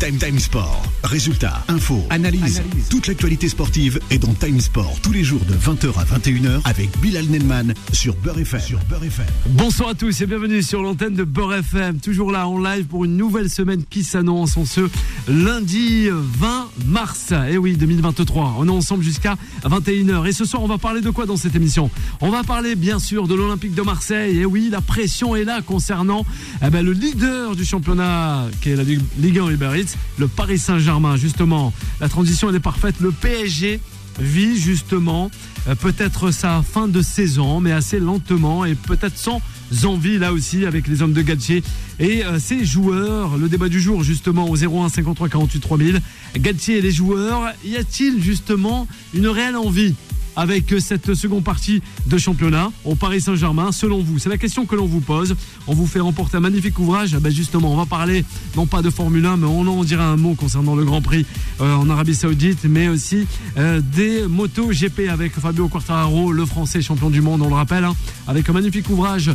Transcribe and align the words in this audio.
Time 0.00 0.16
Time 0.16 0.38
Sport. 0.38 0.82
Résultats, 1.04 1.62
infos, 1.68 2.02
analyse. 2.08 2.62
Toute 2.88 3.06
l'actualité 3.06 3.50
sportive 3.50 4.00
est 4.10 4.16
dans 4.16 4.32
Time 4.32 4.58
Sport 4.58 4.98
tous 5.02 5.12
les 5.12 5.22
jours 5.22 5.42
de 5.44 5.52
20h 5.52 5.88
à 5.98 6.04
21h 6.04 6.62
avec 6.64 6.88
Bilal 7.00 7.26
Nelman 7.26 7.74
sur 7.92 8.14
Beurre 8.16 8.38
FM. 8.38 8.60
Sur 8.60 8.78
Beurre 8.88 9.04
FM. 9.04 9.26
Bonsoir 9.50 9.90
à 9.90 9.94
tous 9.94 10.22
et 10.22 10.26
bienvenue 10.26 10.62
sur 10.62 10.82
l'antenne 10.82 11.12
de 11.12 11.24
Beurre 11.24 11.56
FM. 11.56 11.98
Toujours 11.98 12.32
là 12.32 12.48
en 12.48 12.58
live 12.58 12.86
pour 12.86 13.04
une 13.04 13.18
nouvelle 13.18 13.50
semaine 13.50 13.84
qui 13.90 14.02
s'annonce 14.02 14.56
en 14.56 14.64
ce 14.64 14.88
lundi 15.28 16.08
20 16.10 16.70
mars. 16.86 17.32
Et 17.32 17.52
eh 17.52 17.58
oui, 17.58 17.76
2023. 17.76 18.56
On 18.58 18.68
est 18.68 18.70
ensemble 18.70 19.04
jusqu'à 19.04 19.36
21h. 19.64 20.26
Et 20.26 20.32
ce 20.32 20.46
soir, 20.46 20.62
on 20.62 20.68
va 20.68 20.78
parler 20.78 21.02
de 21.02 21.10
quoi 21.10 21.26
dans 21.26 21.36
cette 21.36 21.56
émission? 21.56 21.90
On 22.22 22.30
va 22.30 22.42
parler 22.42 22.74
bien 22.74 23.00
sûr 23.00 23.28
de 23.28 23.34
l'Olympique 23.34 23.74
de 23.74 23.82
Marseille. 23.82 24.38
Et 24.38 24.40
eh 24.40 24.46
oui, 24.46 24.70
la 24.72 24.80
pression 24.80 25.36
est 25.36 25.44
là 25.44 25.60
concernant 25.60 26.24
eh 26.64 26.70
ben, 26.70 26.82
le 26.82 26.92
leader 26.92 27.54
du 27.54 27.66
championnat 27.66 28.46
qui 28.62 28.70
est 28.70 28.76
la 28.76 28.84
Ligue 28.84 29.38
1 29.38 29.50
Uber 29.50 29.70
le 30.18 30.28
Paris 30.28 30.58
Saint-Germain. 30.58 31.16
Justement, 31.16 31.72
la 32.00 32.08
transition 32.08 32.48
elle 32.48 32.56
est 32.56 32.60
parfaite. 32.60 32.96
Le 33.00 33.10
PSG 33.10 33.80
vit 34.18 34.58
justement 34.58 35.30
euh, 35.68 35.74
peut-être 35.74 36.30
sa 36.30 36.62
fin 36.62 36.88
de 36.88 37.02
saison, 37.02 37.60
mais 37.60 37.72
assez 37.72 38.00
lentement 38.00 38.64
et 38.64 38.74
peut-être 38.74 39.16
sans 39.16 39.40
envie 39.84 40.18
là 40.18 40.32
aussi 40.32 40.66
avec 40.66 40.88
les 40.88 41.00
hommes 41.00 41.12
de 41.12 41.22
Galtier 41.22 41.62
et 41.98 42.24
euh, 42.24 42.38
ses 42.38 42.64
joueurs. 42.64 43.36
Le 43.36 43.48
débat 43.48 43.68
du 43.68 43.80
jour 43.80 44.02
justement 44.02 44.48
au 44.48 44.56
01 44.56 44.88
53 44.88 45.28
48 45.28 45.60
3000. 45.60 46.00
Galtier 46.36 46.78
et 46.78 46.80
les 46.80 46.90
joueurs, 46.90 47.52
y 47.64 47.76
a-t-il 47.76 48.22
justement 48.22 48.86
une 49.14 49.28
réelle 49.28 49.56
envie 49.56 49.94
avec 50.40 50.74
cette 50.78 51.12
seconde 51.12 51.44
partie 51.44 51.82
de 52.06 52.16
championnat 52.16 52.72
au 52.86 52.94
Paris 52.94 53.20
Saint-Germain 53.20 53.72
Selon 53.72 54.00
vous, 54.02 54.18
c'est 54.18 54.30
la 54.30 54.38
question 54.38 54.64
que 54.64 54.74
l'on 54.74 54.86
vous 54.86 55.00
pose. 55.00 55.36
On 55.66 55.74
vous 55.74 55.86
fait 55.86 56.00
remporter 56.00 56.38
un 56.38 56.40
magnifique 56.40 56.78
ouvrage. 56.78 57.14
Ben 57.18 57.30
justement, 57.30 57.74
on 57.74 57.76
va 57.76 57.84
parler 57.84 58.24
non 58.56 58.64
pas 58.64 58.80
de 58.80 58.88
Formule 58.88 59.26
1, 59.26 59.36
mais 59.36 59.46
on 59.46 59.66
en 59.66 59.84
dira 59.84 60.06
un 60.06 60.16
mot 60.16 60.34
concernant 60.34 60.74
le 60.74 60.86
Grand 60.86 61.02
Prix 61.02 61.26
euh, 61.60 61.74
en 61.74 61.90
Arabie 61.90 62.14
Saoudite, 62.14 62.64
mais 62.64 62.88
aussi 62.88 63.26
euh, 63.58 63.82
des 63.82 64.26
motos 64.26 64.70
GP 64.70 65.10
avec 65.10 65.32
Fabio 65.38 65.68
Quartararo, 65.68 66.32
le 66.32 66.46
Français 66.46 66.80
champion 66.80 67.10
du 67.10 67.20
monde, 67.20 67.42
on 67.42 67.48
le 67.48 67.54
rappelle, 67.54 67.84
hein, 67.84 67.94
avec 68.26 68.48
un 68.48 68.54
magnifique 68.54 68.88
ouvrage 68.88 69.30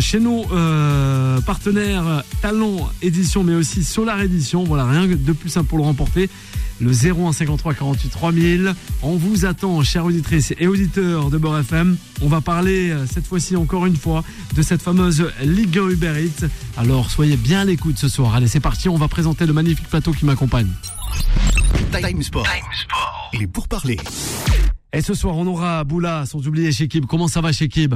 chez 0.00 0.20
nos 0.20 0.44
partenaires 1.46 2.22
Talon 2.42 2.86
Édition, 3.02 3.44
mais 3.44 3.54
aussi 3.54 3.84
Solar 3.84 4.20
Édition. 4.20 4.64
Voilà, 4.64 4.84
rien 4.84 5.06
de 5.06 5.32
plus 5.32 5.48
simple 5.48 5.68
pour 5.68 5.78
le 5.78 5.84
remporter 5.84 6.28
le 6.80 6.92
0153 6.92 7.74
48 7.74 8.08
3000. 8.10 8.74
On 9.02 9.16
vous 9.16 9.44
attend, 9.44 9.82
chers 9.82 10.04
auditrices 10.04 10.54
et 10.58 10.66
auditeurs 10.66 11.30
de 11.30 11.38
Beurre 11.38 11.60
FM. 11.60 11.96
On 12.22 12.28
va 12.28 12.40
parler 12.40 12.90
euh, 12.90 13.06
cette 13.06 13.26
fois-ci 13.26 13.56
encore 13.56 13.86
une 13.86 13.96
fois 13.96 14.24
de 14.54 14.62
cette 14.62 14.82
fameuse 14.82 15.30
Ligue 15.42 15.78
1 15.78 15.88
Uber 15.90 16.14
Eats. 16.24 16.46
Alors 16.76 17.10
soyez 17.10 17.36
bien 17.36 17.60
à 17.60 17.64
l'écoute 17.64 17.98
ce 17.98 18.08
soir. 18.08 18.34
Allez, 18.34 18.48
c'est 18.48 18.60
parti, 18.60 18.88
on 18.88 18.96
va 18.96 19.08
présenter 19.08 19.46
le 19.46 19.52
magnifique 19.52 19.88
plateau 19.88 20.12
qui 20.12 20.24
m'accompagne. 20.24 20.70
Time 21.92 22.22
Sport. 22.22 22.46
Il 23.32 23.42
est 23.42 23.46
pour 23.46 23.68
parler. 23.68 23.98
Et 24.92 25.02
ce 25.02 25.14
soir, 25.14 25.36
on 25.36 25.46
aura 25.46 25.84
Boula, 25.84 26.24
sans 26.26 26.46
oublier 26.46 26.72
Shekib. 26.72 27.06
Comment 27.06 27.28
ça 27.28 27.40
va, 27.40 27.52
Shekib? 27.52 27.94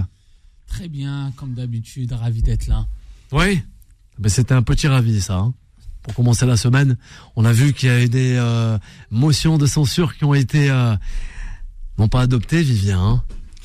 Très 0.73 0.89
bien, 0.89 1.33
comme 1.37 1.55
d'habitude, 1.55 2.13
ravi 2.13 2.43
d'être 2.43 2.67
là. 2.67 2.87
Oui 3.31 3.63
ben, 4.19 4.29
C'était 4.29 4.55
un 4.55 4.63
petit 4.63 4.89
ravi, 4.89 5.21
ça. 5.21 5.37
Hein 5.37 5.55
pour 6.03 6.15
commencer 6.15 6.47
la 6.47 6.57
semaine. 6.57 6.97
On 7.37 7.45
a 7.45 7.53
vu 7.53 7.73
qu'il 7.73 7.89
y 7.89 7.93
a 7.93 8.03
eu 8.03 8.09
des 8.09 8.35
euh, 8.37 8.77
motions 9.11 9.59
de 9.59 9.67
censure 9.67 10.17
qui 10.17 10.25
ont 10.25 10.35
été 10.35 10.71
euh, 10.71 10.97
non 11.99 12.09
pas 12.09 12.23
adoptées, 12.23 12.63
Vivien. 12.63 13.01
Hein. 13.01 13.23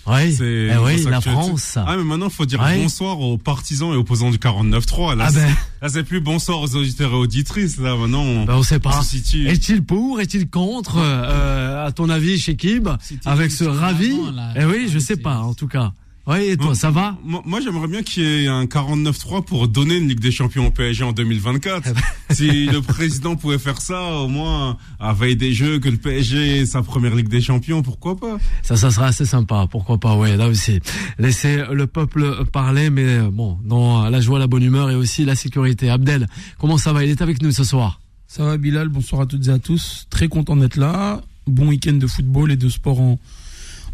Oui, 0.10 0.38
eh 0.40 0.78
oui 0.78 1.04
la 1.04 1.20
France. 1.20 1.74
Ah 1.76 1.98
mais 1.98 2.04
maintenant 2.06 2.28
il 2.28 2.34
faut 2.34 2.46
dire 2.46 2.64
bonsoir 2.78 3.20
aux 3.20 3.38
partisans 3.38 3.92
et 3.92 3.98
opposants 3.98 4.32
du 4.32 4.38
49-3. 4.38 5.18
Là, 5.18 5.26
ah 5.28 5.32
ben. 5.34 5.50
là 5.82 5.90
c'est 5.90 6.06
plus 6.06 6.22
bonsoir 6.22 6.62
aux 6.62 6.76
auditeurs 6.78 7.12
et 7.12 7.16
auditrices. 7.16 7.78
Là 7.78 7.98
maintenant 7.98 8.22
on, 8.22 8.46
ben, 8.46 8.56
on 8.56 8.64
sait 8.64 8.80
pas. 8.80 9.02
Est-il 9.34 9.84
pour, 9.84 10.22
est-il 10.22 10.50
contre 10.50 10.96
euh, 11.00 11.86
À 11.86 11.92
ton 11.92 12.08
avis, 12.08 12.40
chez 12.40 12.56
Kib, 12.56 12.88
avec 13.26 13.52
ce 13.52 13.66
ravi? 13.66 14.18
Eh 14.56 14.64
oui, 14.64 14.88
je 14.90 14.98
sais 14.98 15.18
pas 15.18 15.40
en 15.40 15.54
tout 15.54 15.68
cas. 15.68 15.92
Oui, 16.28 16.50
et 16.50 16.58
toi, 16.58 16.76
ça 16.76 16.92
va 16.92 17.16
Moi, 17.24 17.62
j'aimerais 17.62 17.88
bien 17.88 18.04
qu'il 18.04 18.24
y 18.24 18.44
ait 18.44 18.48
un 18.48 18.66
49-3 18.66 19.46
pour 19.46 19.70
donner 19.70 19.96
une 19.96 20.10
Ligue 20.10 20.20
des 20.20 20.32
Champions 20.32 20.68
au 20.68 20.72
PSG 20.72 21.06
en 21.06 21.14
2024. 21.14 21.84
Eh 21.88 21.94
ben. 21.94 22.02
si 22.36 22.66
le 22.66 22.82
président 22.82 23.38
pouvait 23.38 23.58
faire 23.58 23.80
ça, 23.80 24.04
au 24.04 24.28
moins, 24.28 24.78
à 25.00 25.14
veille 25.14 25.38
des 25.38 25.54
Jeux, 25.54 25.80
que 25.80 25.88
le 25.88 25.96
PSG 25.96 26.58
ait 26.58 26.66
sa 26.66 26.84
première 26.84 27.16
Ligue 27.16 27.30
des 27.30 27.40
Champions, 27.40 27.82
pourquoi 27.82 28.18
pas? 28.18 28.38
Ça, 28.62 28.76
ça 28.76 28.92
serait 28.92 29.06
assez 29.06 29.26
sympa, 29.26 29.68
pourquoi 29.72 30.00
pas, 30.00 30.18
oui, 30.18 30.36
là 30.36 30.50
aussi. 30.50 30.82
Laisser 31.18 31.64
le 31.72 31.88
peuple 31.88 32.44
parler, 32.52 32.90
mais 32.90 33.20
bon, 33.20 33.58
dans 33.64 34.10
la 34.10 34.20
joie, 34.20 34.38
la 34.38 34.48
bonne 34.48 34.64
humeur 34.64 34.92
et 34.92 34.96
aussi 34.96 35.24
la 35.24 35.36
sécurité. 35.36 35.90
Abdel, 35.90 36.28
comment 36.58 36.78
ça 36.78 36.92
va? 36.92 37.06
Il 37.06 37.10
est 37.10 37.22
avec 37.22 37.42
nous 37.42 37.52
ce 37.52 37.64
soir. 37.64 38.02
Ça 38.28 38.44
va, 38.44 38.58
Bilal, 38.58 38.90
bonsoir 38.90 39.22
à 39.22 39.26
toutes 39.28 39.48
et 39.48 39.52
à 39.52 39.60
tous. 39.60 40.08
Très 40.10 40.28
content 40.28 40.58
d'être 40.58 40.76
là. 40.76 41.22
Bon 41.48 41.70
week-end 41.70 41.94
de 41.94 42.08
football 42.08 42.52
et 42.52 42.58
de 42.58 42.68
sport 42.68 43.00
en 43.00 43.18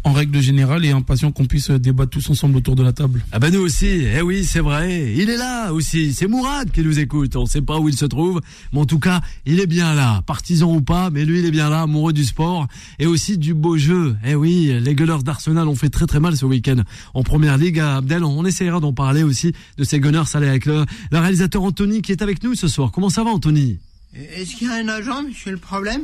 en 0.04 0.12
règle 0.12 0.40
générale 0.40 0.84
et 0.84 0.90
impatient 0.90 1.32
qu'on 1.32 1.46
puisse 1.46 1.70
débattre 1.70 2.10
tous 2.10 2.30
ensemble 2.30 2.56
autour 2.58 2.76
de 2.76 2.82
la 2.82 2.92
table. 2.92 3.24
Ah 3.32 3.38
ben 3.38 3.52
nous 3.52 3.60
aussi, 3.60 4.04
eh 4.04 4.20
oui 4.20 4.44
c'est 4.44 4.60
vrai, 4.60 5.14
il 5.16 5.30
est 5.30 5.36
là 5.36 5.72
aussi, 5.72 6.12
c'est 6.12 6.28
Mourad 6.28 6.70
qui 6.70 6.82
nous 6.82 6.98
écoute, 6.98 7.34
on 7.36 7.42
ne 7.42 7.48
sait 7.48 7.62
pas 7.62 7.78
où 7.78 7.88
il 7.88 7.96
se 7.96 8.04
trouve, 8.04 8.40
mais 8.72 8.80
en 8.80 8.86
tout 8.86 8.98
cas 8.98 9.22
il 9.46 9.60
est 9.60 9.66
bien 9.66 9.94
là, 9.94 10.22
partisan 10.26 10.72
ou 10.72 10.82
pas, 10.82 11.10
mais 11.10 11.24
lui 11.24 11.40
il 11.40 11.46
est 11.46 11.50
bien 11.50 11.70
là, 11.70 11.82
amoureux 11.82 12.12
du 12.12 12.24
sport 12.24 12.68
et 12.98 13.06
aussi 13.06 13.38
du 13.38 13.54
beau 13.54 13.78
jeu. 13.78 14.16
Eh 14.24 14.34
oui, 14.34 14.78
les 14.80 14.94
Gunners 14.94 15.22
d'Arsenal 15.24 15.66
ont 15.68 15.74
fait 15.74 15.88
très 15.90 16.06
très 16.06 16.20
mal 16.20 16.36
ce 16.36 16.44
week-end 16.44 16.82
en 17.14 17.22
première 17.22 17.56
ligue 17.56 17.80
à 17.80 17.96
Abdel, 17.96 18.24
on 18.24 18.44
essaiera 18.44 18.80
d'en 18.80 18.92
parler 18.92 19.22
aussi 19.22 19.52
de 19.78 19.84
ces 19.84 20.00
Gunners, 20.00 20.24
allez 20.34 20.48
avec 20.48 20.66
le, 20.66 20.84
le 21.10 21.18
réalisateur 21.18 21.62
Anthony 21.62 22.02
qui 22.02 22.12
est 22.12 22.22
avec 22.22 22.42
nous 22.44 22.54
ce 22.54 22.68
soir. 22.68 22.90
Comment 22.92 23.08
ça 23.08 23.24
va 23.24 23.30
Anthony? 23.30 23.78
Est-ce 24.14 24.54
qu'il 24.54 24.68
y 24.68 24.70
a 24.70 24.74
un 24.74 24.88
agent, 24.88 25.22
monsieur 25.22 25.50
le 25.50 25.58
problème? 25.58 26.02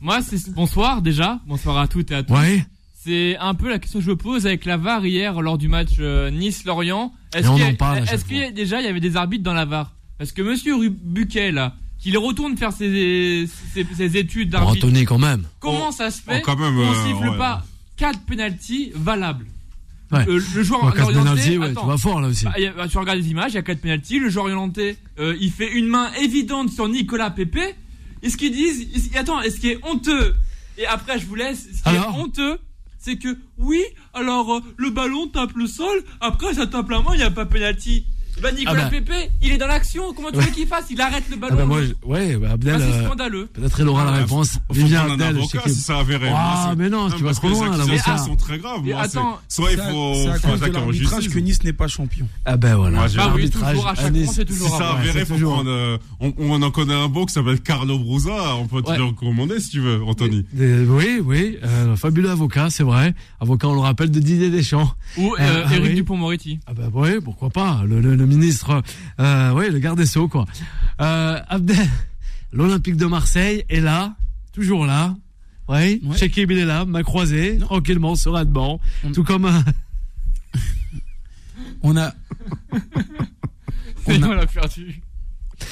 Moi, 0.00 0.20
c'est 0.20 0.52
bonsoir 0.52 1.00
déjà. 1.00 1.40
Bonsoir 1.46 1.78
à 1.78 1.88
toutes 1.88 2.10
et 2.10 2.16
à 2.16 2.22
tous. 2.22 2.34
Ouais. 2.34 2.66
C'est 3.06 3.36
un 3.38 3.54
peu 3.54 3.68
la 3.68 3.78
question 3.78 4.00
que 4.00 4.04
je 4.04 4.10
me 4.10 4.16
pose 4.16 4.46
avec 4.46 4.64
la 4.64 4.76
VAR 4.76 5.06
hier 5.06 5.40
lors 5.40 5.58
du 5.58 5.68
match 5.68 5.90
euh, 6.00 6.28
Nice-Lorient. 6.32 7.12
Est-ce 7.36 8.24
qu'il 8.24 8.42
est 8.42 8.50
déjà 8.50 8.80
il 8.80 8.84
y 8.84 8.88
avait 8.88 8.98
des 8.98 9.16
arbitres 9.16 9.44
dans 9.44 9.54
la 9.54 9.64
VAR? 9.64 9.92
Parce 10.18 10.32
que 10.32 10.42
Monsieur 10.42 10.74
Buquet 10.88 11.52
là, 11.52 11.76
qu'il 12.00 12.18
retourne 12.18 12.56
faire 12.56 12.72
ses, 12.72 13.46
ses, 13.72 14.16
études 14.16 14.50
d'arbitre. 14.50 14.84
Anthony 14.84 15.04
quand 15.04 15.18
même. 15.18 15.44
Comment 15.60 15.92
ça 15.92 16.10
se 16.10 16.20
fait 16.20 16.38
oh, 16.40 16.42
quand 16.44 16.56
même, 16.56 16.76
On 16.76 16.90
euh, 16.90 17.06
siffle 17.06 17.38
pas 17.38 17.64
4 17.96 18.22
penalties 18.22 18.90
valables? 18.96 19.46
Ouais. 20.10 20.28
Euh, 20.28 20.40
le 20.54 20.62
joueur 20.64 20.82
ouais, 20.82 21.00
orienté, 21.00 21.58
ouais, 21.58 21.74
tu 21.74 21.86
vas 21.86 21.98
fort 21.98 22.20
là 22.20 22.26
aussi. 22.26 22.44
Bah, 22.44 22.54
bah, 22.76 22.88
tu 22.88 22.98
regardes 22.98 23.18
les 23.18 23.30
images, 23.30 23.52
il 23.52 23.56
y 23.56 23.58
a 23.58 23.62
4 23.62 23.80
penalties. 23.80 24.18
Le 24.18 24.30
joueur 24.30 24.46
orienté, 24.46 24.96
il 25.20 25.52
fait 25.52 25.70
une 25.70 25.86
main 25.86 26.10
évidente 26.20 26.70
sur 26.70 26.88
Nicolas 26.88 27.30
Pepe. 27.30 27.76
Et 28.24 28.30
ce 28.30 28.36
qu'ils 28.36 28.52
disent, 28.52 29.12
attends, 29.14 29.40
est-ce 29.42 29.60
qui 29.60 29.68
est 29.68 29.78
honteux? 29.84 30.34
Et 30.76 30.86
après, 30.86 31.20
je 31.20 31.26
vous 31.26 31.36
laisse. 31.36 31.68
Ce 31.72 31.88
qui 31.88 31.94
est 31.94 32.00
honteux, 32.00 32.58
c'est 33.06 33.18
que 33.18 33.38
oui, 33.56 33.84
alors 34.14 34.52
euh, 34.52 34.60
le 34.78 34.90
ballon 34.90 35.28
tape 35.28 35.52
le 35.54 35.68
sol, 35.68 36.02
après 36.20 36.54
ça 36.54 36.66
tape 36.66 36.90
la 36.90 37.02
main, 37.02 37.10
il 37.12 37.18
n'y 37.18 37.22
a 37.22 37.30
pas 37.30 37.46
penalty. 37.46 38.04
Bah 38.42 38.52
Nicolas 38.52 38.82
ah 38.86 38.90
bah. 38.90 38.90
Pepe, 38.90 39.30
il 39.42 39.52
est 39.52 39.58
dans 39.58 39.66
l'action. 39.66 40.12
Comment 40.14 40.30
tu 40.30 40.38
veux 40.38 40.50
qu'il 40.50 40.66
fasse? 40.66 40.84
Il 40.90 41.00
arrête 41.00 41.24
le 41.30 41.36
ballon. 41.36 41.54
Ah 41.54 41.60
bah 41.60 41.64
moi, 41.64 41.80
ouais, 42.04 42.36
bah 42.36 42.50
Abdel. 42.52 42.74
Ah, 42.76 42.78
c'est 42.78 42.98
euh, 42.98 43.06
scandaleux. 43.06 43.48
Peut-être 43.52 43.80
il 43.80 43.88
aura 43.88 44.04
la 44.04 44.10
réponse. 44.12 44.58
Viens 44.70 45.10
Abdel. 45.10 45.36
Avocat, 45.36 45.62
si 45.66 45.74
ça 45.74 45.98
avéré. 45.98 46.28
Ah 46.32 46.74
mais 46.76 46.90
non, 46.90 47.10
tu 47.10 47.22
vas 47.22 47.32
trop 47.32 47.48
loin. 47.48 47.76
Les 47.76 47.82
accusations 47.82 48.26
sont 48.26 48.36
très 48.36 48.58
graves. 48.58 48.82
Moi, 48.84 49.00
attends, 49.00 49.38
soit 49.48 49.72
il 49.72 49.78
faut 49.78 50.14
faire 50.38 50.54
attaquer 50.54 50.76
en 50.76 50.92
justice. 50.92 51.28
que 51.28 51.38
Nice 51.38 51.62
n'est 51.64 51.72
pas 51.72 51.88
champion. 51.88 52.28
Ah 52.44 52.56
ben 52.56 52.76
voilà. 52.76 53.06
Ah 53.18 53.32
oui, 53.34 53.50
toujours 53.50 53.88
à 53.88 53.94
chaque 53.94 54.14
fois, 54.14 54.32
c'est 54.32 54.44
toujours. 54.44 54.68
Si 54.68 54.76
ça 54.76 54.90
avéré, 54.90 55.24
faut 55.24 55.38
prendre. 55.38 55.70
Euh, 55.70 55.98
on 56.20 56.62
en 56.62 56.70
connaît 56.70 56.94
un 56.94 57.08
beau 57.08 57.26
qui 57.26 57.32
s'appelle 57.32 57.60
Carlo 57.60 57.98
Brusa. 57.98 58.56
On 58.56 58.66
peut 58.66 58.82
te 58.82 58.92
le 58.92 59.04
recommander 59.04 59.60
si 59.60 59.70
tu 59.70 59.80
veux, 59.80 60.02
Anthony. 60.04 60.44
Oui, 60.54 61.20
oui, 61.24 61.58
fabuleux 61.96 62.30
avocat, 62.30 62.68
c'est 62.70 62.84
vrai. 62.84 63.14
Avocat, 63.40 63.68
on 63.68 63.74
le 63.74 63.80
rappelle, 63.80 64.10
de 64.10 64.20
Didier 64.20 64.50
Deschamps. 64.50 64.92
Ou 65.16 65.34
Eric 65.38 65.94
Dupont-Moretti. 65.94 66.60
Ah 66.66 66.74
ben 66.74 66.90
oui, 66.92 67.20
pourquoi 67.24 67.50
pas. 67.50 67.82
Le 67.86 68.25
ministre 68.26 68.82
euh, 69.20 69.52
oui, 69.52 69.70
le 69.70 69.78
garde 69.78 69.98
des 69.98 70.06
Sceaux, 70.06 70.28
quoi. 70.28 70.44
Euh, 71.00 71.40
Abdel, 71.48 71.88
l'Olympique 72.52 72.96
de 72.96 73.06
Marseille 73.06 73.64
est 73.68 73.80
là, 73.80 74.16
toujours 74.52 74.86
là. 74.86 75.16
Oui, 75.68 76.00
ouais. 76.04 76.30
il 76.36 76.58
est 76.58 76.64
là, 76.64 76.84
m'a 76.84 77.02
croisé, 77.02 77.58
tranquillement, 77.58 78.14
sera 78.14 78.44
de 78.44 78.50
banc. 78.50 78.80
Tout 79.12 79.24
comme. 79.24 79.46
Euh, 79.46 79.60
on 81.82 81.96
a. 81.96 82.14
on 84.06 84.22
a... 84.22 84.46
perdu. 84.46 85.02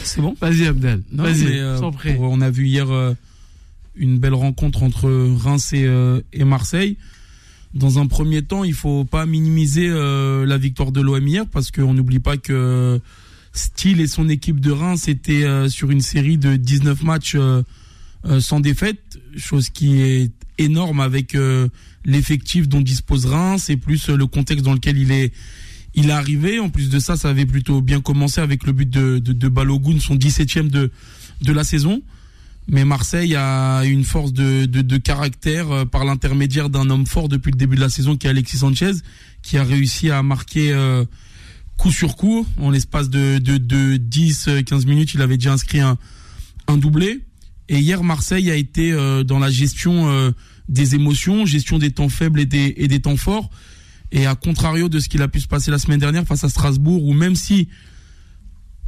C'est 0.02 0.20
bon? 0.20 0.34
Vas-y, 0.40 0.66
Abdel. 0.66 1.02
Vas-y, 1.12 1.58
euh, 1.58 1.78
On 2.18 2.40
a 2.40 2.50
vu 2.50 2.66
hier 2.66 2.90
euh, 2.90 3.14
une 3.94 4.18
belle 4.18 4.34
rencontre 4.34 4.82
entre 4.82 5.08
Reims 5.36 5.72
et, 5.72 5.88
et 6.32 6.44
Marseille 6.44 6.96
dans 7.74 7.98
un 7.98 8.06
premier 8.06 8.42
temps, 8.42 8.64
il 8.64 8.72
faut 8.72 9.04
pas 9.04 9.26
minimiser 9.26 9.88
euh, 9.88 10.46
la 10.46 10.58
victoire 10.58 10.92
de 10.92 11.00
l'OM 11.00 11.46
parce 11.52 11.70
qu'on 11.70 11.92
n'oublie 11.92 12.20
pas 12.20 12.36
que 12.36 13.00
Steele 13.52 14.00
et 14.00 14.06
son 14.06 14.28
équipe 14.28 14.60
de 14.60 14.70
Reims 14.70 15.08
étaient 15.08 15.44
euh, 15.44 15.68
sur 15.68 15.90
une 15.90 16.00
série 16.00 16.38
de 16.38 16.56
19 16.56 17.02
matchs 17.02 17.36
euh, 17.36 17.62
sans 18.40 18.60
défaite, 18.60 19.18
chose 19.36 19.70
qui 19.70 20.00
est 20.00 20.30
énorme 20.56 21.00
avec 21.00 21.36
l'effectif 22.06 22.68
dont 22.68 22.80
dispose 22.80 23.26
Reims 23.26 23.68
et 23.68 23.76
plus 23.76 24.08
le 24.08 24.26
contexte 24.26 24.64
dans 24.64 24.72
lequel 24.72 24.96
il 24.96 25.12
est 25.12 25.32
il 25.94 26.08
est 26.08 26.12
arrivé. 26.12 26.58
En 26.58 26.70
plus 26.70 26.88
de 26.88 26.98
ça, 26.98 27.16
ça 27.16 27.28
avait 27.28 27.44
plutôt 27.44 27.82
bien 27.82 28.00
commencé 28.00 28.40
avec 28.40 28.64
le 28.64 28.72
but 28.72 28.88
de, 28.88 29.18
de, 29.18 29.32
de 29.32 29.48
Balogun, 29.48 29.98
son 30.00 30.16
17e 30.16 30.68
de, 30.68 30.90
de 31.42 31.52
la 31.52 31.64
saison. 31.64 32.02
Mais 32.66 32.84
Marseille 32.84 33.34
a 33.36 33.82
une 33.84 34.04
force 34.04 34.32
de, 34.32 34.64
de, 34.64 34.96
caractère 34.96 35.70
euh, 35.70 35.84
par 35.84 36.04
l'intermédiaire 36.04 36.70
d'un 36.70 36.88
homme 36.88 37.06
fort 37.06 37.28
depuis 37.28 37.50
le 37.50 37.58
début 37.58 37.76
de 37.76 37.80
la 37.80 37.90
saison 37.90 38.16
qui 38.16 38.26
est 38.26 38.30
Alexis 38.30 38.58
Sanchez, 38.58 38.92
qui 39.42 39.58
a 39.58 39.64
réussi 39.64 40.10
à 40.10 40.22
marquer 40.22 40.72
euh, 40.72 41.04
coup 41.76 41.92
sur 41.92 42.16
coup. 42.16 42.46
En 42.58 42.70
l'espace 42.70 43.10
de, 43.10 43.38
de, 43.38 43.58
de 43.58 43.96
10-15 43.96 44.86
minutes, 44.86 45.14
il 45.14 45.20
avait 45.20 45.36
déjà 45.36 45.52
inscrit 45.52 45.80
un, 45.80 45.98
un 46.66 46.78
doublé. 46.78 47.20
Et 47.68 47.78
hier, 47.78 48.02
Marseille 48.02 48.50
a 48.50 48.56
été 48.56 48.92
dans 49.24 49.38
la 49.38 49.50
gestion 49.50 50.34
des 50.68 50.94
émotions, 50.94 51.46
gestion 51.46 51.78
des 51.78 51.92
temps 51.92 52.10
faibles 52.10 52.40
et 52.40 52.44
des, 52.44 52.74
et 52.76 52.88
des 52.88 53.00
temps 53.00 53.16
forts. 53.16 53.48
Et 54.12 54.26
à 54.26 54.34
contrario 54.34 54.88
de 54.88 55.00
ce 55.00 55.08
qu'il 55.08 55.22
a 55.22 55.28
pu 55.28 55.40
se 55.40 55.48
passer 55.48 55.70
la 55.70 55.78
semaine 55.78 55.98
dernière 55.98 56.26
face 56.26 56.44
à 56.44 56.50
Strasbourg, 56.50 57.04
où 57.04 57.14
même 57.14 57.34
si 57.34 57.68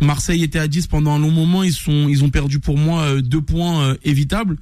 Marseille 0.01 0.43
était 0.43 0.59
à 0.59 0.69
10 0.69 0.89
pendant 0.89 1.15
un 1.15 1.19
long 1.19 1.31
moment, 1.31 1.63
ils 1.63 1.73
sont, 1.73 2.09
ils 2.09 2.23
ont 2.23 2.31
perdu 2.31 2.61
pour 2.61 2.77
moi 2.77 3.03
euh, 3.03 3.23
deux 3.23 3.41
points 3.41 3.83
euh, 3.83 3.97
évitables. 4.05 4.59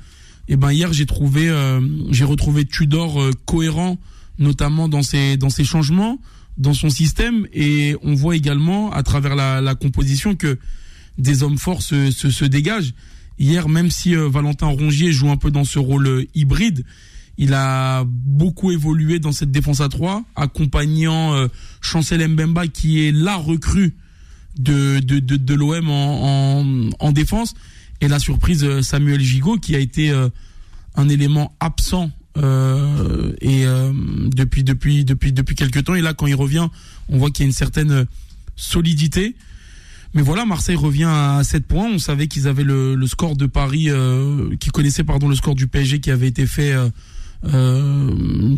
Et 0.46 0.56
ben 0.56 0.72
hier 0.72 0.92
j'ai 0.92 1.06
trouvé, 1.06 1.48
euh, 1.48 1.80
j'ai 2.10 2.24
retrouvé 2.24 2.64
Tudor 2.64 3.18
cohérent, 3.46 3.98
notamment 4.38 4.88
dans 4.88 5.02
ses, 5.02 5.36
dans 5.36 5.50
ses 5.50 5.64
changements, 5.64 6.20
dans 6.58 6.74
son 6.74 6.90
système, 6.90 7.46
et 7.52 7.96
on 8.02 8.14
voit 8.14 8.36
également 8.36 8.92
à 8.92 9.02
travers 9.02 9.34
la, 9.34 9.60
la 9.60 9.74
composition 9.74 10.36
que 10.36 10.58
des 11.16 11.42
hommes 11.42 11.58
forts 11.58 11.82
se, 11.82 12.10
se, 12.10 12.30
se 12.30 12.44
dégagent. 12.44 12.92
Hier, 13.38 13.68
même 13.68 13.90
si 13.90 14.14
Valentin 14.14 14.66
Rongier 14.66 15.12
joue 15.12 15.30
un 15.30 15.36
peu 15.36 15.50
dans 15.50 15.64
ce 15.64 15.78
rôle 15.78 16.26
hybride, 16.34 16.84
il 17.38 17.52
a 17.54 18.04
beaucoup 18.06 18.70
évolué 18.70 19.18
dans 19.18 19.32
cette 19.32 19.50
défense 19.50 19.80
à 19.80 19.88
3, 19.88 20.22
accompagnant 20.36 21.48
Chancel 21.80 22.28
Mbemba 22.28 22.68
qui 22.68 23.04
est 23.04 23.12
la 23.12 23.34
recrue 23.34 23.94
de, 24.58 25.00
de, 25.00 25.18
de, 25.18 25.36
de 25.36 25.54
l'OM 25.54 25.88
en, 25.90 26.60
en, 26.60 26.90
en, 26.98 27.12
défense. 27.12 27.54
Et 28.00 28.08
la 28.08 28.18
surprise, 28.18 28.64
euh, 28.64 28.82
Samuel 28.82 29.20
Gigot, 29.20 29.56
qui 29.58 29.74
a 29.74 29.78
été 29.78 30.10
euh, 30.10 30.28
un 30.96 31.08
élément 31.08 31.54
absent 31.60 32.10
euh, 32.36 33.32
et 33.40 33.64
euh, 33.64 33.92
depuis 33.94 34.64
depuis 34.64 35.04
depuis 35.04 35.32
depuis 35.32 35.54
quelques 35.54 35.84
temps. 35.84 35.94
Et 35.94 36.00
là, 36.00 36.14
quand 36.14 36.26
il 36.26 36.34
revient, 36.34 36.68
on 37.08 37.18
voit 37.18 37.30
qu'il 37.30 37.44
y 37.44 37.46
a 37.46 37.48
une 37.48 37.52
certaine 37.52 38.06
solidité. 38.56 39.36
Mais 40.14 40.22
voilà, 40.22 40.44
Marseille 40.44 40.76
revient 40.76 41.08
à 41.08 41.42
7 41.42 41.66
points. 41.66 41.88
On 41.92 41.98
savait 41.98 42.28
qu'ils 42.28 42.46
avaient 42.46 42.62
le, 42.62 42.94
le, 42.94 43.06
score 43.08 43.34
de 43.36 43.46
Paris, 43.46 43.86
euh, 43.88 44.54
qu'ils 44.60 44.70
connaissaient 44.70 45.02
pardon 45.02 45.28
le 45.28 45.34
score 45.34 45.56
du 45.56 45.66
PSG 45.66 46.00
qui 46.00 46.10
avait 46.10 46.28
été 46.28 46.46
fait 46.46 46.72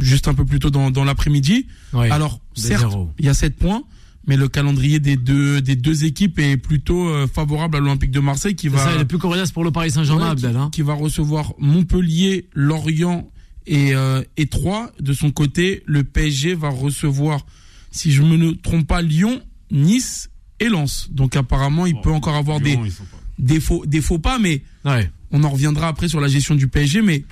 juste 0.00 0.28
un 0.28 0.34
peu 0.34 0.44
plus 0.44 0.60
tôt 0.60 0.70
dans, 0.70 0.90
dans 0.90 1.04
l'après-midi. 1.04 1.66
Alors 1.92 2.40
certes, 2.54 2.96
il 3.19 3.25
y 3.25 3.28
a 3.28 3.34
7 3.34 3.56
points, 3.56 3.82
mais 4.26 4.37
le 4.37 4.49
calendrier 4.49 5.00
des 5.00 5.17
deux 5.17 5.61
des 5.61 5.76
deux 5.76 6.05
équipes 6.05 6.38
est 6.38 6.56
plutôt 6.56 7.08
euh, 7.08 7.26
favorable 7.26 7.76
à 7.76 7.81
l'Olympique 7.81 8.11
de 8.11 8.20
Marseille 8.20 8.56
qui 8.56 8.69
va 8.69 8.78
ça, 8.78 8.94
il 8.94 9.00
est 9.00 9.05
plus 9.05 9.19
coriace 9.19 9.52
pour 9.52 9.64
le 9.64 9.70
Paris 9.70 9.90
Saint-Germain 9.90 10.31
Abdel 10.31 10.56
hein. 10.56 10.70
qui, 10.73 10.82
va 10.82 10.94
recevoir 10.94 11.55
Montpellier, 11.58 12.49
Lorient 12.55 13.31
et 13.67 13.94
euh, 13.94 14.23
et 14.37 14.46
Troyes 14.46 14.90
de 15.00 15.12
son 15.12 15.31
côté 15.31 15.82
le 15.87 16.05
PSG 16.05 16.55
va 16.55 16.69
recevoir 16.69 17.46
si 17.90 18.12
je 18.12 18.23
me 18.23 18.37
ne 18.37 18.52
trompe 18.52 18.87
pas 18.87 19.00
Lyon, 19.00 19.40
Nice 19.70 20.31
et 20.61 20.69
Lens. 20.69 21.08
Donc 21.11 21.34
apparemment, 21.37 21.87
il 21.87 21.99
peut 22.00 22.11
encore 22.11 22.37
avoir 22.37 22.61
des 22.61 22.78
des 23.38 23.61
faux 23.61 23.84
des 23.87 24.00
faux 24.00 24.19
pas 24.19 24.38
mais 24.38 24.62
on 25.31 25.43
en 25.44 25.50
reviendra 25.50 25.88
après 25.88 26.08
sur 26.08 26.20
la 26.20 26.28
gestion 26.28 26.55
du 26.55 26.69
PSG 26.69 27.02
mais 27.02 27.25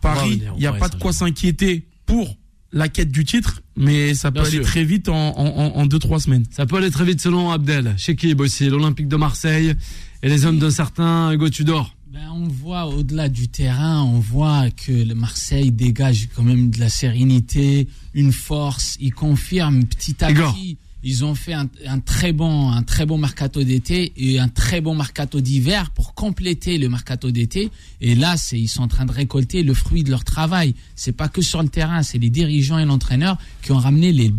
Paris, 0.00 0.42
il 0.56 0.60
n'y 0.60 0.66
a 0.66 0.72
pas 0.72 0.88
de 0.88 0.96
quoi 0.96 1.12
s'inquiéter 1.12 1.86
pour 2.04 2.36
la 2.74 2.88
quête 2.88 3.10
du 3.10 3.24
titre, 3.24 3.62
mais 3.76 4.14
ça 4.14 4.32
peut 4.32 4.40
aller 4.40 4.60
très 4.60 4.84
vite 4.84 5.08
en, 5.08 5.38
en, 5.38 5.76
en, 5.76 5.86
deux 5.86 6.00
trois 6.00 6.18
semaines. 6.18 6.44
Ça 6.50 6.66
peut 6.66 6.76
aller 6.76 6.90
très 6.90 7.04
vite 7.04 7.20
selon 7.20 7.50
Abdel. 7.50 7.94
Chez 7.96 8.16
qui 8.16 8.34
aussi 8.34 8.68
l'Olympique 8.68 9.08
de 9.08 9.16
Marseille 9.16 9.74
et 10.22 10.28
les 10.28 10.44
hommes 10.44 10.58
d'un 10.58 10.72
certain 10.72 11.32
Hugo 11.32 11.48
Tudor. 11.48 11.94
Ben, 12.12 12.28
on 12.32 12.48
voit 12.48 12.86
au-delà 12.86 13.28
du 13.28 13.48
terrain, 13.48 14.02
on 14.02 14.18
voit 14.18 14.70
que 14.70 14.92
le 14.92 15.14
Marseille 15.14 15.70
dégage 15.70 16.28
quand 16.34 16.42
même 16.42 16.70
de 16.70 16.80
la 16.80 16.88
sérénité, 16.88 17.88
une 18.12 18.32
force. 18.32 18.96
Il 19.00 19.14
confirme 19.14 19.84
petit 19.84 20.22
à 20.24 20.32
petit 20.32 20.76
ils 21.04 21.22
ont 21.24 21.34
fait 21.34 21.52
un, 21.52 21.68
très 22.00 22.32
bon 22.32 22.70
un 22.70 22.82
très 22.82 23.04
bon 23.04 23.18
mercato 23.18 23.62
d'été 23.62 24.14
et 24.16 24.40
un 24.40 24.48
très 24.48 24.80
bon 24.80 24.94
mercato 24.94 25.42
d'hiver 25.42 25.90
pour 25.90 26.14
compléter 26.14 26.78
le 26.78 26.88
mercato 26.88 27.30
d'été. 27.30 27.70
Et 28.00 28.14
là 28.14 28.38
c'est 28.38 28.58
ils 28.58 28.68
sont 28.68 28.82
en 28.82 28.88
train 28.88 29.04
de 29.04 29.12
récolter 29.12 29.62
le 29.62 29.74
fruit 29.74 30.02
de 30.02 30.10
leur 30.10 30.24
travail. 30.24 30.74
C'est 30.96 31.12
pas 31.12 31.28
que 31.28 31.42
sur 31.42 31.62
le 31.62 31.68
terrain 31.68 32.02
c'est 32.02 32.18
les 32.18 32.30
dirigeants 32.30 32.78
et 32.78 32.86
l'entraîneur 32.86 33.36
qui 33.62 33.72
ont 33.72 33.78
ramené 33.78 34.12
les 34.12 34.32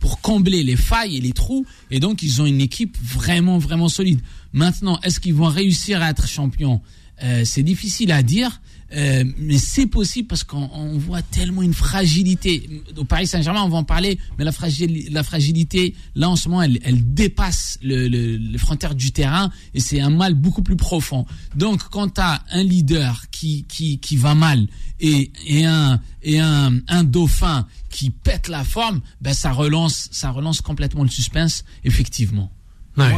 pour 0.00 0.20
combler 0.20 0.64
les 0.64 0.76
failles 0.76 1.16
et 1.16 1.20
les 1.20 1.32
trous. 1.32 1.64
Et 1.90 2.00
donc 2.00 2.22
ils 2.22 2.42
ont 2.42 2.46
une 2.46 2.60
équipe 2.60 2.98
vraiment 3.00 3.58
vraiment 3.58 3.88
solide. 3.88 4.20
Maintenant 4.52 4.98
est-ce 5.04 5.20
qu'ils 5.20 5.34
vont 5.34 5.48
réussir 5.48 6.02
à 6.02 6.10
être 6.10 6.26
champions? 6.26 6.82
Euh, 7.22 7.44
c'est 7.44 7.62
difficile 7.62 8.10
à 8.10 8.24
dire 8.24 8.60
euh, 8.96 9.24
mais 9.38 9.58
c'est 9.58 9.86
possible 9.86 10.28
parce 10.28 10.44
qu'on 10.44 10.98
voit 10.98 11.22
tellement 11.22 11.62
une 11.62 11.74
fragilité. 11.74 12.82
Au 12.96 13.04
Paris 13.04 13.26
Saint-Germain, 13.26 13.62
on 13.62 13.68
va 13.68 13.78
en 13.78 13.84
parler, 13.84 14.18
mais 14.38 14.44
la, 14.44 14.52
fragilité, 14.52 15.10
la 15.10 15.22
fragilité 15.22 15.94
là 16.14 16.30
en 16.30 16.36
ce 16.36 16.48
moment, 16.48 16.62
elle, 16.62 16.78
elle 16.84 17.14
dépasse 17.14 17.78
le, 17.82 18.08
le, 18.08 18.36
les 18.36 18.58
frontières 18.58 18.94
du 18.94 19.12
terrain 19.12 19.50
et 19.74 19.80
c'est 19.80 20.00
un 20.00 20.10
mal 20.10 20.34
beaucoup 20.34 20.62
plus 20.62 20.76
profond. 20.76 21.26
Donc, 21.56 21.82
quand 21.90 22.14
tu 22.14 22.20
as 22.20 22.42
un 22.52 22.62
leader 22.62 23.24
qui, 23.30 23.64
qui, 23.68 23.98
qui 23.98 24.16
va 24.16 24.34
mal 24.34 24.66
et, 25.00 25.30
et, 25.46 25.64
un, 25.64 26.00
et 26.22 26.38
un, 26.38 26.78
un 26.88 27.04
dauphin 27.04 27.66
qui 27.90 28.10
pète 28.10 28.48
la 28.48 28.64
forme, 28.64 29.00
ben 29.20 29.34
ça 29.34 29.52
relance, 29.52 30.08
ça 30.12 30.30
relance 30.30 30.60
complètement 30.60 31.02
le 31.02 31.10
suspense, 31.10 31.64
effectivement. 31.84 32.50
Ouais. 32.96 33.14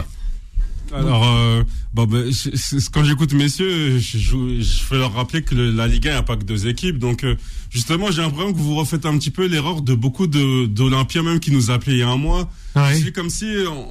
Alors, 0.95 1.25
euh, 1.27 1.63
bon, 1.95 2.05
ben, 2.07 2.31
quand 2.93 3.05
j'écoute 3.05 3.33
messieurs, 3.33 3.99
je, 3.99 4.19
je, 4.19 4.61
je, 4.61 4.83
fais 4.83 4.97
leur 4.97 5.13
rappeler 5.13 5.43
que 5.43 5.55
la 5.55 5.87
Ligue 5.87 6.09
1 6.09 6.13
n'a 6.13 6.23
pas 6.23 6.37
que 6.37 6.45
deux 6.45 6.67
équipes. 6.67 6.99
Donc, 6.99 7.25
euh, 7.25 7.37
justement, 7.71 8.11
j'ai 8.11 8.23
l'impression 8.23 8.53
que 8.53 8.59
vous 8.59 8.75
refaites 8.75 9.07
un 9.07 9.19
petit 9.19 9.31
peu 9.31 9.47
l'erreur 9.47 9.83
de 9.83 9.95
beaucoup 9.95 10.27
d'Olympiens 10.27 11.23
même 11.23 11.41
qui 11.41 11.51
nous 11.51 11.71
appelaient 11.71 11.95
il 11.95 11.99
y 12.01 12.03
a 12.03 12.09
un 12.09 12.17
mois. 12.17 12.49
C'est 12.75 13.13
comme 13.13 13.31
si 13.31 13.47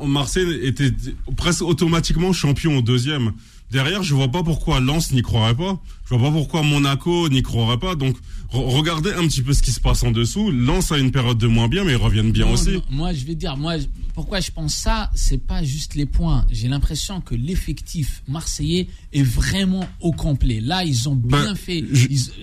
Marseille 0.05 0.59
était 0.61 0.91
presque 1.35 1.63
automatiquement 1.63 2.33
champion 2.33 2.77
au 2.77 2.81
deuxième. 2.81 3.31
Derrière, 3.71 4.03
je 4.03 4.13
vois 4.13 4.29
pas 4.29 4.43
pourquoi 4.43 4.79
Lens 4.79 5.11
n'y 5.11 5.21
croirait 5.21 5.55
pas. 5.55 5.79
Je 6.09 6.15
vois 6.15 6.29
pas 6.29 6.31
pourquoi 6.31 6.61
Monaco 6.61 7.29
n'y 7.29 7.41
croirait 7.41 7.79
pas. 7.79 7.95
Donc, 7.95 8.15
regardez 8.49 9.11
un 9.11 9.27
petit 9.27 9.41
peu 9.41 9.53
ce 9.53 9.63
qui 9.63 9.71
se 9.71 9.79
passe 9.79 10.03
en 10.03 10.11
dessous. 10.11 10.51
Lens 10.51 10.91
a 10.91 10.97
une 10.97 11.11
période 11.11 11.37
de 11.37 11.47
moins 11.47 11.67
bien, 11.67 11.83
mais 11.83 11.93
ils 11.93 11.97
reviennent 11.97 12.31
bien 12.31 12.47
aussi. 12.47 12.81
moi, 12.89 13.11
je 13.13 13.25
vais 13.25 13.35
dire, 13.35 13.57
moi, 13.57 13.75
pourquoi 14.13 14.39
je 14.39 14.51
pense 14.51 14.75
ça, 14.75 15.11
c'est 15.15 15.39
pas 15.39 15.63
juste 15.63 15.95
les 15.95 16.05
points. 16.05 16.45
J'ai 16.51 16.67
l'impression 16.67 17.21
que 17.21 17.35
l'effectif 17.35 18.21
marseillais 18.27 18.87
est 19.13 19.23
vraiment 19.23 19.87
au 19.99 20.11
complet. 20.11 20.61
Là, 20.61 20.85
ils 20.85 21.09
ont 21.09 21.15
bien 21.15 21.45
ben, 21.45 21.55
fait. 21.55 21.83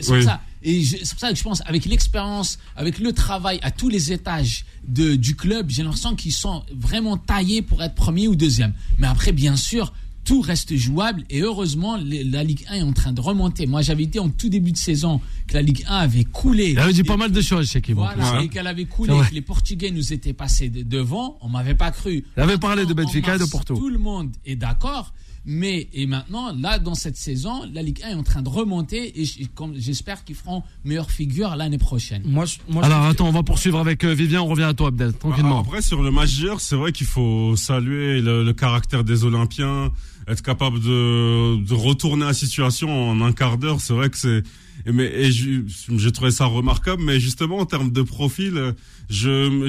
C'est 0.00 0.22
ça. 0.22 0.40
Et 0.64 0.84
c'est 0.84 1.10
pour 1.10 1.18
ça 1.18 1.30
que 1.30 1.38
je 1.38 1.42
pense, 1.42 1.62
avec 1.66 1.86
l'expérience, 1.86 2.58
avec 2.76 2.98
le 2.98 3.12
travail 3.12 3.58
à 3.62 3.70
tous 3.70 3.88
les 3.88 4.12
étages 4.12 4.64
de, 4.86 5.16
du 5.16 5.34
club, 5.34 5.70
j'ai 5.70 5.82
l'impression 5.82 6.14
qu'ils 6.14 6.32
sont 6.32 6.62
vraiment 6.72 7.16
taillés 7.16 7.62
pour 7.62 7.82
être 7.82 7.94
premier 7.94 8.28
ou 8.28 8.36
deuxième. 8.36 8.72
Mais 8.98 9.08
après, 9.08 9.32
bien 9.32 9.56
sûr, 9.56 9.92
tout 10.24 10.40
reste 10.40 10.74
jouable 10.76 11.24
et 11.30 11.40
heureusement 11.40 11.96
la 11.96 12.44
Ligue 12.44 12.64
1 12.68 12.74
est 12.76 12.82
en 12.82 12.92
train 12.92 13.12
de 13.12 13.20
remonter. 13.20 13.66
Moi 13.66 13.82
j'avais 13.82 14.06
dit 14.06 14.18
en 14.18 14.28
tout 14.28 14.48
début 14.48 14.72
de 14.72 14.76
saison 14.76 15.20
que 15.46 15.54
la 15.54 15.62
Ligue 15.62 15.84
1 15.88 15.94
avait 15.96 16.24
coulé. 16.24 16.70
Il 16.70 16.78
avait 16.78 16.92
dit 16.92 17.02
pas 17.02 17.16
mal 17.16 17.32
de 17.32 17.40
choses 17.40 17.70
chez 17.70 17.80
qui 17.80 17.92
Voilà, 17.92 18.42
et 18.42 18.48
qu'elle 18.48 18.66
avait 18.66 18.84
coulé, 18.84 19.12
que 19.28 19.34
les 19.34 19.40
Portugais 19.42 19.90
nous 19.90 20.12
étaient 20.12 20.32
passés 20.32 20.68
devant, 20.68 21.38
on 21.40 21.48
m'avait 21.48 21.74
pas 21.74 21.90
cru. 21.90 22.24
Il 22.36 22.42
avait 22.42 22.58
parlé 22.58 22.86
de 22.86 22.94
Benfica 22.94 23.36
et 23.36 23.38
de 23.38 23.44
Porto. 23.44 23.74
Tout 23.74 23.88
le 23.88 23.98
monde 23.98 24.30
est 24.44 24.56
d'accord. 24.56 25.12
Mais 25.44 25.88
et 25.92 26.06
maintenant, 26.06 26.54
là, 26.54 26.78
dans 26.78 26.94
cette 26.94 27.16
saison, 27.16 27.62
la 27.72 27.82
Ligue 27.82 28.00
1 28.04 28.10
est 28.10 28.14
en 28.14 28.22
train 28.22 28.42
de 28.42 28.48
remonter 28.48 29.20
et 29.20 29.28
j'espère 29.74 30.24
qu'ils 30.24 30.36
feront 30.36 30.62
meilleure 30.84 31.10
figure 31.10 31.56
l'année 31.56 31.78
prochaine. 31.78 32.22
Moi, 32.24 32.44
moi, 32.68 32.84
Alors 32.84 33.02
attends, 33.02 33.26
on 33.26 33.32
va 33.32 33.42
poursuivre 33.42 33.80
avec 33.80 34.04
euh, 34.04 34.14
Vivien. 34.14 34.42
On 34.42 34.46
revient 34.46 34.62
à 34.62 34.74
toi, 34.74 34.88
Abdel, 34.88 35.12
tranquillement. 35.14 35.60
Après, 35.60 35.82
sur 35.82 36.02
le 36.02 36.10
match 36.10 36.30
c'est 36.58 36.76
vrai 36.76 36.92
qu'il 36.92 37.06
faut 37.06 37.56
saluer 37.56 38.20
le, 38.20 38.44
le, 38.44 38.52
caractère 38.52 39.02
des 39.02 39.24
Olympiens, 39.24 39.90
être 40.32 40.42
capable 40.42 40.80
de, 40.80 41.62
de 41.62 41.74
retourner 41.74 42.24
la 42.24 42.34
situation 42.34 43.10
en 43.10 43.20
un 43.20 43.32
quart 43.32 43.58
d'heure. 43.58 43.80
C'est 43.80 43.92
vrai 43.92 44.10
que 44.10 44.16
c'est 44.16 44.42
mais 44.86 45.30
j'ai 45.30 46.12
trouvé 46.12 46.30
ça 46.30 46.46
remarquable 46.46 47.02
mais 47.04 47.20
justement 47.20 47.58
en 47.58 47.66
termes 47.66 47.92
de 47.92 48.02
profil 48.02 48.74
je 49.08 49.68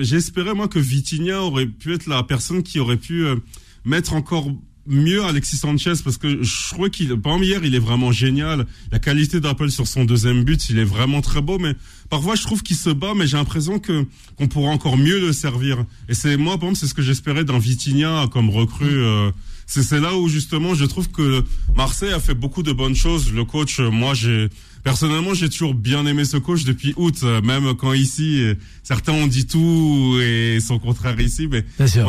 j'espérais 0.00 0.54
moi 0.54 0.68
que 0.68 0.78
Vitinha 0.78 1.40
aurait 1.40 1.66
pu 1.66 1.94
être 1.94 2.06
la 2.06 2.22
personne 2.22 2.62
qui 2.62 2.78
aurait 2.78 2.98
pu 2.98 3.24
euh, 3.24 3.36
mettre 3.84 4.12
encore 4.12 4.50
mieux 4.86 5.24
Alexis 5.24 5.56
Sanchez 5.56 5.94
parce 6.02 6.18
que 6.18 6.42
je 6.42 6.68
trouvais 6.70 6.90
qu'il, 6.90 7.16
par 7.16 7.42
hier, 7.42 7.64
il 7.64 7.74
est 7.74 7.80
vraiment 7.80 8.12
génial. 8.12 8.66
La 8.92 8.98
qualité 8.98 9.40
d'appel 9.40 9.70
sur 9.70 9.86
son 9.86 10.04
deuxième 10.04 10.44
but, 10.44 10.68
il 10.68 10.78
est 10.78 10.84
vraiment 10.84 11.20
très 11.20 11.40
beau, 11.40 11.58
mais 11.58 11.74
parfois 12.10 12.34
je 12.34 12.42
trouve 12.42 12.62
qu'il 12.62 12.76
se 12.76 12.90
bat, 12.90 13.12
mais 13.16 13.26
j'ai 13.26 13.36
l'impression 13.36 13.78
que 13.78 14.06
qu'on 14.36 14.48
pourrait 14.48 14.72
encore 14.72 14.96
mieux 14.96 15.20
le 15.20 15.32
servir. 15.32 15.84
Et 16.08 16.14
c'est 16.14 16.36
moi, 16.36 16.58
par 16.58 16.68
exemple, 16.68 16.78
c'est 16.80 16.86
ce 16.86 16.94
que 16.94 17.02
j'espérais 17.02 17.44
d'un 17.44 17.58
Vitinha 17.58 18.26
comme 18.32 18.50
recrue. 18.50 18.86
Euh, 19.02 19.30
c'est 19.66 20.00
là 20.00 20.16
où 20.16 20.28
justement 20.28 20.74
je 20.74 20.84
trouve 20.84 21.08
que 21.10 21.42
Marseille 21.76 22.12
a 22.12 22.20
fait 22.20 22.34
beaucoup 22.34 22.62
de 22.62 22.72
bonnes 22.72 22.94
choses. 22.94 23.32
Le 23.32 23.44
coach, 23.44 23.80
moi 23.80 24.14
j'ai 24.14 24.48
personnellement, 24.84 25.34
j'ai 25.34 25.48
toujours 25.48 25.74
bien 25.74 26.06
aimé 26.06 26.24
ce 26.24 26.36
coach 26.36 26.64
depuis 26.64 26.92
août, 26.96 27.20
euh, 27.24 27.40
même 27.40 27.74
quand 27.74 27.94
ici, 27.94 28.42
euh, 28.42 28.54
certains 28.82 29.12
ont 29.12 29.26
dit 29.26 29.46
tout 29.46 30.18
et 30.22 30.58
son 30.60 30.78
contraire 30.78 31.18
ici. 31.18 31.48
Mais 31.50 31.64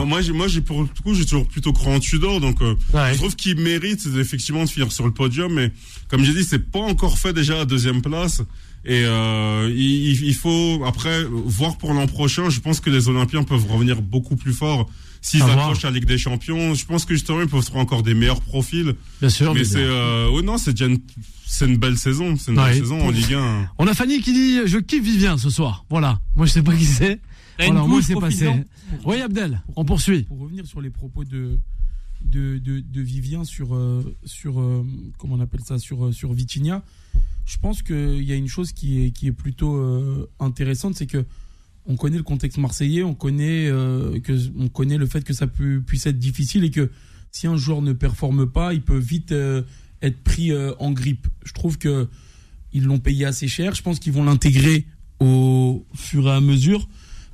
moi, 0.05 0.21
j'ai, 0.21 0.33
moi, 0.33 0.47
j'ai 0.47 0.61
pour 0.61 0.81
le 0.81 0.87
coup, 1.01 1.15
j'ai 1.15 1.23
toujours 1.23 1.47
plutôt 1.47 1.71
cru 1.73 1.87
en 1.87 1.99
Tudor, 1.99 2.41
donc 2.41 2.61
euh, 2.61 2.75
je 2.93 3.15
trouve 3.15 3.35
qu'il 3.35 3.57
mérite 3.57 4.05
effectivement 4.17 4.65
de 4.65 4.69
finir 4.69 4.91
sur 4.91 5.05
le 5.05 5.11
podium. 5.11 5.53
Mais 5.53 5.71
comme 6.09 6.23
j'ai 6.23 6.33
dit, 6.33 6.43
c'est 6.43 6.59
pas 6.59 6.79
encore 6.79 7.17
fait 7.17 7.33
déjà 7.33 7.61
à 7.61 7.65
deuxième 7.65 8.01
place. 8.01 8.41
Et 8.87 9.03
euh, 9.03 9.71
il, 9.75 10.23
il, 10.23 10.35
faut 10.35 10.83
après 10.85 11.23
voir 11.27 11.77
pour 11.77 11.91
l'an 11.93 12.05
prochain. 12.05 12.51
Je 12.51 12.59
pense 12.59 12.79
que 12.79 12.91
les 12.91 13.07
Olympiens 13.07 13.41
peuvent 13.41 13.65
revenir 13.67 13.99
beaucoup 14.03 14.35
plus 14.35 14.53
forts 14.53 14.87
s'ils 15.25 15.41
accrochent 15.41 15.83
à 15.85 15.89
la 15.89 15.95
Ligue 15.95 16.05
des 16.05 16.19
Champions. 16.19 16.75
Je 16.75 16.85
pense 16.85 17.05
que 17.05 17.15
justement 17.15 17.41
ils 17.41 17.47
peuvent 17.47 17.65
trouver 17.65 17.81
encore 17.81 18.03
des 18.03 18.13
meilleurs 18.13 18.41
profils. 18.41 18.93
Bien 19.19 19.29
sûr. 19.29 19.55
Mais 19.55 19.63
c'est 19.63 19.79
euh, 19.79 20.29
oh 20.31 20.43
non, 20.43 20.59
c'est 20.59 20.71
déjà 20.71 20.85
une, 20.85 20.99
c'est 21.47 21.65
une 21.65 21.77
belle 21.77 21.97
saison. 21.97 22.35
C'est 22.37 22.51
une 22.51 22.57
belle 22.57 22.75
saison 22.75 23.01
en 23.01 23.09
Ligue 23.09 23.33
1. 23.33 23.71
On 23.79 23.87
a 23.87 23.93
Fanny 23.95 24.21
qui 24.21 24.33
dit 24.33 24.59
je 24.65 24.77
kiffe 24.77 25.03
Vivien 25.03 25.37
ce 25.37 25.49
soir. 25.49 25.85
Voilà. 25.89 26.19
Moi 26.35 26.45
je 26.45 26.51
sais 26.51 26.61
pas 26.61 26.75
qui 26.75 26.85
c'est. 26.85 27.19
Voilà, 27.57 27.81
moi 27.83 28.01
c'est 28.03 28.15
passé. 28.15 28.51
Oui 29.03 29.19
Abdel, 29.19 29.61
on 29.75 29.83
poursuit. 29.83 30.23
Pour 30.23 30.39
revenir 30.39 30.65
sur 30.67 30.81
les 30.81 30.91
propos 30.91 31.23
de 31.23 31.59
de, 32.21 32.57
de, 32.57 32.79
de 32.79 33.01
Vivien 33.01 33.43
sur 33.43 33.75
euh, 33.75 34.03
sur 34.25 34.59
euh, 34.59 34.85
comment 35.17 35.35
on 35.35 35.39
appelle 35.39 35.61
ça 35.61 35.79
sur 35.79 36.13
sur 36.13 36.33
Vitinia 36.33 36.83
je 37.45 37.57
pense 37.57 37.83
qu'il 37.83 38.23
y 38.23 38.31
a 38.31 38.35
une 38.35 38.47
chose 38.47 38.71
qui 38.71 39.05
est, 39.05 39.11
qui 39.11 39.27
est 39.27 39.31
plutôt 39.31 39.75
euh, 39.75 40.29
intéressante, 40.39 40.95
c'est 40.95 41.05
que 41.05 41.25
on 41.85 41.95
connaît 41.95 42.17
le 42.17 42.23
contexte 42.23 42.57
marseillais, 42.57 43.03
on 43.03 43.13
connaît, 43.13 43.67
euh, 43.67 44.19
que, 44.19 44.33
on 44.57 44.67
connaît 44.67 44.97
le 44.97 45.05
fait 45.05 45.23
que 45.23 45.33
ça 45.33 45.47
puisse 45.47 46.05
être 46.05 46.19
difficile 46.19 46.63
et 46.63 46.71
que 46.71 46.89
si 47.31 47.47
un 47.47 47.57
joueur 47.57 47.81
ne 47.81 47.93
performe 47.93 48.47
pas, 48.47 48.73
il 48.73 48.81
peut 48.81 48.97
vite 48.97 49.31
euh, 49.31 49.61
être 50.01 50.17
pris 50.23 50.51
en 50.79 50.91
grippe. 50.91 51.27
Je 51.43 51.53
trouve 51.53 51.77
que 51.77 52.07
ils 52.73 52.83
l'ont 52.83 52.99
payé 52.99 53.25
assez 53.25 53.47
cher. 53.47 53.73
Je 53.73 53.81
pense 53.81 53.99
qu'ils 53.99 54.13
vont 54.13 54.23
l'intégrer 54.23 54.85
au 55.19 55.85
fur 55.95 56.27
et 56.27 56.31
à 56.31 56.41
mesure 56.41 56.87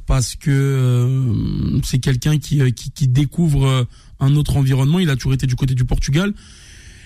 parce 0.06 0.36
que 0.36 1.34
c'est 1.84 2.00
quelqu'un 2.00 2.38
qui, 2.38 2.62
qui, 2.74 3.08
découvre 3.08 3.88
un 4.20 4.36
autre 4.36 4.58
environnement. 4.58 5.00
Il 5.00 5.10
a 5.10 5.16
toujours 5.16 5.34
été 5.34 5.48
du 5.48 5.56
côté 5.56 5.74
du 5.74 5.86
Portugal. 5.86 6.34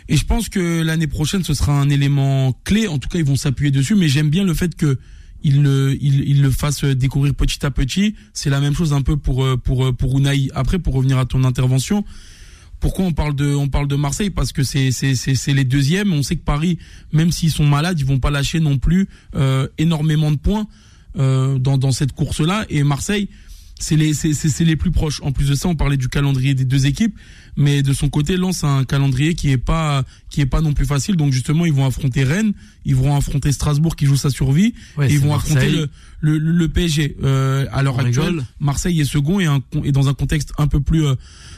Et 0.08 0.18
je 0.18 0.26
pense 0.26 0.50
que 0.50 0.82
l'année 0.82 1.08
prochaine, 1.08 1.44
ce 1.44 1.54
sera 1.54 1.80
un 1.80 1.90
élément 1.90 2.54
clé. 2.64 2.88
En 2.88 3.00
tout 3.00 3.10
cas, 3.10 3.18
ils 3.18 3.26
vont 3.26 3.36
s'appuyer 3.36 3.72
dessus. 3.72 3.96
Mais 3.96 4.08
j'aime 4.08 4.30
bien 4.30 4.44
le 4.44 4.54
fait 4.54 4.76
que 4.76 5.00
il 5.46 5.62
le, 6.42 6.52
fasse 6.52 6.84
découvrir 6.84 7.34
petit 7.34 7.66
à 7.66 7.72
petit. 7.72 8.16
C'est 8.34 8.50
la 8.50 8.60
même 8.60 8.74
chose 8.74 8.94
un 8.94 9.02
peu 9.02 9.18
pour 9.18 9.46
pour 9.62 9.96
pour 9.96 10.18
Unai. 10.18 10.50
Après, 10.54 10.80
pour 10.80 10.96
revenir 10.96 11.18
à 11.18 11.26
ton 11.26 11.44
intervention, 11.44 12.04
pourquoi 12.80 13.06
on 13.06 13.14
parle 13.14 13.36
de 13.36 13.54
on 13.54 13.68
parle 13.68 13.88
de 13.88 13.96
Marseille? 13.96 14.30
Parce 14.30 14.52
que 14.52 14.64
c'est 14.64 14.92
c'est 14.92 15.16
c'est 15.16 15.54
les 15.54 15.64
deuxièmes. 15.64 16.14
On 16.14 16.24
sait 16.24 16.36
que 16.36 16.44
Paris, 16.44 16.78
même 17.14 17.32
s'ils 17.32 17.52
sont 17.52 17.66
malades, 17.66 18.00
ils 18.00 18.06
vont 18.06 18.20
pas 18.20 18.32
lâcher 18.32 18.60
non 18.60 18.78
plus 18.78 19.08
euh, 19.36 19.68
énormément 19.78 20.32
de 20.32 20.38
points 20.38 20.68
euh, 21.18 21.58
dans 21.58 21.78
dans 21.78 21.92
cette 21.92 22.12
course 22.12 22.42
là. 22.42 22.66
Et 22.70 22.84
Marseille, 22.84 23.30
c'est 23.80 23.96
les 23.96 24.14
c'est 24.14 24.64
les 24.64 24.76
plus 24.76 24.92
proches. 24.92 25.22
En 25.24 25.32
plus 25.32 25.50
de 25.50 25.56
ça, 25.56 25.68
on 25.68 25.76
parlait 25.76 25.98
du 25.98 26.10
calendrier 26.10 26.54
des 26.54 26.66
deux 26.66 26.86
équipes 26.86 27.18
mais 27.58 27.82
de 27.82 27.94
son 27.94 28.10
côté 28.10 28.38
lance 28.38 28.64
un 28.64 28.84
calendrier 28.84 29.34
qui 29.36 29.52
est 29.52 29.58
pas 29.58 30.04
qui 30.30 30.42
est 30.42 30.46
pas 30.46 30.62
non 30.62 30.74
plus 30.74 30.86
facile. 30.86 31.16
Donc 31.16 31.32
justement, 31.32 31.66
ils 31.66 31.74
vont 31.74 31.86
affronter 31.86 32.24
Rennes, 32.24 32.54
ils 32.84 32.96
vont 32.96 33.16
affronter 33.16 33.52
Strasbourg 33.52 33.96
qui 33.96 34.06
joue 34.06 34.18
sa 34.18 34.30
survie, 34.30 34.74
et 35.02 35.14
ils 35.14 35.20
vont 35.20 35.34
affronter 35.34 35.70
le, 35.70 35.90
le, 36.20 36.38
le, 36.38 36.70
PSG. 36.70 37.16
Euh, 37.24 37.66
à 37.72 37.84
l'heure 37.84 38.00
actuelle, 38.00 38.44
Marseille 38.60 39.00
est 39.00 39.06
second 39.06 39.40
et, 39.40 39.46
un, 39.46 39.62
et 39.84 39.92
dans 39.92 40.10
un 40.10 40.14
contexte 40.14 40.54
un 40.58 40.68
peu 40.68 40.82
plus 40.82 41.06
euh, 41.06 41.16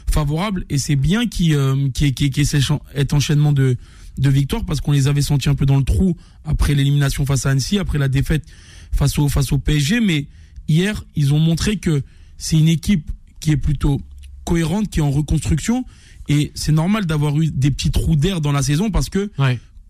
favorable. 0.09 0.65
Et 0.69 0.77
c'est 0.77 0.95
bien 0.95 1.27
qui 1.27 1.55
euh, 1.55 1.89
qui 1.93 2.13
qui, 2.13 2.29
qui 2.29 2.45
cet 2.45 3.13
enchaînement 3.13 3.53
de 3.53 3.77
de 4.17 4.29
victoires 4.29 4.65
parce 4.65 4.81
qu'on 4.81 4.91
les 4.91 5.07
avait 5.07 5.21
sentis 5.21 5.49
un 5.49 5.55
peu 5.55 5.65
dans 5.65 5.77
le 5.77 5.83
trou 5.83 6.15
après 6.43 6.73
l'élimination 6.73 7.25
face 7.25 7.45
à 7.45 7.51
Annecy, 7.51 7.77
après 7.77 7.97
la 7.97 8.07
défaite 8.07 8.43
face 8.91 9.17
au 9.17 9.29
face 9.29 9.51
au 9.51 9.57
PSG. 9.57 9.99
Mais 9.99 10.27
hier, 10.67 11.03
ils 11.15 11.33
ont 11.33 11.39
montré 11.39 11.77
que 11.77 12.03
c'est 12.37 12.57
une 12.57 12.69
équipe 12.69 13.09
qui 13.39 13.51
est 13.51 13.57
plutôt 13.57 14.01
cohérente, 14.47 14.89
qui 14.89 14.99
est 14.99 15.03
en 15.03 15.11
reconstruction. 15.11 15.85
Et 16.29 16.51
c'est 16.55 16.71
normal 16.71 17.05
d'avoir 17.05 17.39
eu 17.39 17.51
des 17.51 17.71
petits 17.71 17.91
trous 17.91 18.15
d'air 18.15 18.41
dans 18.41 18.51
la 18.51 18.61
saison 18.61 18.89
parce 18.89 19.09
que 19.09 19.29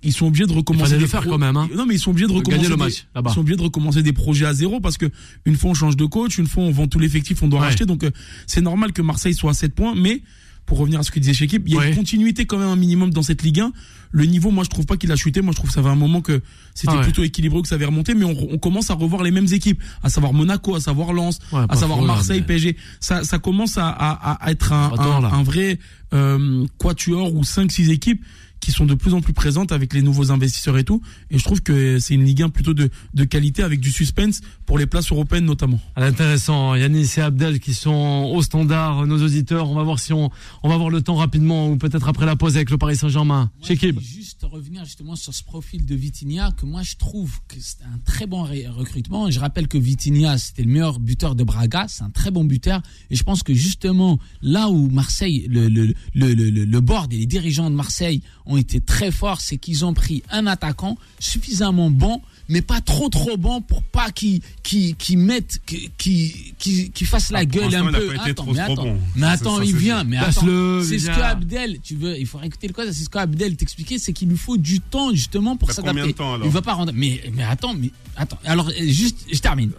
ils 0.03 0.13
sont 0.13 0.27
obligés 0.27 0.45
de 0.45 0.53
recommencer. 0.53 0.95
Il 0.99 1.07
faire 1.07 1.25
quand 1.25 1.37
même. 1.37 1.57
Hein. 1.57 1.69
Non, 1.75 1.85
mais 1.85 1.95
ils 1.95 1.99
sont 1.99 2.11
obligés 2.11 2.27
de 2.27 2.33
recommencer. 2.33 2.69
Le 2.69 2.75
match, 2.75 3.07
des... 3.15 3.21
Ils 3.25 3.33
sont 3.33 3.39
obligés 3.39 3.57
de 3.57 3.63
recommencer 3.63 4.03
des 4.03 4.13
projets 4.13 4.45
à 4.45 4.53
zéro 4.53 4.79
parce 4.79 4.97
que 4.97 5.07
une 5.45 5.55
fois 5.55 5.71
on 5.71 5.73
change 5.73 5.97
de 5.97 6.05
coach, 6.05 6.37
une 6.37 6.47
fois 6.47 6.63
on 6.63 6.71
vend 6.71 6.87
tout 6.87 6.99
l'effectif, 6.99 7.41
on 7.41 7.47
doit 7.47 7.61
racheter. 7.61 7.85
Donc 7.85 8.03
euh, 8.03 8.11
c'est 8.45 8.61
normal 8.61 8.93
que 8.93 9.01
Marseille 9.01 9.33
soit 9.33 9.51
à 9.51 9.53
7 9.53 9.73
points, 9.73 9.95
mais 9.95 10.21
pour 10.67 10.77
revenir 10.77 10.99
à 10.99 11.03
ce 11.03 11.11
que 11.11 11.19
disait 11.19 11.33
Chekib, 11.33 11.67
il 11.67 11.73
y 11.73 11.79
a 11.79 11.87
une 11.87 11.95
continuité 11.95 12.45
quand 12.45 12.59
même 12.59 12.67
un 12.67 12.75
minimum 12.75 13.09
dans 13.09 13.23
cette 13.23 13.41
Ligue 13.41 13.61
1. 13.61 13.71
Le 14.11 14.25
niveau, 14.25 14.51
moi, 14.51 14.63
je 14.63 14.69
trouve 14.69 14.85
pas 14.85 14.97
qu'il 14.97 15.11
a 15.11 15.15
chuté. 15.15 15.41
Moi, 15.41 15.53
je 15.53 15.57
trouve 15.57 15.69
que 15.69 15.73
ça 15.73 15.81
fait 15.81 15.89
un 15.89 15.95
moment 15.95 16.21
que 16.21 16.41
c'était 16.75 16.93
ah 16.95 17.01
plutôt 17.01 17.23
équilibré, 17.23 17.61
que 17.61 17.67
ça 17.67 17.75
avait 17.75 17.85
remonté, 17.85 18.13
mais 18.13 18.25
on, 18.25 18.35
on, 18.53 18.57
commence 18.57 18.89
à 18.89 18.93
revoir 18.93 19.23
les 19.23 19.31
mêmes 19.31 19.47
équipes, 19.51 19.81
à 20.03 20.09
savoir 20.09 20.33
Monaco, 20.33 20.75
à 20.75 20.81
savoir 20.81 21.13
Lens, 21.13 21.39
à 21.51 21.75
savoir 21.75 22.01
Marseille, 22.01 22.41
PSG. 22.41 22.75
Ça, 22.99 23.23
ça 23.23 23.39
commence 23.39 23.77
à, 23.77 23.87
à, 23.87 24.45
à 24.45 24.51
être 24.51 24.73
un, 24.73 24.91
un, 24.97 25.23
un, 25.23 25.43
vrai 25.43 25.79
euh, 26.13 26.65
quatuor 26.77 27.33
ou 27.33 27.43
5-6 27.43 27.89
équipes 27.89 28.21
qui 28.59 28.71
sont 28.71 28.85
de 28.85 28.95
plus 28.95 29.13
en 29.13 29.21
plus 29.21 29.33
présentes 29.33 29.71
avec 29.71 29.93
les 29.93 30.01
nouveaux 30.01 30.31
investisseurs 30.31 30.77
et 30.77 30.83
tout. 30.83 31.01
Et 31.29 31.37
je 31.37 31.43
trouve 31.43 31.61
que 31.61 31.99
c'est 31.99 32.13
une 32.13 32.23
Ligue 32.23 32.41
1 32.43 32.49
plutôt 32.49 32.73
de, 32.73 32.89
de 33.13 33.23
qualité 33.23 33.63
avec 33.63 33.79
du 33.79 33.91
suspense 33.91 34.41
pour 34.65 34.77
les 34.77 34.85
places 34.85 35.11
européennes 35.11 35.45
notamment. 35.45 35.79
Intéressant. 35.95 36.75
Yannis 36.75 37.13
et 37.17 37.21
Abdel 37.21 37.59
qui 37.59 37.73
sont 37.73 38.31
au 38.33 38.41
standard, 38.41 39.05
nos 39.05 39.23
auditeurs. 39.23 39.69
On 39.69 39.75
va 39.75 39.83
voir 39.83 39.99
si 39.99 40.13
on, 40.13 40.29
on 40.63 40.69
va 40.69 40.77
voir 40.77 40.89
le 40.89 41.01
temps 41.01 41.15
rapidement 41.15 41.69
ou 41.69 41.77
peut-être 41.77 42.07
après 42.07 42.25
la 42.25 42.35
pause 42.35 42.55
avec 42.55 42.69
le 42.69 42.77
Paris 42.77 42.95
Saint-Germain. 42.95 43.51
Chez 43.61 43.77
Kib. 43.77 43.99
Juste 43.99 44.43
revenir 44.43 44.85
justement 44.85 45.15
sur 45.15 45.33
ce 45.33 45.43
profil 45.43 45.85
de 45.85 45.95
Vitinha 45.95 46.51
que 46.51 46.65
moi 46.65 46.83
je 46.83 46.95
trouve 46.95 47.39
que 47.47 47.55
c'est 47.59 47.83
un 47.83 47.99
très 48.05 48.27
bon 48.27 48.43
recrutement. 48.43 49.29
Je 49.29 49.39
rappelle 49.39 49.67
que 49.67 49.77
Vitinha 49.77 50.37
c'était 50.37 50.63
le 50.63 50.69
meilleur 50.69 50.99
buteur 50.99 51.35
de 51.35 51.43
Braga, 51.43 51.85
c'est 51.87 52.03
un 52.03 52.09
très 52.09 52.31
bon 52.31 52.43
buteur 52.43 52.81
et 53.09 53.15
je 53.15 53.23
pense 53.23 53.43
que 53.43 53.53
justement 53.53 54.19
là 54.41 54.69
où 54.69 54.89
Marseille, 54.89 55.47
le, 55.49 55.67
le, 55.67 55.93
le, 56.13 56.33
le, 56.33 56.49
le 56.49 56.81
board 56.81 57.13
et 57.13 57.17
les 57.17 57.25
dirigeants 57.25 57.69
de 57.69 57.75
Marseille 57.75 58.21
ont 58.47 58.57
été 58.57 58.79
très 58.79 59.11
forts, 59.11 59.41
c'est 59.41 59.57
qu'ils 59.57 59.85
ont 59.85 59.93
pris 59.93 60.23
un 60.29 60.47
attaquant 60.47 60.97
suffisamment 61.19 61.89
bon 61.89 62.21
mais 62.49 62.61
pas 62.61 62.81
trop 62.81 63.09
trop 63.09 63.37
bon 63.37 63.61
pour 63.61 63.83
pas 63.83 64.11
qu'il 64.11 64.41
qui 64.63 64.95
qui 64.95 65.17
mette 65.17 65.59
qui 65.65 66.53
qui 66.57 66.91
qui 66.91 67.05
fasse 67.05 67.31
la 67.31 67.39
ah, 67.39 67.45
gueule 67.45 67.73
un 67.75 67.91
peu. 67.91 68.15
Attends, 68.19 68.45
mais 68.51 68.59
attends, 68.59 68.97
mais 69.15 69.27
attends, 69.27 69.61
il 69.61 69.75
vient, 69.75 70.03
mais 70.03 70.17
attends. 70.17 70.45
C'est 70.83 70.99
ce 70.99 71.07
que 71.07 71.21
Abdel, 71.21 71.79
tu 71.81 71.95
veux, 71.95 72.17
il 72.17 72.25
faut 72.25 72.41
écouter 72.41 72.67
le 72.67 72.73
code. 72.73 72.91
C'est 72.91 73.03
ce 73.03 73.09
que 73.09 73.17
Abdel 73.17 73.55
t'expliquait, 73.55 73.97
c'est 73.97 74.13
qu'il 74.13 74.29
lui 74.29 74.37
faut 74.37 74.57
du 74.57 74.79
temps 74.79 75.11
justement 75.11 75.57
pour 75.57 75.71
s'adapter. 75.71 76.15
Il 76.43 76.49
va 76.49 76.61
pas 76.61 76.73
rendre. 76.73 76.91
Mais 76.93 77.21
mais 77.33 77.43
attends, 77.43 77.73
mais 77.73 77.91
attends. 78.15 78.39
Alors 78.45 78.71
juste, 78.79 79.25
je 79.31 79.39
termine. 79.39 79.71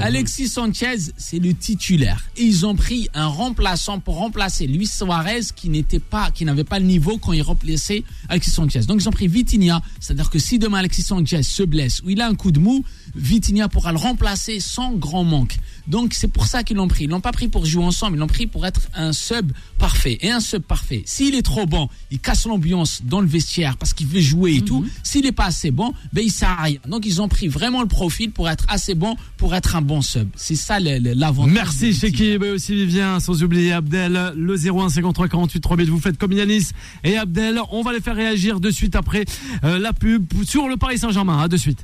Alexis 0.00 0.48
Sanchez, 0.48 1.12
c'est 1.16 1.38
le 1.38 1.54
titulaire. 1.54 2.24
Et 2.36 2.44
ils 2.44 2.66
ont 2.66 2.74
pris 2.74 3.08
un 3.14 3.26
remplaçant 3.26 4.00
pour 4.00 4.16
remplacer 4.16 4.66
Luis 4.66 4.86
Suarez 4.86 5.40
qui 5.54 5.68
n'était 5.68 6.00
pas, 6.00 6.30
qui 6.30 6.44
n'avait 6.44 6.64
pas 6.64 6.78
le 6.78 6.86
niveau 6.86 7.18
quand 7.18 7.32
il 7.32 7.42
remplaçait 7.42 8.04
Alexis 8.28 8.50
Sanchez. 8.50 8.80
Donc 8.80 9.00
ils 9.00 9.08
ont 9.08 9.12
pris 9.12 9.28
Vitinha, 9.28 9.82
c'est-à-dire 10.00 10.30
que 10.30 10.38
si 10.38 10.58
demain 10.58 10.78
Alexis 10.78 11.02
Sanchez 11.02 11.42
se 11.42 11.62
blesse 11.62 12.00
il 12.08 12.20
a 12.20 12.26
un 12.26 12.34
coup 12.34 12.52
de 12.52 12.58
mou, 12.58 12.84
Vitinha 13.14 13.68
pourra 13.68 13.92
le 13.92 13.98
remplacer 13.98 14.60
sans 14.60 14.92
grand 14.92 15.24
manque. 15.24 15.56
Donc 15.88 16.14
c'est 16.14 16.28
pour 16.28 16.46
ça 16.46 16.62
qu'ils 16.62 16.76
l'ont 16.76 16.88
pris. 16.88 17.04
Ils 17.04 17.10
l'ont 17.10 17.20
pas 17.20 17.32
pris 17.32 17.48
pour 17.48 17.64
jouer 17.64 17.84
ensemble, 17.84 18.16
ils 18.16 18.20
l'ont 18.20 18.26
pris 18.26 18.46
pour 18.46 18.66
être 18.66 18.82
un 18.94 19.12
sub 19.12 19.52
parfait. 19.78 20.18
Et 20.20 20.30
un 20.30 20.40
sub 20.40 20.62
parfait, 20.62 21.02
s'il 21.06 21.34
est 21.34 21.42
trop 21.42 21.66
bon, 21.66 21.88
il 22.10 22.18
casse 22.18 22.46
l'ambiance 22.46 23.02
dans 23.04 23.20
le 23.20 23.26
vestiaire 23.26 23.76
parce 23.76 23.94
qu'il 23.94 24.06
veut 24.06 24.20
jouer 24.20 24.56
et 24.56 24.60
tout. 24.62 24.80
Mhm. 24.80 24.90
S'il 25.02 25.22
n'est 25.22 25.32
pas 25.32 25.46
assez 25.46 25.70
bon, 25.70 25.92
ben 26.12 26.22
il 26.24 26.30
sert 26.30 26.50
à 26.50 26.62
rien. 26.62 26.78
Donc 26.86 27.06
ils 27.06 27.20
ont 27.22 27.28
pris 27.28 27.48
vraiment 27.48 27.80
le 27.82 27.88
profil 27.88 28.30
pour 28.30 28.48
être 28.48 28.66
assez 28.68 28.94
bon 28.94 29.16
pour 29.36 29.54
être 29.54 29.76
un 29.76 29.82
bon 29.82 30.02
sub. 30.02 30.28
C'est 30.36 30.56
ça 30.56 30.78
l'avantage. 30.80 31.52
Merci 31.52 31.92
Chekib 31.92 32.42
et 32.44 32.50
aussi 32.50 32.74
Vivien, 32.74 33.18
sans 33.20 33.42
oublier 33.42 33.72
Abdel, 33.72 34.32
le 34.36 34.54
01 34.54 34.90
53 34.90 35.28
48 35.28 35.60
3000. 35.60 35.90
Vous 35.90 36.00
faites 36.00 36.18
comme 36.18 36.32
Yanis 36.32 36.68
et 37.04 37.16
Abdel. 37.16 37.60
On 37.70 37.82
va 37.82 37.92
les 37.92 38.00
faire 38.00 38.16
réagir 38.16 38.60
de 38.60 38.70
suite 38.70 38.94
après 38.94 39.24
euh, 39.64 39.78
la 39.78 39.92
pub 39.92 40.26
sur 40.44 40.68
le 40.68 40.76
Paris 40.76 40.98
Saint-Germain. 40.98 41.38
À 41.40 41.48
de 41.48 41.56
suite. 41.56 41.82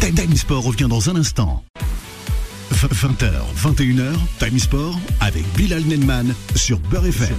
Time 0.00 0.36
Sport 0.36 0.64
revient 0.64 0.88
dans 0.88 1.08
un 1.08 1.16
instant. 1.16 1.62
20h, 2.88 3.30
21h, 3.56 4.14
Time 4.38 4.58
Sport 4.58 4.98
avec 5.20 5.44
Bilal 5.54 5.82
Nenman 5.82 6.34
sur 6.54 6.78
Beurre 6.78 7.06
FM. 7.06 7.36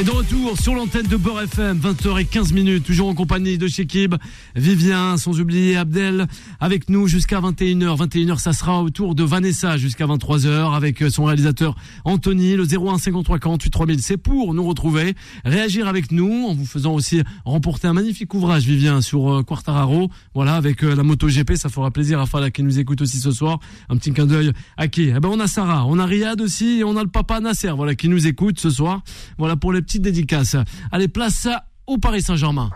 Et 0.00 0.04
de 0.04 0.12
retour 0.12 0.56
sur 0.56 0.74
l'antenne 0.74 1.08
de 1.08 1.16
Beurre 1.16 1.42
FM, 1.42 1.80
20h15 1.80 2.54
minutes, 2.54 2.84
toujours 2.84 3.08
en 3.08 3.14
compagnie 3.14 3.58
de 3.58 3.66
Shekib, 3.66 4.14
Vivien, 4.54 5.16
sans 5.16 5.40
oublier 5.40 5.76
Abdel, 5.76 6.28
avec 6.60 6.88
nous 6.88 7.08
jusqu'à 7.08 7.40
21h. 7.40 7.96
21h, 7.96 8.38
ça 8.38 8.52
sera 8.52 8.80
autour 8.80 9.16
de 9.16 9.24
Vanessa 9.24 9.76
jusqu'à 9.76 10.06
23h 10.06 10.72
avec 10.72 11.02
son 11.10 11.24
réalisateur 11.24 11.74
Anthony, 12.04 12.54
le 12.54 12.62
01 12.62 12.98
53 12.98 13.40
48 13.40 13.70
3000. 13.70 14.00
C'est 14.00 14.18
pour 14.18 14.54
nous 14.54 14.62
retrouver, 14.62 15.14
réagir 15.44 15.88
avec 15.88 16.12
nous 16.12 16.46
en 16.46 16.54
vous 16.54 16.66
faisant 16.66 16.94
aussi 16.94 17.22
remporter 17.44 17.88
un 17.88 17.92
magnifique 17.92 18.32
ouvrage, 18.34 18.66
Vivien, 18.66 19.00
sur 19.00 19.28
euh, 19.28 19.42
Quartararo. 19.42 20.10
Voilà, 20.32 20.54
avec 20.54 20.84
euh, 20.84 20.94
la 20.94 21.02
moto 21.02 21.26
GP, 21.26 21.56
ça 21.56 21.70
fera 21.70 21.90
plaisir 21.90 22.20
à 22.20 22.26
Fala 22.26 22.52
qui 22.52 22.62
nous 22.62 22.78
écoute 22.78 23.00
aussi 23.00 23.18
ce 23.18 23.32
soir. 23.32 23.58
Un 23.88 23.96
petit 23.96 24.12
clin 24.12 24.26
d'œil 24.26 24.52
à 24.76 24.86
qui? 24.86 25.08
Eh 25.08 25.18
ben, 25.18 25.28
on 25.28 25.40
a 25.40 25.48
Sarah, 25.48 25.86
on 25.86 25.98
a 25.98 26.06
Riyad 26.06 26.40
aussi 26.40 26.78
et 26.78 26.84
on 26.84 26.96
a 26.96 27.02
le 27.02 27.08
papa 27.08 27.40
Nasser, 27.40 27.72
voilà, 27.74 27.96
qui 27.96 28.08
nous 28.08 28.28
écoute 28.28 28.60
ce 28.60 28.70
soir. 28.70 29.02
Voilà 29.38 29.56
pour 29.56 29.72
les 29.72 29.87
petite 29.88 30.02
dédicace. 30.02 30.54
Allez, 30.92 31.08
place 31.08 31.48
au 31.86 31.96
Paris 31.96 32.20
Saint-Germain. 32.20 32.70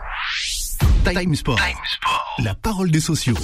Time 1.05 1.35
Sport. 1.35 1.59
La 2.39 2.55
parole 2.55 2.89
des 2.89 2.99
sociaux. 2.99 3.35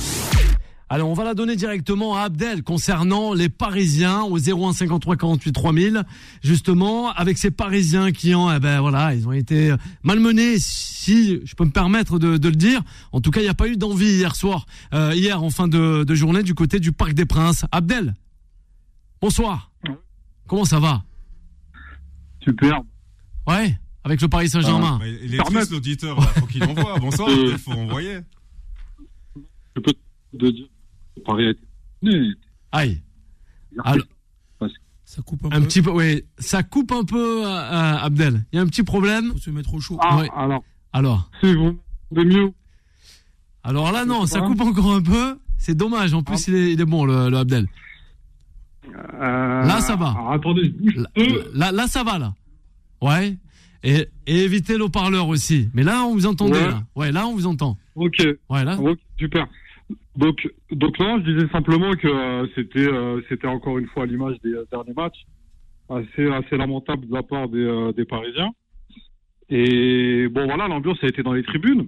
Alors, 0.90 1.08
on 1.08 1.14
va 1.14 1.24
la 1.24 1.36
donner 1.36 1.56
directement 1.56 2.16
à 2.16 2.22
Abdel 2.22 2.64
concernant 2.64 3.32
les 3.32 3.48
Parisiens 3.48 4.24
au 4.24 4.40
01 4.40 4.74
53 4.74 5.18
48 5.18 5.52
3000. 5.52 6.04
Justement, 6.42 7.12
avec 7.12 7.38
ces 7.38 7.52
Parisiens 7.52 8.12
qui 8.12 8.34
ont, 8.34 8.52
eh 8.52 8.60
ben 8.60 8.82
voilà, 8.82 9.14
ils 9.14 9.28
ont 9.28 9.34
été 9.34 9.76
malmenés, 10.02 10.56
si 10.58 11.40
je 11.46 11.54
peux 11.54 11.66
me 11.66 11.70
permettre 11.70 12.18
de, 12.18 12.28
le 12.28 12.56
dire. 12.56 12.82
En 13.12 13.22
tout 13.22 13.30
cas, 13.30 13.40
il 13.42 13.44
n'y 13.44 13.50
a 13.50 13.54
pas 13.54 13.68
eu 13.68 13.78
d'envie 13.78 14.14
hier 14.14 14.36
soir, 14.36 14.66
euh, 14.96 15.12
hier 15.14 15.44
en 15.44 15.52
fin 15.52 15.68
de, 15.68 16.16
journée 16.16 16.42
du 16.42 16.56
côté 16.56 16.80
du 16.80 16.92
Parc 16.92 17.14
des 17.14 17.26
Princes. 17.26 17.66
Abdel, 17.72 18.16
bonsoir. 19.22 19.70
Comment 20.48 20.66
ça 20.66 20.80
va? 20.80 21.04
Super. 22.42 22.82
Ouais, 23.50 23.76
avec 24.04 24.22
le 24.22 24.28
Paris 24.28 24.48
Saint-Germain. 24.48 25.00
Ah, 25.02 25.08
il 25.08 25.34
est 25.34 25.38
triste 25.40 25.72
l'auditeur, 25.72 26.22
faut 26.34 26.46
qu'il 26.46 26.64
envoie. 26.64 27.00
Bonsoir, 27.00 27.30
il 27.32 27.58
faut 27.58 27.72
envoyer. 27.72 28.20
Je 29.76 29.82
peux 29.82 29.94
te 30.38 30.52
dire 30.52 30.68
Paris 31.26 31.56
Aïe. 32.72 33.02
ça 35.04 35.22
coupe 35.24 35.46
un, 35.46 35.50
peu. 35.50 35.62
Petit 35.62 35.82
peu. 35.82 35.90
Oui, 35.90 36.24
ça 36.38 36.62
coupe 36.62 36.92
un 36.92 37.04
peu, 37.04 37.44
euh, 37.44 37.50
euh, 37.50 37.98
Abdel. 37.98 38.46
Il 38.52 38.58
y 38.58 38.60
a 38.60 38.62
un 38.62 38.68
petit 38.68 38.84
problème. 38.84 39.32
Faut 39.32 39.40
se 39.40 39.50
mettre 39.50 39.74
au 39.74 39.80
chaud. 39.80 39.98
Ah, 40.00 40.22
alors. 40.36 40.64
Alors. 40.94 41.32
C'est 41.42 41.56
bon. 41.56 41.76
De 42.12 42.24
mieux. 42.24 42.52
Alors 43.64 43.92
là, 43.92 44.06
non, 44.06 44.28
ça 44.28 44.42
coupe 44.42 44.62
encore 44.62 44.94
un 44.94 45.02
peu. 45.02 45.40
C'est 45.58 45.76
dommage. 45.76 46.14
En 46.14 46.22
plus, 46.22 46.48
ah. 46.48 46.52
il, 46.52 46.80
est, 46.80 46.86
bon, 46.86 47.04
le, 47.04 47.36
Abdel. 47.36 47.68
Euh, 48.88 49.64
là, 49.64 49.82
ça 49.82 49.96
va. 49.96 50.16
attendez, 50.32 50.74
là, 51.54 51.72
là, 51.72 51.88
ça 51.88 52.04
va, 52.04 52.20
là. 52.20 52.34
Ouais. 53.02 53.36
Et, 53.84 54.08
et 54.28 54.44
évitez 54.44 54.78
l'eau-parleur 54.78 55.28
aussi. 55.28 55.70
Mais 55.74 55.84
là, 55.84 56.04
on 56.04 56.14
vous 56.14 56.26
entendait, 56.26 56.60
là. 56.60 56.84
Ouais, 56.96 57.12
là, 57.12 57.28
on 57.28 57.34
vous 57.34 57.48
entend. 57.48 57.78
Ok. 57.96 58.20
Ouais, 58.50 58.64
là. 58.64 58.78
super. 59.18 59.48
Donc, 60.16 60.48
donc 60.72 61.00
non, 61.00 61.20
je 61.20 61.32
disais 61.32 61.48
simplement 61.50 61.94
que 61.94 62.08
euh, 62.08 62.46
c'était, 62.54 62.88
euh, 62.92 63.22
c'était 63.30 63.48
encore 63.48 63.78
une 63.78 63.88
fois 63.88 64.06
l'image 64.06 64.36
des 64.44 64.52
euh, 64.52 64.66
derniers 64.70 64.94
matchs, 64.94 65.26
assez, 65.90 66.30
assez 66.30 66.58
lamentable 66.58 67.08
de 67.08 67.14
la 67.14 67.24
part 67.24 67.48
des, 67.48 67.92
des 67.96 68.06
Parisiens. 68.06 68.52
Et 69.50 70.28
bon, 70.28 70.46
voilà, 70.46 70.68
l'ambiance 70.68 71.02
a 71.04 71.08
été 71.08 71.24
dans 71.24 71.34
les 71.34 71.44
tribunes. 71.44 71.88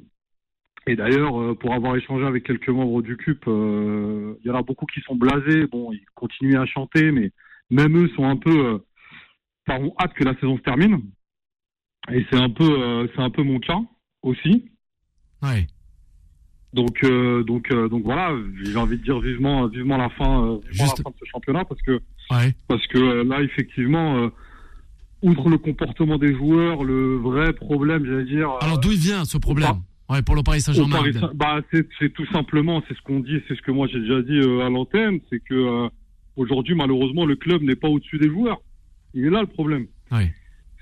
Et 0.87 0.95
d'ailleurs, 0.95 1.55
pour 1.57 1.73
avoir 1.73 1.95
échangé 1.95 2.25
avec 2.25 2.43
quelques 2.43 2.69
membres 2.69 3.03
du 3.03 3.15
CUP, 3.17 3.43
il 3.45 4.47
y 4.47 4.49
en 4.49 4.55
a 4.55 4.63
beaucoup 4.63 4.87
qui 4.87 5.01
sont 5.01 5.15
blasés. 5.15 5.67
Bon, 5.67 5.91
ils 5.91 6.03
continuent 6.15 6.57
à 6.57 6.65
chanter, 6.65 7.11
mais 7.11 7.31
même 7.69 7.95
eux 7.95 8.09
sont 8.15 8.23
un 8.23 8.37
peu, 8.37 8.81
euh, 9.69 9.79
ont 9.79 9.93
hâte 9.99 10.13
que 10.13 10.23
la 10.23 10.33
saison 10.35 10.57
se 10.57 10.61
termine. 10.61 11.01
Et 12.11 12.25
c'est 12.31 12.39
un 12.39 12.49
peu, 12.49 13.07
c'est 13.15 13.21
un 13.21 13.29
peu 13.29 13.43
mon 13.43 13.59
cas 13.59 13.79
aussi. 14.23 14.71
Ouais. 15.43 15.67
Donc, 16.73 17.03
euh, 17.03 17.43
donc, 17.43 17.69
euh, 17.71 17.89
donc 17.89 18.03
voilà, 18.03 18.33
j'ai 18.63 18.77
envie 18.77 18.97
de 18.97 19.03
dire 19.03 19.19
vivement, 19.19 19.67
vivement 19.67 19.97
la 19.97 20.09
fin, 20.09 20.45
euh, 20.45 20.57
vivement 20.69 20.85
la 20.85 21.03
fin 21.03 21.09
de 21.09 21.15
ce 21.19 21.25
championnat 21.29 21.65
parce 21.65 21.81
que, 21.81 21.99
parce 22.67 22.87
que 22.87 23.23
là, 23.23 23.41
effectivement, 23.41 24.29
outre 25.21 25.49
le 25.49 25.57
comportement 25.57 26.17
des 26.17 26.33
joueurs, 26.33 26.83
le 26.83 27.17
vrai 27.17 27.51
problème, 27.53 28.05
j'allais 28.05 28.23
dire. 28.23 28.51
Alors 28.61 28.79
d'où 28.79 28.91
il 28.91 28.99
vient 28.99 29.25
ce 29.25 29.37
problème 29.37 29.81
ouais, 30.09 30.21
pour 30.21 30.35
le 30.35 30.43
Paris 30.43 30.61
Saint-Germain 30.61 31.03
bah, 31.33 31.59
c'est 31.71 32.13
tout 32.13 32.25
simplement, 32.27 32.81
c'est 32.87 32.95
ce 32.95 33.01
qu'on 33.01 33.19
dit, 33.19 33.41
c'est 33.47 33.55
ce 33.55 33.61
que 33.61 33.71
moi 33.71 33.87
j'ai 33.87 33.99
déjà 33.99 34.21
dit 34.21 34.39
à 34.39 34.69
l'antenne, 34.69 35.19
c'est 35.29 35.41
que 35.41 35.89
aujourd'hui, 36.37 36.75
malheureusement, 36.75 37.25
le 37.25 37.35
club 37.35 37.63
n'est 37.63 37.75
pas 37.75 37.89
au-dessus 37.89 38.17
des 38.17 38.29
joueurs. 38.29 38.61
Il 39.13 39.25
est 39.25 39.29
là 39.29 39.41
le 39.41 39.47
problème. 39.47 39.87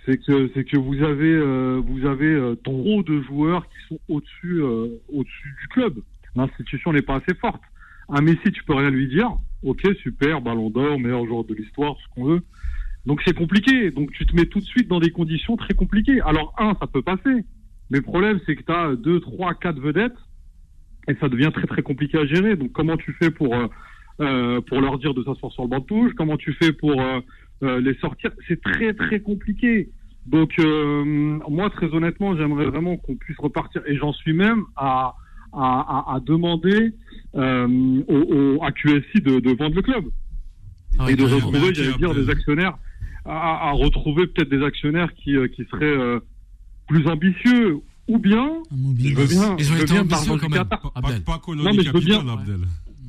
C'est 0.06 0.18
que 0.18 0.50
c'est 0.54 0.64
que 0.64 0.78
vous 0.78 1.04
avez 1.04 1.34
euh, 1.34 1.82
vous 1.86 2.06
avez 2.06 2.34
euh, 2.34 2.56
trop 2.64 3.04
de 3.04 3.22
joueurs 3.22 3.68
qui 3.68 3.88
sont 3.90 4.00
au-dessus 4.08 4.62
euh, 4.64 4.88
au-dessus 5.10 5.56
du 5.62 5.68
club. 5.68 6.00
L'institution 6.36 6.94
n'est 6.94 7.02
pas 7.02 7.18
assez 7.18 7.36
forte. 7.36 7.62
Un 8.08 8.22
Messi, 8.22 8.52
tu 8.52 8.64
peux 8.64 8.74
rien 8.74 8.90
lui 8.90 9.08
dire. 9.08 9.30
Ok, 9.62 9.82
super, 10.02 10.42
Ballon 10.42 10.70
d'Or, 10.70 11.00
meilleur 11.00 11.26
joueur 11.26 11.44
de 11.44 11.54
l'histoire, 11.54 11.96
ce 12.02 12.16
qu'on 12.16 12.24
veut. 12.26 12.42
Donc 13.06 13.22
c'est 13.26 13.36
compliqué. 13.36 13.92
Donc 13.92 14.12
tu 14.14 14.26
te 14.26 14.36
mets 14.36 14.46
tout 14.46 14.60
de 14.60 14.66
suite 14.66 14.88
dans 14.88 15.00
des 15.00 15.12
conditions 15.12 15.58
très 15.58 15.74
compliquées. 15.74 16.22
Alors 16.22 16.56
un, 16.58 16.76
ça 16.80 16.88
peut 16.88 17.02
passer. 17.02 17.44
Mais 17.92 17.98
le 17.98 18.02
problème, 18.02 18.40
c'est 18.46 18.56
que 18.56 18.64
tu 18.64 18.72
as 18.72 18.96
deux, 18.96 19.20
trois, 19.20 19.54
quatre 19.54 19.80
vedettes 19.80 20.18
et 21.08 21.16
ça 21.16 21.28
devient 21.28 21.52
très 21.54 21.68
très 21.68 21.82
compliqué 21.82 22.18
à 22.18 22.26
gérer. 22.26 22.56
Donc 22.56 22.72
comment 22.72 22.98
tu 22.98 23.14
fais 23.14 23.32
pour 23.32 23.56
pour 24.18 24.82
leur 24.82 24.98
dire 24.98 25.14
de 25.14 25.24
s'asseoir 25.24 25.52
sur 25.52 25.64
le 25.64 25.70
banc 25.70 25.80
de 25.80 25.86
touche? 25.86 26.14
Comment 26.16 26.38
tu 26.38 26.54
fais 26.54 26.74
pour 26.74 27.02
les 27.62 27.94
sortir 27.96 28.32
C'est 28.48 28.62
très 28.62 28.94
très 28.94 29.20
compliqué. 29.20 29.90
Donc, 30.30 30.52
euh, 30.60 31.40
moi, 31.50 31.70
très 31.72 31.88
honnêtement, 31.88 32.38
j'aimerais 32.38 32.66
vraiment 32.66 32.98
qu'on 32.98 33.16
puisse 33.16 33.38
repartir, 33.40 33.82
et 33.88 33.98
j'en 33.98 34.14
suis 34.14 34.34
même 34.34 34.64
à, 34.76 35.16
à, 35.54 36.14
à, 36.16 36.20
demander 36.20 36.94
euh, 37.36 38.02
au, 38.08 38.64
à 38.64 38.72
QSI 38.72 39.22
de, 39.22 39.40
de, 39.40 39.58
vendre 39.58 39.76
le 39.76 39.82
club. 39.82 40.06
Ah 41.00 41.10
et 41.10 41.16
de 41.16 41.24
retrouver, 41.24 41.74
j'allais 41.74 41.98
dire, 41.98 42.14
des 42.14 42.30
actionnaires, 42.30 42.78
à, 43.26 43.70
à 43.70 43.72
retrouver 43.72 44.28
peut-être 44.28 44.50
des 44.50 44.64
actionnaires 44.64 45.14
qui, 45.16 45.36
euh, 45.36 45.48
qui 45.48 45.64
seraient 45.66 45.86
euh, 45.86 46.20
plus 46.88 47.08
ambitieux, 47.08 47.80
ou 48.08 48.20
bien, 48.20 48.52
je 48.72 49.16
veux 49.16 49.28
bien, 49.28 49.58
je 49.58 49.74
veux 49.74 49.86
bien 49.86 50.06
de 50.06 50.12
l'argent 50.12 50.38
du 50.38 50.48
Qatar. 50.48 50.92
non, 51.48 51.74
mais 51.76 51.84
je 51.84 51.92
veux 51.92 52.00
bien, 52.02 52.24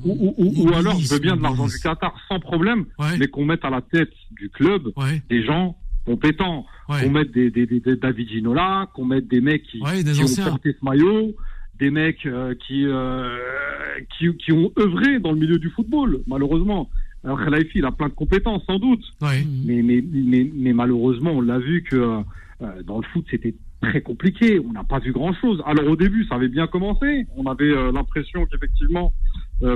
ou, 0.03 0.33
ou, 0.37 0.53
ou, 0.63 0.73
alors, 0.73 0.99
je 0.99 1.13
veux 1.13 1.19
bien 1.19 1.35
de 1.35 1.41
l'argent 1.41 1.67
du 1.67 1.79
Qatar 1.79 2.15
sans 2.27 2.39
problème, 2.39 2.85
mais 3.19 3.27
qu'on 3.27 3.45
mette 3.45 3.65
à 3.65 3.69
la 3.69 3.81
tête 3.81 4.13
du 4.31 4.49
club 4.49 4.89
des 5.29 5.43
gens 5.43 5.77
compétents. 6.05 6.65
Qu'on 6.87 7.11
mette 7.11 7.31
des, 7.31 7.49
des, 7.49 7.65
des, 7.65 7.95
David 7.95 8.29
Ginola, 8.29 8.89
qu'on 8.93 9.05
mette 9.05 9.27
des 9.27 9.39
mecs 9.39 9.63
qui, 9.63 9.79
qui 9.79 10.23
ont 10.23 10.43
porté 10.43 10.75
ce 10.77 10.83
maillot, 10.83 11.33
des 11.81 11.89
mecs 11.89 12.25
euh, 12.25 12.53
qui, 12.67 12.85
euh, 12.85 13.37
qui, 14.17 14.27
qui 14.37 14.51
ont 14.51 14.71
œuvré 14.77 15.19
dans 15.19 15.31
le 15.31 15.39
milieu 15.39 15.57
du 15.57 15.69
football, 15.69 16.21
malheureusement. 16.27 16.89
Alors 17.23 17.43
Khalifi, 17.43 17.79
il 17.79 17.85
a 17.85 17.91
plein 17.91 18.07
de 18.07 18.13
compétences, 18.13 18.63
sans 18.65 18.77
doute. 18.77 19.03
Mais, 19.65 19.81
mais, 19.81 20.03
mais, 20.11 20.49
mais, 20.53 20.73
malheureusement, 20.73 21.31
on 21.31 21.41
l'a 21.41 21.59
vu 21.59 21.83
que 21.83 21.95
euh, 22.61 22.83
dans 22.83 22.97
le 22.97 23.03
foot, 23.11 23.25
c'était 23.31 23.55
très 23.81 24.01
compliqué. 24.01 24.59
On 24.59 24.73
n'a 24.73 24.83
pas 24.83 24.99
vu 24.99 25.11
grand-chose. 25.11 25.61
Alors 25.65 25.87
au 25.87 25.95
début, 25.95 26.25
ça 26.25 26.35
avait 26.35 26.49
bien 26.49 26.67
commencé. 26.67 27.25
On 27.35 27.45
avait 27.45 27.73
l'impression 27.91 28.45
qu'effectivement, 28.45 29.11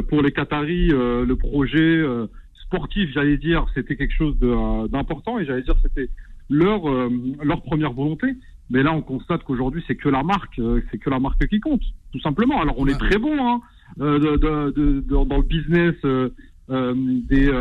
pour 0.09 0.21
les 0.21 0.31
Qataris, 0.31 0.87
le 0.87 1.33
projet 1.35 2.03
sportif, 2.65 3.09
j'allais 3.13 3.37
dire, 3.37 3.65
c'était 3.73 3.95
quelque 3.95 4.13
chose 4.13 4.37
d'important 4.89 5.39
et 5.39 5.45
j'allais 5.45 5.61
dire 5.61 5.75
c'était 5.81 6.09
leur 6.49 6.87
euh, 6.89 7.09
leur 7.43 7.61
première 7.63 7.93
volonté. 7.93 8.27
Mais 8.69 8.81
là, 8.81 8.93
on 8.93 9.01
constate 9.01 9.43
qu'aujourd'hui, 9.43 9.83
c'est 9.85 9.95
que 9.95 10.09
la 10.09 10.23
marque, 10.23 10.57
euh, 10.57 10.81
c'est 10.89 10.97
que 10.97 11.09
la 11.09 11.19
marque 11.19 11.45
qui 11.47 11.59
compte, 11.59 11.83
tout 12.11 12.19
simplement. 12.19 12.59
Alors, 12.59 12.75
on 12.79 12.87
est 12.87 12.97
très 12.97 13.19
bon 13.19 13.37
hein, 13.39 13.61
euh, 14.01 14.19
de, 14.37 14.71
de, 14.71 15.01
dans 15.01 15.37
le 15.37 15.43
business 15.43 15.93
des, 16.67 17.51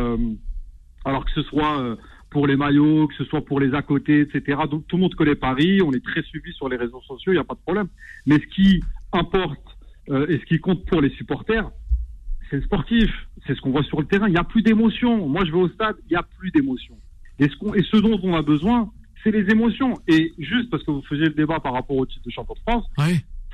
alors 1.04 1.26
que 1.26 1.30
ce 1.32 1.42
soit 1.42 1.98
pour 2.30 2.46
les 2.46 2.56
maillots, 2.56 3.06
que 3.06 3.14
ce 3.16 3.24
soit 3.24 3.44
pour 3.44 3.60
les 3.60 3.74
à 3.74 3.82
côté, 3.82 4.20
etc. 4.20 4.62
Donc, 4.70 4.86
tout 4.88 4.96
le 4.96 5.02
monde 5.02 5.14
connaît 5.14 5.34
Paris, 5.34 5.82
on 5.82 5.92
est 5.92 6.02
très 6.02 6.22
suivi 6.22 6.52
sur 6.54 6.70
les 6.70 6.76
réseaux 6.76 7.02
sociaux, 7.02 7.32
il 7.32 7.36
n'y 7.36 7.40
a 7.40 7.44
pas 7.44 7.54
de 7.54 7.60
problème. 7.60 7.88
Mais 8.26 8.36
ce 8.36 8.46
qui 8.54 8.82
importe 9.12 9.60
et 10.08 10.38
ce 10.38 10.44
qui 10.46 10.58
compte 10.58 10.86
pour 10.86 11.02
les 11.02 11.10
supporters, 11.10 11.70
c'est 12.50 12.56
le 12.56 12.62
sportif, 12.62 13.10
c'est 13.46 13.54
ce 13.54 13.60
qu'on 13.60 13.70
voit 13.70 13.82
sur 13.84 14.00
le 14.00 14.06
terrain. 14.06 14.28
Il 14.28 14.32
n'y 14.32 14.38
a 14.38 14.44
plus 14.44 14.62
d'émotion. 14.62 15.28
Moi, 15.28 15.44
je 15.44 15.50
vais 15.50 15.58
au 15.58 15.68
stade, 15.68 15.96
il 16.08 16.12
n'y 16.12 16.16
a 16.16 16.22
plus 16.22 16.50
d'émotion. 16.50 16.94
Et 17.38 17.48
ce, 17.48 17.78
et 17.78 17.82
ce 17.82 17.96
dont 17.96 18.18
on 18.22 18.34
a 18.34 18.42
besoin, 18.42 18.90
c'est 19.22 19.30
les 19.30 19.50
émotions. 19.50 19.94
Et 20.06 20.32
juste 20.38 20.70
parce 20.70 20.82
que 20.84 20.90
vous 20.90 21.02
faisiez 21.02 21.26
le 21.26 21.34
débat 21.34 21.60
par 21.60 21.72
rapport 21.72 21.96
au 21.96 22.06
titre 22.06 22.24
de 22.24 22.30
champion 22.30 22.54
de 22.54 22.60
France, 22.60 22.84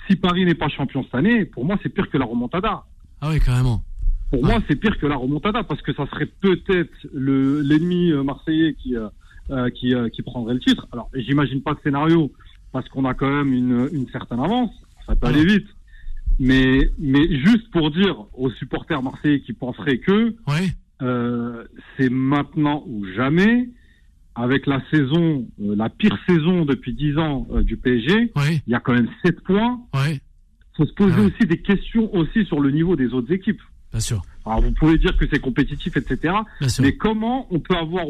si 0.09 0.16
Paris 0.16 0.44
n'est 0.44 0.55
pas 0.55 0.68
champion 0.68 1.03
cette 1.05 1.14
année, 1.14 1.44
pour 1.44 1.64
moi, 1.64 1.79
c'est 1.83 1.88
pire 1.88 2.11
que 2.11 2.18
la 2.18 2.24
remontada. 2.24 2.85
Ah 3.20 3.31
oui, 3.31 3.40
carrément. 3.40 3.83
Pour 4.31 4.44
moi, 4.44 4.61
c'est 4.68 4.76
pire 4.76 4.96
que 4.98 5.07
la 5.07 5.16
remontada 5.16 5.64
parce 5.64 5.83
que 5.83 5.92
ça 5.92 6.07
serait 6.07 6.26
peut-être 6.26 6.94
l'ennemi 7.12 8.12
euh, 8.12 8.22
marseillais 8.22 8.74
qui, 8.74 8.96
euh, 8.96 9.09
euh, 9.50 9.70
qui, 9.70 10.22
prendrait 10.22 10.55
le 10.55 10.61
titre. 10.61 10.87
Alors, 10.92 11.11
j'imagine 11.14 11.62
pas 11.62 11.74
de 11.74 11.81
scénario 11.83 12.31
parce 12.72 12.88
qu'on 12.88 13.05
a 13.05 13.14
quand 13.14 13.29
même 13.29 13.53
une, 13.53 13.88
une 13.92 14.09
certaine 14.11 14.40
avance. 14.40 14.70
Ça 15.07 15.16
peut 15.16 15.26
aller 15.26 15.44
vite. 15.44 15.66
Mais, 16.40 16.90
mais 16.98 17.29
juste 17.44 17.70
pour 17.70 17.90
dire 17.90 18.24
aux 18.33 18.50
supporters 18.53 19.03
marseillais 19.03 19.40
qui 19.40 19.53
penseraient 19.53 19.98
que 19.98 20.35
euh, 21.03 21.64
c'est 21.96 22.09
maintenant 22.09 22.83
ou 22.87 23.05
jamais, 23.14 23.68
avec 24.35 24.66
la 24.66 24.83
saison, 24.90 25.46
euh, 25.61 25.76
la 25.76 25.90
pire 25.90 26.18
saison 26.26 26.64
depuis 26.64 26.94
10 26.94 27.18
ans 27.18 27.46
euh, 27.53 27.62
du 27.62 27.76
PSG, 27.76 28.33
il 28.66 28.72
y 28.72 28.74
a 28.74 28.81
quand 28.81 28.94
même 28.94 29.11
7 29.22 29.40
points. 29.42 29.81
Il 29.94 30.18
faut 30.79 30.87
se 30.87 30.94
poser 30.94 31.16
ah 31.18 31.22
aussi 31.22 31.46
des 31.46 31.61
questions 31.61 32.12
aussi 32.14 32.46
sur 32.46 32.61
le 32.61 32.70
niveau 32.70 32.96
des 32.96 33.12
autres 33.12 33.31
équipes. 33.33 33.61
Bien 33.90 34.00
sûr. 34.00 34.22
Alors 34.46 34.62
vous 34.62 34.72
pouvez 34.72 34.96
dire 34.96 35.14
que 35.18 35.26
c'est 35.31 35.40
compétitif, 35.40 35.94
etc. 35.98 36.35
Mais 36.81 36.96
comment 36.96 37.48
on 37.50 37.61
peut 37.61 37.76
avoir 37.76 38.07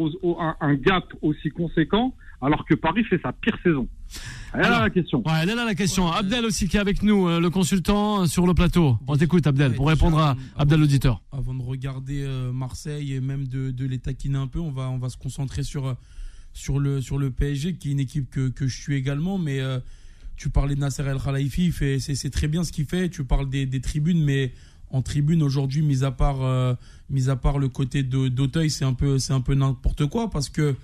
un 0.60 0.74
gap 0.74 1.12
aussi 1.20 1.48
conséquent 1.48 2.14
alors 2.40 2.64
que 2.64 2.74
Paris 2.74 3.05
fait 3.05 3.20
sa 3.22 3.33
pire 3.33 3.57
saison 3.62 3.88
Elle 4.55 4.62
là 4.62 4.81
la 4.81 4.90
question. 4.90 5.22
Ouais, 5.26 5.33
elle 5.42 5.48
là 5.48 5.64
la 5.64 5.74
question. 5.74 6.11
Abdel 6.11 6.44
aussi 6.44 6.68
qui 6.68 6.76
est 6.76 6.81
avec 6.81 7.03
nous, 7.03 7.29
euh, 7.29 7.40
le 7.40 7.50
consultant 7.50 8.22
euh, 8.22 8.26
sur 8.26 8.46
le 8.46 8.55
plateau. 8.55 8.98
On 9.07 9.16
t'écoute 9.16 9.46
Abdel 9.46 9.74
pour 9.74 9.88
répondre 9.88 10.18
à 10.18 10.37
Abdel 10.57 10.81
l'auditeur. 10.81 11.22
Avant 11.33 11.55
de 11.55 11.62
regarder 11.62 12.22
euh, 12.22 12.53
Marseille 12.53 13.14
et 13.14 13.20
même 13.20 13.46
de, 13.46 13.70
de 13.70 13.87
les 13.87 13.98
taquiner 13.98 14.38
un 14.38 14.46
peu, 14.46 14.59
on 14.59 14.70
va, 14.70 14.90
on 14.90 14.98
va 14.98 15.09
se 15.09 15.16
concentrer 15.16 15.62
sur, 15.62 15.96
sur, 16.53 16.79
le, 16.79 17.00
sur 17.00 17.18
le 17.18 17.31
PSG 17.31 17.74
qui 17.74 17.88
est 17.88 17.92
une 17.92 18.00
équipe 18.00 18.31
que, 18.31 18.48
que 18.48 18.66
je 18.66 18.76
suis 18.81 18.94
également. 18.94 19.38
Mais 19.38 19.61
tu 20.40 20.48
parlais 20.48 20.74
de 20.74 20.81
Nasser 20.81 21.03
El 21.03 21.18
Khalifi, 21.18 21.70
c'est 22.00 22.31
très 22.31 22.48
bien 22.48 22.64
ce 22.64 22.72
qu'il 22.72 22.87
fait. 22.87 23.11
Tu 23.11 23.24
parles 23.24 23.50
des, 23.50 23.81
tribunes, 23.83 24.24
mais 24.24 24.55
en 24.88 25.03
tribune 25.03 25.42
aujourd'hui, 25.42 25.83
mis 25.83 26.03
à 26.03 26.12
part, 26.12 26.42
euh, 26.42 26.74
mis 27.11 27.29
à 27.29 27.37
part 27.37 27.59
le 27.59 27.68
côté 27.68 28.03
d'Auteuil, 28.03 28.70
c'est 28.70 28.87
un 28.87 28.94
peu, 28.94 29.18
c'est 29.18 29.35
un 29.35 29.42
peu 29.42 29.55
n'importe 29.55 30.07
quoi 30.07 30.31
parce 30.31 30.48
que 30.48 30.74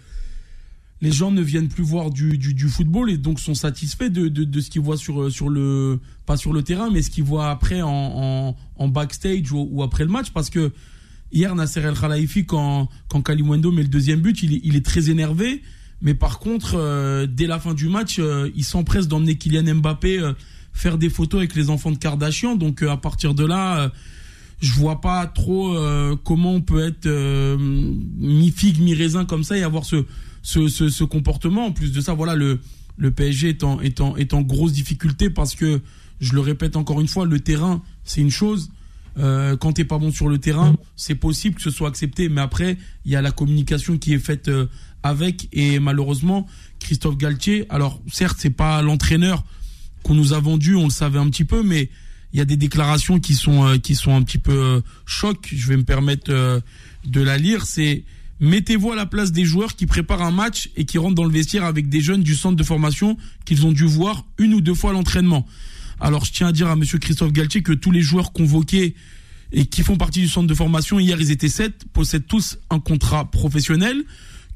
les 1.02 1.12
gens 1.12 1.30
ne 1.30 1.42
viennent 1.42 1.68
plus 1.68 1.84
voir 1.84 2.10
du, 2.10 2.38
du, 2.38 2.68
football 2.68 3.10
et 3.10 3.18
donc 3.18 3.38
sont 3.38 3.54
satisfaits 3.54 4.08
de, 4.08 4.28
de, 4.28 4.60
ce 4.60 4.70
qu'ils 4.70 4.80
voient 4.80 4.96
sur, 4.96 5.30
sur 5.30 5.48
le, 5.48 6.00
pas 6.24 6.36
sur 6.36 6.52
le 6.52 6.62
terrain, 6.62 6.90
mais 6.90 7.02
ce 7.02 7.10
qu'ils 7.10 7.24
voient 7.24 7.50
après 7.50 7.82
en, 7.82 8.56
en, 8.76 8.88
backstage 8.88 9.52
ou, 9.52 9.82
après 9.82 10.04
le 10.04 10.10
match 10.10 10.30
parce 10.30 10.48
que 10.48 10.72
hier, 11.32 11.54
Nasser 11.54 11.80
El 11.80 11.98
Khalifi, 11.98 12.46
quand, 12.46 12.88
quand 13.08 13.28
met 13.28 13.58
le 13.58 13.88
deuxième 13.88 14.20
but, 14.20 14.42
il 14.42 14.60
il 14.64 14.74
est 14.74 14.84
très 14.84 15.10
énervé 15.10 15.62
mais 16.02 16.14
par 16.14 16.38
contre, 16.38 16.74
euh, 16.74 17.26
dès 17.26 17.46
la 17.46 17.58
fin 17.58 17.74
du 17.74 17.88
match, 17.88 18.16
euh, 18.18 18.50
il 18.54 18.64
s'empresse 18.64 19.08
d'emmener 19.08 19.36
Kylian 19.36 19.76
Mbappé 19.76 20.18
euh, 20.18 20.32
faire 20.72 20.98
des 20.98 21.08
photos 21.08 21.38
avec 21.38 21.54
les 21.54 21.70
enfants 21.70 21.90
de 21.90 21.96
Kardashian. 21.96 22.54
Donc 22.54 22.82
à 22.82 22.96
partir 22.96 23.34
de 23.34 23.44
là, 23.46 23.90
je 24.60 24.72
vois 24.72 25.00
pas 25.00 25.26
trop 25.26 25.74
comment 26.22 26.52
on 26.52 26.60
peut 26.60 26.84
être 26.86 27.08
mi 28.18 28.50
figue 28.50 28.80
mi 28.80 28.92
raisin 28.92 29.24
comme 29.24 29.42
ça 29.42 29.56
et 29.56 29.62
avoir 29.62 29.86
ce, 29.86 30.04
ce, 30.46 30.68
ce, 30.68 31.04
comportement. 31.04 31.66
En 31.66 31.72
plus 31.72 31.92
de 31.92 32.00
ça, 32.00 32.14
voilà 32.14 32.34
le 32.34 32.60
le 32.98 33.10
PSG 33.10 33.50
est 33.50 33.64
en, 33.64 33.80
est 33.80 34.00
en, 34.00 34.16
est 34.16 34.32
en 34.32 34.40
grosse 34.40 34.72
difficulté 34.72 35.28
parce 35.28 35.54
que 35.54 35.82
je 36.20 36.32
le 36.32 36.40
répète 36.40 36.76
encore 36.76 37.00
une 37.00 37.08
fois, 37.08 37.26
le 37.26 37.40
terrain 37.40 37.82
c'est 38.04 38.20
une 38.20 38.30
chose. 38.30 38.70
Euh, 39.18 39.56
quand 39.56 39.72
t'es 39.72 39.84
pas 39.84 39.98
bon 39.98 40.12
sur 40.12 40.28
le 40.28 40.38
terrain, 40.38 40.76
c'est 40.94 41.14
possible 41.14 41.56
que 41.56 41.62
ce 41.62 41.70
soit 41.70 41.88
accepté, 41.88 42.28
mais 42.28 42.40
après 42.40 42.78
il 43.04 43.12
y 43.12 43.16
a 43.16 43.22
la 43.22 43.32
communication 43.32 43.98
qui 43.98 44.14
est 44.14 44.18
faite 44.18 44.50
avec 45.02 45.48
et 45.52 45.78
malheureusement 45.78 46.46
Christophe 46.78 47.18
Galtier. 47.18 47.66
Alors 47.68 48.00
certes, 48.10 48.38
c'est 48.40 48.50
pas 48.50 48.80
l'entraîneur 48.80 49.44
qu'on 50.02 50.14
nous 50.14 50.32
a 50.32 50.40
vendu, 50.40 50.74
on 50.74 50.84
le 50.84 50.90
savait 50.90 51.18
un 51.18 51.28
petit 51.28 51.44
peu, 51.44 51.62
mais 51.62 51.90
il 52.32 52.38
y 52.38 52.42
a 52.42 52.44
des 52.44 52.56
déclarations 52.56 53.18
qui 53.18 53.34
sont 53.34 53.66
euh, 53.66 53.78
qui 53.78 53.94
sont 53.94 54.14
un 54.14 54.22
petit 54.22 54.38
peu 54.38 54.52
euh, 54.52 54.80
choc. 55.06 55.48
Je 55.52 55.68
vais 55.68 55.76
me 55.76 55.84
permettre 55.84 56.30
euh, 56.30 56.60
de 57.06 57.20
la 57.20 57.38
lire. 57.38 57.64
C'est 57.66 58.04
mettez-vous 58.40 58.92
à 58.92 58.96
la 58.96 59.06
place 59.06 59.32
des 59.32 59.44
joueurs 59.44 59.76
qui 59.76 59.86
préparent 59.86 60.22
un 60.22 60.30
match 60.30 60.70
et 60.76 60.84
qui 60.84 60.98
rentrent 60.98 61.14
dans 61.14 61.24
le 61.24 61.32
vestiaire 61.32 61.64
avec 61.64 61.88
des 61.88 62.00
jeunes 62.00 62.22
du 62.22 62.34
centre 62.34 62.56
de 62.56 62.62
formation 62.62 63.16
qu'ils 63.44 63.66
ont 63.66 63.72
dû 63.72 63.84
voir 63.84 64.24
une 64.38 64.54
ou 64.54 64.60
deux 64.60 64.74
fois 64.74 64.90
à 64.90 64.92
l'entraînement. 64.92 65.46
Alors 66.00 66.24
je 66.24 66.32
tiens 66.32 66.48
à 66.48 66.52
dire 66.52 66.68
à 66.68 66.76
Monsieur 66.76 66.98
Christophe 66.98 67.32
Galtier 67.32 67.62
que 67.62 67.72
tous 67.72 67.90
les 67.90 68.02
joueurs 68.02 68.32
convoqués 68.32 68.94
et 69.52 69.66
qui 69.66 69.82
font 69.82 69.96
partie 69.96 70.20
du 70.20 70.28
centre 70.28 70.46
de 70.46 70.54
formation, 70.54 70.98
hier 70.98 71.18
ils 71.20 71.30
étaient 71.30 71.48
sept, 71.48 71.84
possèdent 71.92 72.26
tous 72.26 72.58
un 72.68 72.80
contrat 72.80 73.30
professionnel 73.30 74.04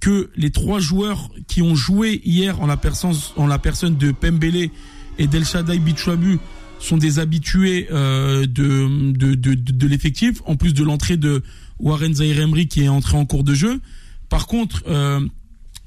que 0.00 0.30
les 0.36 0.50
trois 0.50 0.80
joueurs 0.80 1.30
qui 1.46 1.62
ont 1.62 1.74
joué 1.74 2.20
hier 2.24 2.60
en 2.60 2.66
la 2.66 2.76
personne, 2.76 3.96
de 3.96 4.12
Pembele 4.12 4.70
et 5.18 5.26
d'El 5.26 5.44
Shaddai 5.44 5.78
Bichwabu 5.78 6.38
sont 6.78 6.96
des 6.96 7.18
habitués 7.18 7.88
euh, 7.90 8.46
de, 8.46 9.12
de, 9.12 9.34
de 9.34 9.86
l'effectif, 9.86 10.40
en 10.46 10.56
plus 10.56 10.72
de 10.72 10.82
l'entrée 10.82 11.18
de 11.18 11.42
Warren 11.80 12.14
Zahir 12.14 12.40
Emery 12.40 12.68
qui 12.68 12.82
est 12.82 12.88
entré 12.88 13.16
en 13.16 13.26
cours 13.26 13.44
de 13.44 13.54
jeu. 13.54 13.80
Par 14.28 14.46
contre, 14.46 14.84
euh, 14.86 15.26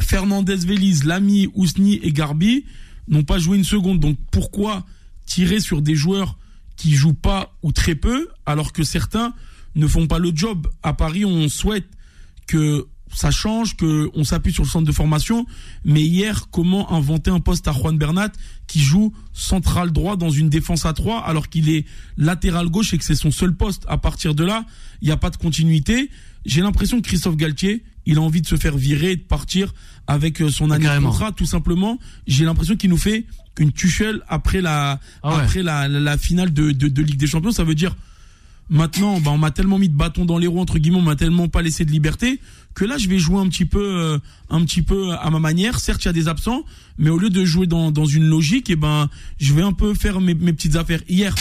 Fernandez 0.01 0.58
Veliz, 0.58 1.06
Lamy, 1.06 1.49
Ousni 1.56 1.99
et 2.03 2.12
Garbi 2.12 2.65
n'ont 3.08 3.23
pas 3.23 3.39
joué 3.39 3.58
une 3.58 3.63
seconde. 3.63 3.99
Donc 3.99 4.17
pourquoi 4.32 4.86
tirer 5.25 5.60
sur 5.60 5.82
des 5.82 5.95
joueurs 5.95 6.38
qui 6.75 6.93
jouent 6.93 7.13
pas 7.13 7.56
ou 7.63 7.71
très 7.71 7.95
peu 7.95 8.27
alors 8.45 8.73
que 8.73 8.84
certains 8.84 9.34
ne 9.75 9.88
font 9.88 10.08
pas 10.08 10.19
le 10.19 10.32
job? 10.34 10.67
À 10.84 10.93
Paris, 10.93 11.25
on 11.25 11.47
souhaite 11.49 11.88
que 12.47 12.88
ça 13.15 13.32
change, 13.32 13.76
que 13.76 14.10
on 14.13 14.23
s'appuie 14.23 14.54
sur 14.54 14.63
le 14.63 14.69
centre 14.69 14.86
de 14.86 14.91
formation. 14.91 15.45
Mais 15.86 16.02
hier, 16.02 16.49
comment 16.52 16.91
inventer 16.91 17.32
un 17.32 17.39
poste 17.39 17.67
à 17.67 17.71
Juan 17.71 17.97
Bernat 17.97 18.32
qui 18.67 18.80
joue 18.80 19.13
central 19.34 19.91
droit 19.91 20.15
dans 20.15 20.30
une 20.30 20.49
défense 20.49 20.86
à 20.86 20.93
3 20.93 21.21
alors 21.21 21.49
qu'il 21.49 21.69
est 21.69 21.86
latéral 22.17 22.67
gauche 22.69 22.93
et 22.93 22.97
que 22.97 23.04
c'est 23.04 23.15
son 23.15 23.32
seul 23.32 23.56
poste? 23.56 23.84
À 23.88 23.97
partir 23.97 24.36
de 24.36 24.43
là, 24.43 24.65
il 25.02 25.06
n'y 25.08 25.12
a 25.12 25.17
pas 25.17 25.30
de 25.30 25.38
continuité. 25.38 26.10
J'ai 26.45 26.62
l'impression 26.62 27.02
que 27.02 27.08
Christophe 27.08 27.38
Galtier, 27.38 27.84
il 28.06 28.17
a 28.17 28.21
envie 28.21 28.41
de 28.41 28.47
se 28.47 28.56
faire 28.56 28.78
virer 28.78 29.12
et 29.12 29.15
de 29.15 29.21
partir 29.21 29.73
avec 30.08 30.41
euh, 30.41 30.49
son 30.49 30.71
année 30.71 30.88
de 30.88 30.99
contrat. 30.99 31.32
Tout 31.32 31.45
simplement, 31.45 31.99
j'ai 32.28 32.45
l'impression 32.45 32.76
qu'il 32.76 32.89
nous 32.89 32.97
fait 32.97 33.26
une 33.60 33.71
tuchelle 33.71 34.21
après 34.28 34.62
la 34.62 34.99
ah 35.21 35.38
après 35.39 35.63
la, 35.63 35.88
la, 35.88 36.17
finale 36.17 36.52
de, 36.52 36.71
de, 36.71 36.88
de 36.88 37.02
Ligue 37.02 37.17
des 37.17 37.28
Champions. 37.28 37.52
Ça 37.52 37.63
veut 37.63 37.76
dire 37.76 37.95
Maintenant, 38.69 39.19
bah, 39.19 39.32
on 39.32 39.38
m'a 39.38 39.52
tellement 39.52 39.78
mis 39.78 39.89
de 39.89 39.95
bâton 39.95 40.26
dans 40.26 40.38
les 40.38 40.47
roues 40.47 40.60
entre 40.60 40.80
guillemets, 40.80 40.97
on 40.97 41.02
m'a 41.02 41.15
tellement 41.15 41.47
pas 41.47 41.62
laissé 41.62 41.86
de 41.86 41.91
liberté 41.91 42.39
que 42.73 42.86
là, 42.86 42.97
je 42.97 43.08
vais 43.08 43.19
jouer 43.19 43.39
un 43.39 43.47
petit 43.47 43.65
peu, 43.65 43.84
euh, 43.84 44.17
un 44.49 44.63
petit 44.65 44.82
peu 44.82 45.12
à 45.12 45.30
ma 45.30 45.39
manière. 45.39 45.80
Certes, 45.80 46.04
il 46.04 46.08
y 46.08 46.10
a 46.10 46.13
des 46.13 46.28
absents, 46.28 46.63
mais 46.97 47.10
au 47.10 47.17
lieu 47.17 47.30
de 47.30 47.45
jouer 47.45 47.67
dans, 47.67 47.91
dans 47.91 48.06
une 48.06 48.26
logique, 48.26 48.69
et 48.69 48.73
eh 48.73 48.76
ben, 48.76 49.10
je 49.39 49.54
vais 49.54 49.62
un 49.62 49.73
peu 49.73 49.93
faire 49.93 50.21
mes, 50.21 50.34
mes 50.34 50.54
petites 50.54 50.76
affaires. 50.76 51.02
Hier, 51.08 51.36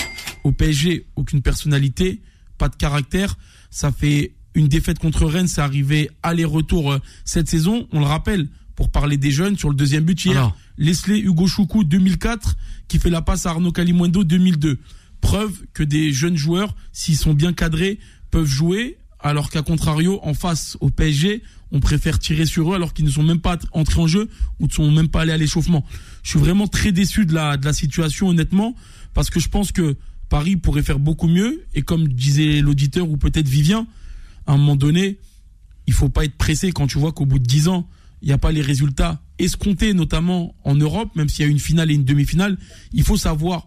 au 0.44 0.52
PSG, 0.52 1.06
aucune 1.16 1.42
personnalité, 1.42 2.20
pas 2.58 2.68
de 2.68 2.76
caractère. 2.76 3.36
Ça 3.70 3.92
fait 3.92 4.34
une 4.54 4.68
défaite 4.68 4.98
contre 4.98 5.24
Rennes, 5.24 5.48
c'est 5.48 5.62
arrivé 5.62 6.10
aller-retour 6.22 6.92
euh, 6.92 6.98
cette 7.24 7.48
saison. 7.48 7.88
On 7.92 8.00
le 8.00 8.06
rappelle, 8.06 8.48
pour 8.76 8.90
parler 8.90 9.16
des 9.16 9.30
jeunes, 9.30 9.56
sur 9.56 9.70
le 9.70 9.74
deuxième 9.74 10.04
but 10.04 10.22
hier, 10.24 10.54
Leslie 10.76 11.20
Hugo 11.20 11.46
Choukou 11.46 11.84
2004, 11.84 12.56
qui 12.88 12.98
fait 12.98 13.10
la 13.10 13.22
passe 13.22 13.46
à 13.46 13.50
Arnaud 13.50 13.72
Calimundo 13.72 14.24
2002 14.24 14.78
preuve 15.22 15.62
que 15.72 15.82
des 15.82 16.12
jeunes 16.12 16.36
joueurs, 16.36 16.76
s'ils 16.92 17.16
sont 17.16 17.32
bien 17.32 17.54
cadrés, 17.54 17.98
peuvent 18.30 18.44
jouer, 18.44 18.98
alors 19.20 19.48
qu'à 19.48 19.62
contrario, 19.62 20.20
en 20.22 20.34
face 20.34 20.76
au 20.80 20.90
PSG, 20.90 21.42
on 21.70 21.80
préfère 21.80 22.18
tirer 22.18 22.44
sur 22.44 22.70
eux 22.70 22.74
alors 22.74 22.92
qu'ils 22.92 23.06
ne 23.06 23.10
sont 23.10 23.22
même 23.22 23.40
pas 23.40 23.56
entrés 23.72 24.00
en 24.00 24.06
jeu 24.06 24.28
ou 24.60 24.66
ne 24.66 24.72
sont 24.72 24.90
même 24.90 25.08
pas 25.08 25.22
allés 25.22 25.32
à 25.32 25.38
l'échauffement. 25.38 25.86
Je 26.22 26.30
suis 26.30 26.38
vraiment 26.38 26.66
très 26.66 26.92
déçu 26.92 27.24
de 27.24 27.32
la, 27.32 27.72
situation, 27.72 28.28
honnêtement, 28.28 28.74
parce 29.14 29.30
que 29.30 29.40
je 29.40 29.48
pense 29.48 29.72
que 29.72 29.96
Paris 30.28 30.56
pourrait 30.56 30.82
faire 30.82 30.98
beaucoup 30.98 31.28
mieux. 31.28 31.64
Et 31.74 31.82
comme 31.82 32.08
disait 32.08 32.60
l'auditeur 32.60 33.08
ou 33.08 33.16
peut-être 33.16 33.48
Vivien, 33.48 33.86
à 34.46 34.52
un 34.52 34.58
moment 34.58 34.76
donné, 34.76 35.18
il 35.86 35.94
faut 35.94 36.10
pas 36.10 36.24
être 36.24 36.36
pressé 36.36 36.72
quand 36.72 36.86
tu 36.88 36.98
vois 36.98 37.12
qu'au 37.12 37.24
bout 37.24 37.38
de 37.38 37.46
10 37.46 37.68
ans, 37.68 37.88
il 38.20 38.26
n'y 38.26 38.32
a 38.32 38.38
pas 38.38 38.52
les 38.52 38.60
résultats 38.60 39.22
escomptés, 39.38 39.94
notamment 39.94 40.54
en 40.64 40.74
Europe, 40.74 41.10
même 41.16 41.28
s'il 41.28 41.44
y 41.44 41.48
a 41.48 41.50
une 41.50 41.58
finale 41.58 41.90
et 41.90 41.94
une 41.94 42.04
demi-finale. 42.04 42.58
Il 42.92 43.02
faut 43.02 43.16
savoir 43.16 43.66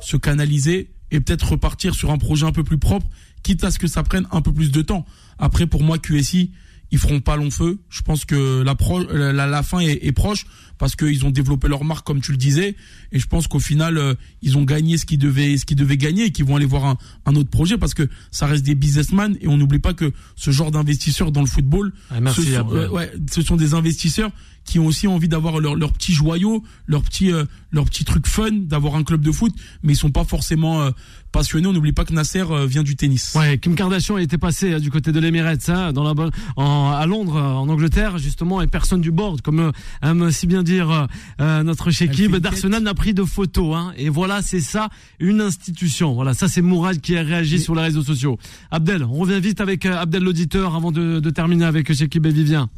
se 0.00 0.16
canaliser 0.16 0.90
et 1.12 1.20
peut-être 1.20 1.52
repartir 1.52 1.94
sur 1.94 2.10
un 2.10 2.18
projet 2.18 2.46
un 2.46 2.52
peu 2.52 2.64
plus 2.64 2.78
propre, 2.78 3.06
quitte 3.44 3.62
à 3.62 3.70
ce 3.70 3.78
que 3.78 3.86
ça 3.86 4.02
prenne 4.02 4.26
un 4.32 4.40
peu 4.40 4.52
plus 4.52 4.72
de 4.72 4.82
temps. 4.82 5.06
Après, 5.38 5.66
pour 5.66 5.82
moi, 5.82 5.98
QSI, 5.98 6.50
ils 6.90 6.98
feront 6.98 7.20
pas 7.20 7.36
long 7.36 7.50
feu. 7.50 7.80
Je 7.88 8.02
pense 8.02 8.24
que 8.24 8.62
la, 8.62 9.32
la, 9.32 9.46
la 9.46 9.62
fin 9.62 9.80
est, 9.80 10.04
est 10.04 10.12
proche 10.12 10.46
parce 10.82 10.96
qu'ils 10.96 11.24
ont 11.24 11.30
développé 11.30 11.68
leur 11.68 11.84
marque 11.84 12.04
comme 12.04 12.20
tu 12.20 12.32
le 12.32 12.36
disais 12.36 12.74
et 13.12 13.18
je 13.20 13.26
pense 13.28 13.46
qu'au 13.46 13.60
final 13.60 13.98
euh, 13.98 14.14
ils 14.42 14.58
ont 14.58 14.64
gagné 14.64 14.98
ce 14.98 15.06
qu'ils 15.06 15.18
devaient 15.18 15.56
ce 15.56 15.64
qu'ils 15.64 15.76
devaient 15.76 15.96
gagner 15.96 16.24
et 16.24 16.32
qu'ils 16.32 16.44
vont 16.44 16.56
aller 16.56 16.66
voir 16.66 16.84
un, 16.84 16.98
un, 17.24 17.36
autre 17.36 17.50
projet 17.50 17.78
parce 17.78 17.94
que 17.94 18.08
ça 18.32 18.46
reste 18.46 18.64
des 18.64 18.74
businessmen 18.74 19.36
et 19.40 19.46
on 19.46 19.56
n'oublie 19.56 19.78
pas 19.78 19.94
que 19.94 20.12
ce 20.34 20.50
genre 20.50 20.72
d'investisseurs 20.72 21.30
dans 21.30 21.40
le 21.40 21.46
football 21.46 21.92
ah, 22.10 22.20
merci, 22.20 22.42
ce, 22.42 22.54
sont, 22.54 22.74
euh, 22.74 22.88
ouais, 22.88 23.12
ce 23.30 23.42
sont 23.42 23.54
des 23.54 23.74
investisseurs 23.74 24.32
qui 24.64 24.78
ont 24.78 24.86
aussi 24.86 25.06
envie 25.06 25.28
d'avoir 25.28 25.60
leur, 25.60 25.74
leur 25.74 25.92
petit 25.92 26.12
joyau, 26.12 26.62
leur 26.86 27.02
petit, 27.02 27.32
euh, 27.32 27.44
leur 27.72 27.84
petit 27.84 28.04
truc 28.04 28.26
fun, 28.26 28.52
d'avoir 28.52 28.94
un 28.94 29.04
club 29.04 29.22
de 29.22 29.32
foot, 29.32 29.52
mais 29.82 29.94
ils 29.94 29.96
sont 29.96 30.10
pas 30.10 30.24
forcément 30.24 30.82
euh, 30.82 30.90
passionnés. 31.32 31.66
On 31.66 31.72
n'oublie 31.72 31.92
pas 31.92 32.04
que 32.04 32.12
Nasser 32.12 32.44
euh, 32.50 32.66
vient 32.66 32.82
du 32.82 32.94
tennis. 32.96 33.34
Ouais, 33.34 33.58
Kim 33.58 33.74
Kardashian 33.74 34.18
était 34.18 34.38
passé 34.38 34.78
du 34.80 34.90
côté 34.90 35.12
de 35.12 35.18
l'Emirates, 35.20 35.68
hein, 35.68 35.92
dans 35.92 36.04
la, 36.04 36.14
en, 36.56 36.90
à 36.90 37.06
Londres, 37.06 37.36
en 37.36 37.68
Angleterre, 37.68 38.18
justement, 38.18 38.62
et 38.62 38.66
personne 38.66 39.00
du 39.00 39.10
board, 39.10 39.40
comme 39.42 39.72
aime 40.02 40.30
si 40.30 40.46
bien 40.46 40.62
dire 40.62 41.08
notre 41.38 41.90
Shekib 41.90 42.36
d'Arsenal 42.36 42.82
n'a 42.82 42.94
pris 42.94 43.14
de 43.14 43.24
photos. 43.24 43.76
Hein, 43.76 43.92
et 43.96 44.08
voilà, 44.08 44.42
c'est 44.42 44.60
ça, 44.60 44.88
une 45.18 45.40
institution. 45.40 46.14
Voilà, 46.14 46.34
ça 46.34 46.48
c'est 46.48 46.62
Mourad 46.62 47.00
qui 47.00 47.16
a 47.16 47.22
réagi 47.22 47.58
sur 47.58 47.74
les 47.74 47.82
réseaux 47.82 48.02
sociaux. 48.02 48.38
Abdel, 48.70 49.04
on 49.04 49.18
revient 49.18 49.40
vite 49.40 49.60
avec 49.60 49.86
Abdel 49.86 50.22
l'auditeur 50.22 50.74
avant 50.74 50.92
de, 50.92 51.20
de 51.20 51.30
terminer 51.30 51.64
avec 51.64 51.92
Shekib 51.92 52.26
et 52.26 52.30
Vivien. 52.32 52.68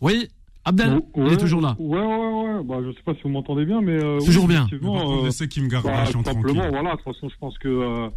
Oui? 0.00 0.28
Abdel, 0.64 1.02
il 1.16 1.32
est 1.32 1.36
toujours 1.36 1.60
là. 1.60 1.76
Ouais, 1.78 2.00
ouais, 2.00 2.06
ouais. 2.06 2.64
Bah, 2.64 2.76
je 2.84 2.92
sais 2.92 3.02
pas 3.04 3.14
si 3.14 3.22
vous 3.22 3.28
m'entendez 3.28 3.66
bien, 3.66 3.82
mais 3.82 4.02
euh, 4.02 4.18
toujours 4.20 4.48
bien. 4.48 4.66
Euh, 4.72 5.30
c'est 5.30 5.46
qui 5.48 5.60
me 5.60 5.68
garde 5.68 5.84
bah, 5.84 6.06
simplement, 6.06 6.68
voilà. 6.70 6.92
De 6.92 6.96
toute 6.96 7.04
façon, 7.04 7.28
je 7.28 7.36
pense 7.36 7.58
que 7.58 7.68
euh, 7.68 8.08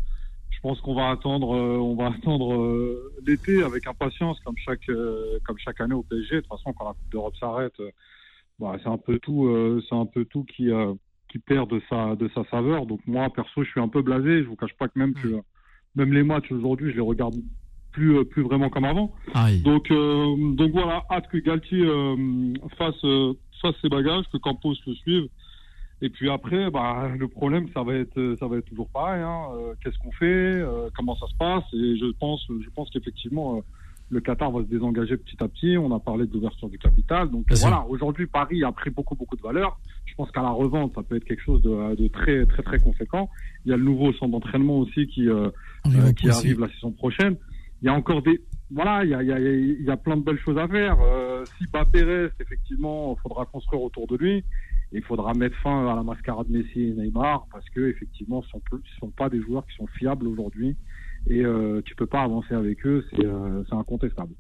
je 0.49 0.59
pense 0.61 0.79
qu'on 0.79 0.95
va 0.95 1.09
attendre, 1.09 1.55
euh, 1.55 1.77
on 1.77 1.95
va 1.95 2.07
attendre 2.07 2.53
euh, 2.53 3.13
l'été 3.25 3.63
avec 3.63 3.85
impatience, 3.85 4.39
comme 4.45 4.55
chaque 4.57 4.89
comme 5.43 5.57
chaque 5.57 5.81
année 5.81 5.93
au 5.93 6.03
PSG. 6.03 6.35
De 6.35 6.39
toute 6.41 6.49
façon, 6.49 6.73
quand 6.73 6.85
la 6.85 6.93
Coupe 6.93 7.11
d'Europe 7.11 7.35
s'arrête, 7.37 7.75
bah, 8.59 8.77
c'est 8.81 8.89
un 8.89 8.97
peu 8.97 9.19
tout, 9.19 9.81
c'est 9.89 9.95
un 9.95 10.05
peu 10.05 10.23
tout 10.25 10.45
qui 10.45 10.69
qui 11.29 11.39
perd 11.39 11.69
de 11.69 11.81
sa 11.89 12.15
de 12.15 12.29
sa 12.33 12.45
saveur. 12.45 12.85
Donc 12.85 13.01
moi, 13.05 13.29
perso, 13.29 13.63
je 13.63 13.69
suis 13.69 13.81
un 13.81 13.89
peu 13.89 14.01
blasé. 14.01 14.43
Je 14.43 14.47
vous 14.47 14.55
cache 14.55 14.73
pas 14.79 14.87
que 14.87 14.97
même 14.97 15.13
que 15.13 15.41
même 15.95 16.13
les 16.13 16.23
matchs 16.23 16.51
aujourd'hui, 16.51 16.91
je 16.91 16.95
les 16.95 17.01
regarde 17.01 17.35
plus, 17.97 18.17
euh, 18.17 18.23
plus 18.23 18.43
vraiment 18.43 18.69
comme 18.69 18.85
avant. 18.85 19.11
Donc, 19.63 19.89
euh, 19.89 20.35
donc 20.53 20.71
voilà, 20.71 21.03
hâte 21.09 21.27
que 21.31 21.37
Galtier 21.37 21.83
euh, 21.83 22.53
fasse, 22.77 23.01
fasse 23.61 23.75
ses 23.81 23.89
bagages, 23.89 24.25
que 24.31 24.37
Campos 24.37 24.75
le 24.85 24.93
suive. 24.93 25.27
Et 26.03 26.09
puis 26.09 26.29
après, 26.29 26.69
bah, 26.69 27.09
le 27.17 27.27
problème, 27.27 27.67
ça 27.73 27.81
va 27.81 27.95
être, 27.95 28.35
ça 28.39 28.47
va 28.47 28.57
être 28.57 28.65
toujours 28.65 28.87
pareil. 28.89 29.23
Hein. 29.23 29.47
Qu'est-ce 29.81 29.97
qu'on 29.97 30.11
fait 30.11 30.63
Comment 30.95 31.15
ça 31.15 31.25
se 31.25 31.35
passe? 31.35 31.63
Et 31.73 31.97
je 31.97 32.11
pense, 32.19 32.45
je 32.47 32.69
pense 32.69 32.91
qu'effectivement, 32.91 33.63
le 34.11 34.19
Qatar 34.19 34.51
va 34.51 34.61
se 34.61 34.67
désengager 34.67 35.17
petit 35.17 35.37
à 35.39 35.47
petit. 35.47 35.75
On 35.75 35.91
a 35.95 35.99
parlé 35.99 36.27
de 36.27 36.33
l'ouverture 36.33 36.69
du 36.69 36.77
capital. 36.77 37.31
Donc 37.31 37.45
voilà, 37.49 37.83
aujourd'hui, 37.89 38.27
Paris 38.27 38.63
a 38.63 38.71
pris 38.71 38.91
beaucoup, 38.91 39.15
beaucoup 39.15 39.35
de 39.35 39.41
valeur. 39.41 39.79
Je 40.05 40.13
pense 40.13 40.29
qu'à 40.29 40.43
la 40.43 40.51
revente, 40.51 40.93
ça 40.93 41.01
peut 41.01 41.15
être 41.15 41.25
quelque 41.25 41.43
chose 41.43 41.63
de, 41.63 42.07
très 42.09 42.45
très 42.45 42.61
très 42.61 42.77
conséquent. 42.77 43.31
Il 43.65 43.71
y 43.71 43.73
a 43.73 43.77
le 43.77 43.83
nouveau 43.83 44.13
centre 44.13 44.33
d'entraînement 44.33 44.77
aussi 44.77 45.07
qui 45.07 45.27
qui 46.15 46.29
arrive 46.29 46.59
la 46.59 46.69
saison 46.69 46.91
prochaine. 46.91 47.37
Il 47.81 47.85
y 47.85 47.89
a 47.89 47.93
encore 47.93 48.21
des 48.21 48.41
voilà, 48.69 49.05
il 49.05 49.11
y 49.11 49.13
a, 49.13 49.23
y, 49.23 49.31
a, 49.31 49.39
y 49.39 49.89
a, 49.89 49.95
plein 49.95 50.17
de 50.17 50.23
belles 50.23 50.39
choses 50.39 50.57
à 50.57 50.67
faire. 50.67 50.97
si 51.57 51.65
Bappé 51.71 52.03
reste, 52.03 52.35
effectivement, 52.41 53.15
il 53.17 53.21
faudra 53.21 53.45
construire 53.45 53.81
autour 53.81 54.07
de 54.07 54.17
lui. 54.17 54.43
il 54.91 55.01
faudra 55.03 55.33
mettre 55.33 55.55
fin 55.63 55.87
à 55.87 55.95
la 55.95 56.03
mascarade 56.03 56.49
Messi 56.49 56.81
et 56.81 56.91
Neymar 56.91 57.47
parce 57.49 57.63
que 57.69 57.89
effectivement, 57.89 58.41
ce 58.41 58.49
sont, 58.49 58.61
sont 58.99 59.09
pas 59.11 59.29
des 59.29 59.41
joueurs 59.41 59.65
qui 59.67 59.75
sont 59.77 59.87
fiables 59.87 60.27
aujourd'hui 60.27 60.75
et 61.29 61.43
euh, 61.43 61.81
tu 61.85 61.95
peux 61.95 62.05
pas 62.05 62.21
avancer 62.21 62.53
avec 62.53 62.85
eux, 62.85 63.05
c'est 63.11 63.25
euh, 63.25 63.63
incontestable. 63.71 64.33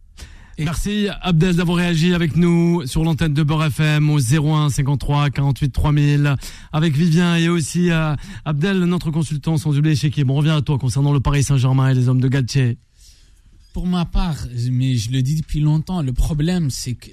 Merci 0.59 1.07
Abdel 1.21 1.55
d'avoir 1.55 1.77
réagi 1.77 2.15
avec 2.15 2.35
nous 2.35 2.83
sur 2.87 3.03
l'antenne 3.03 3.33
de 3.33 3.43
Beurre 3.43 3.65
FM 3.65 4.09
au 4.09 4.17
01 4.17 4.69
53 4.69 5.29
48 5.29 5.69
3000 5.69 6.35
avec 6.73 6.95
Vivien 6.95 7.35
et 7.35 7.47
aussi 7.47 7.91
euh, 7.91 8.15
Abdel, 8.43 8.79
notre 8.85 9.11
consultant 9.11 9.57
sans 9.57 9.77
oublier 9.77 9.95
chez 9.95 10.09
qui. 10.09 10.23
Bon, 10.23 10.33
on 10.33 10.37
revient 10.37 10.49
à 10.57 10.61
toi 10.61 10.79
concernant 10.79 11.13
le 11.13 11.19
Paris 11.19 11.43
Saint-Germain 11.43 11.89
et 11.89 11.93
les 11.93 12.09
hommes 12.09 12.21
de 12.21 12.27
Galtier. 12.27 12.79
Pour 13.77 13.85
ma 13.85 14.05
part, 14.05 14.47
mais 14.71 14.95
je 14.95 15.11
le 15.11 15.21
dis 15.21 15.35
depuis 15.35 15.59
longtemps, 15.59 16.01
le 16.01 16.11
problème 16.11 16.71
c'est 16.71 16.95
que 16.95 17.11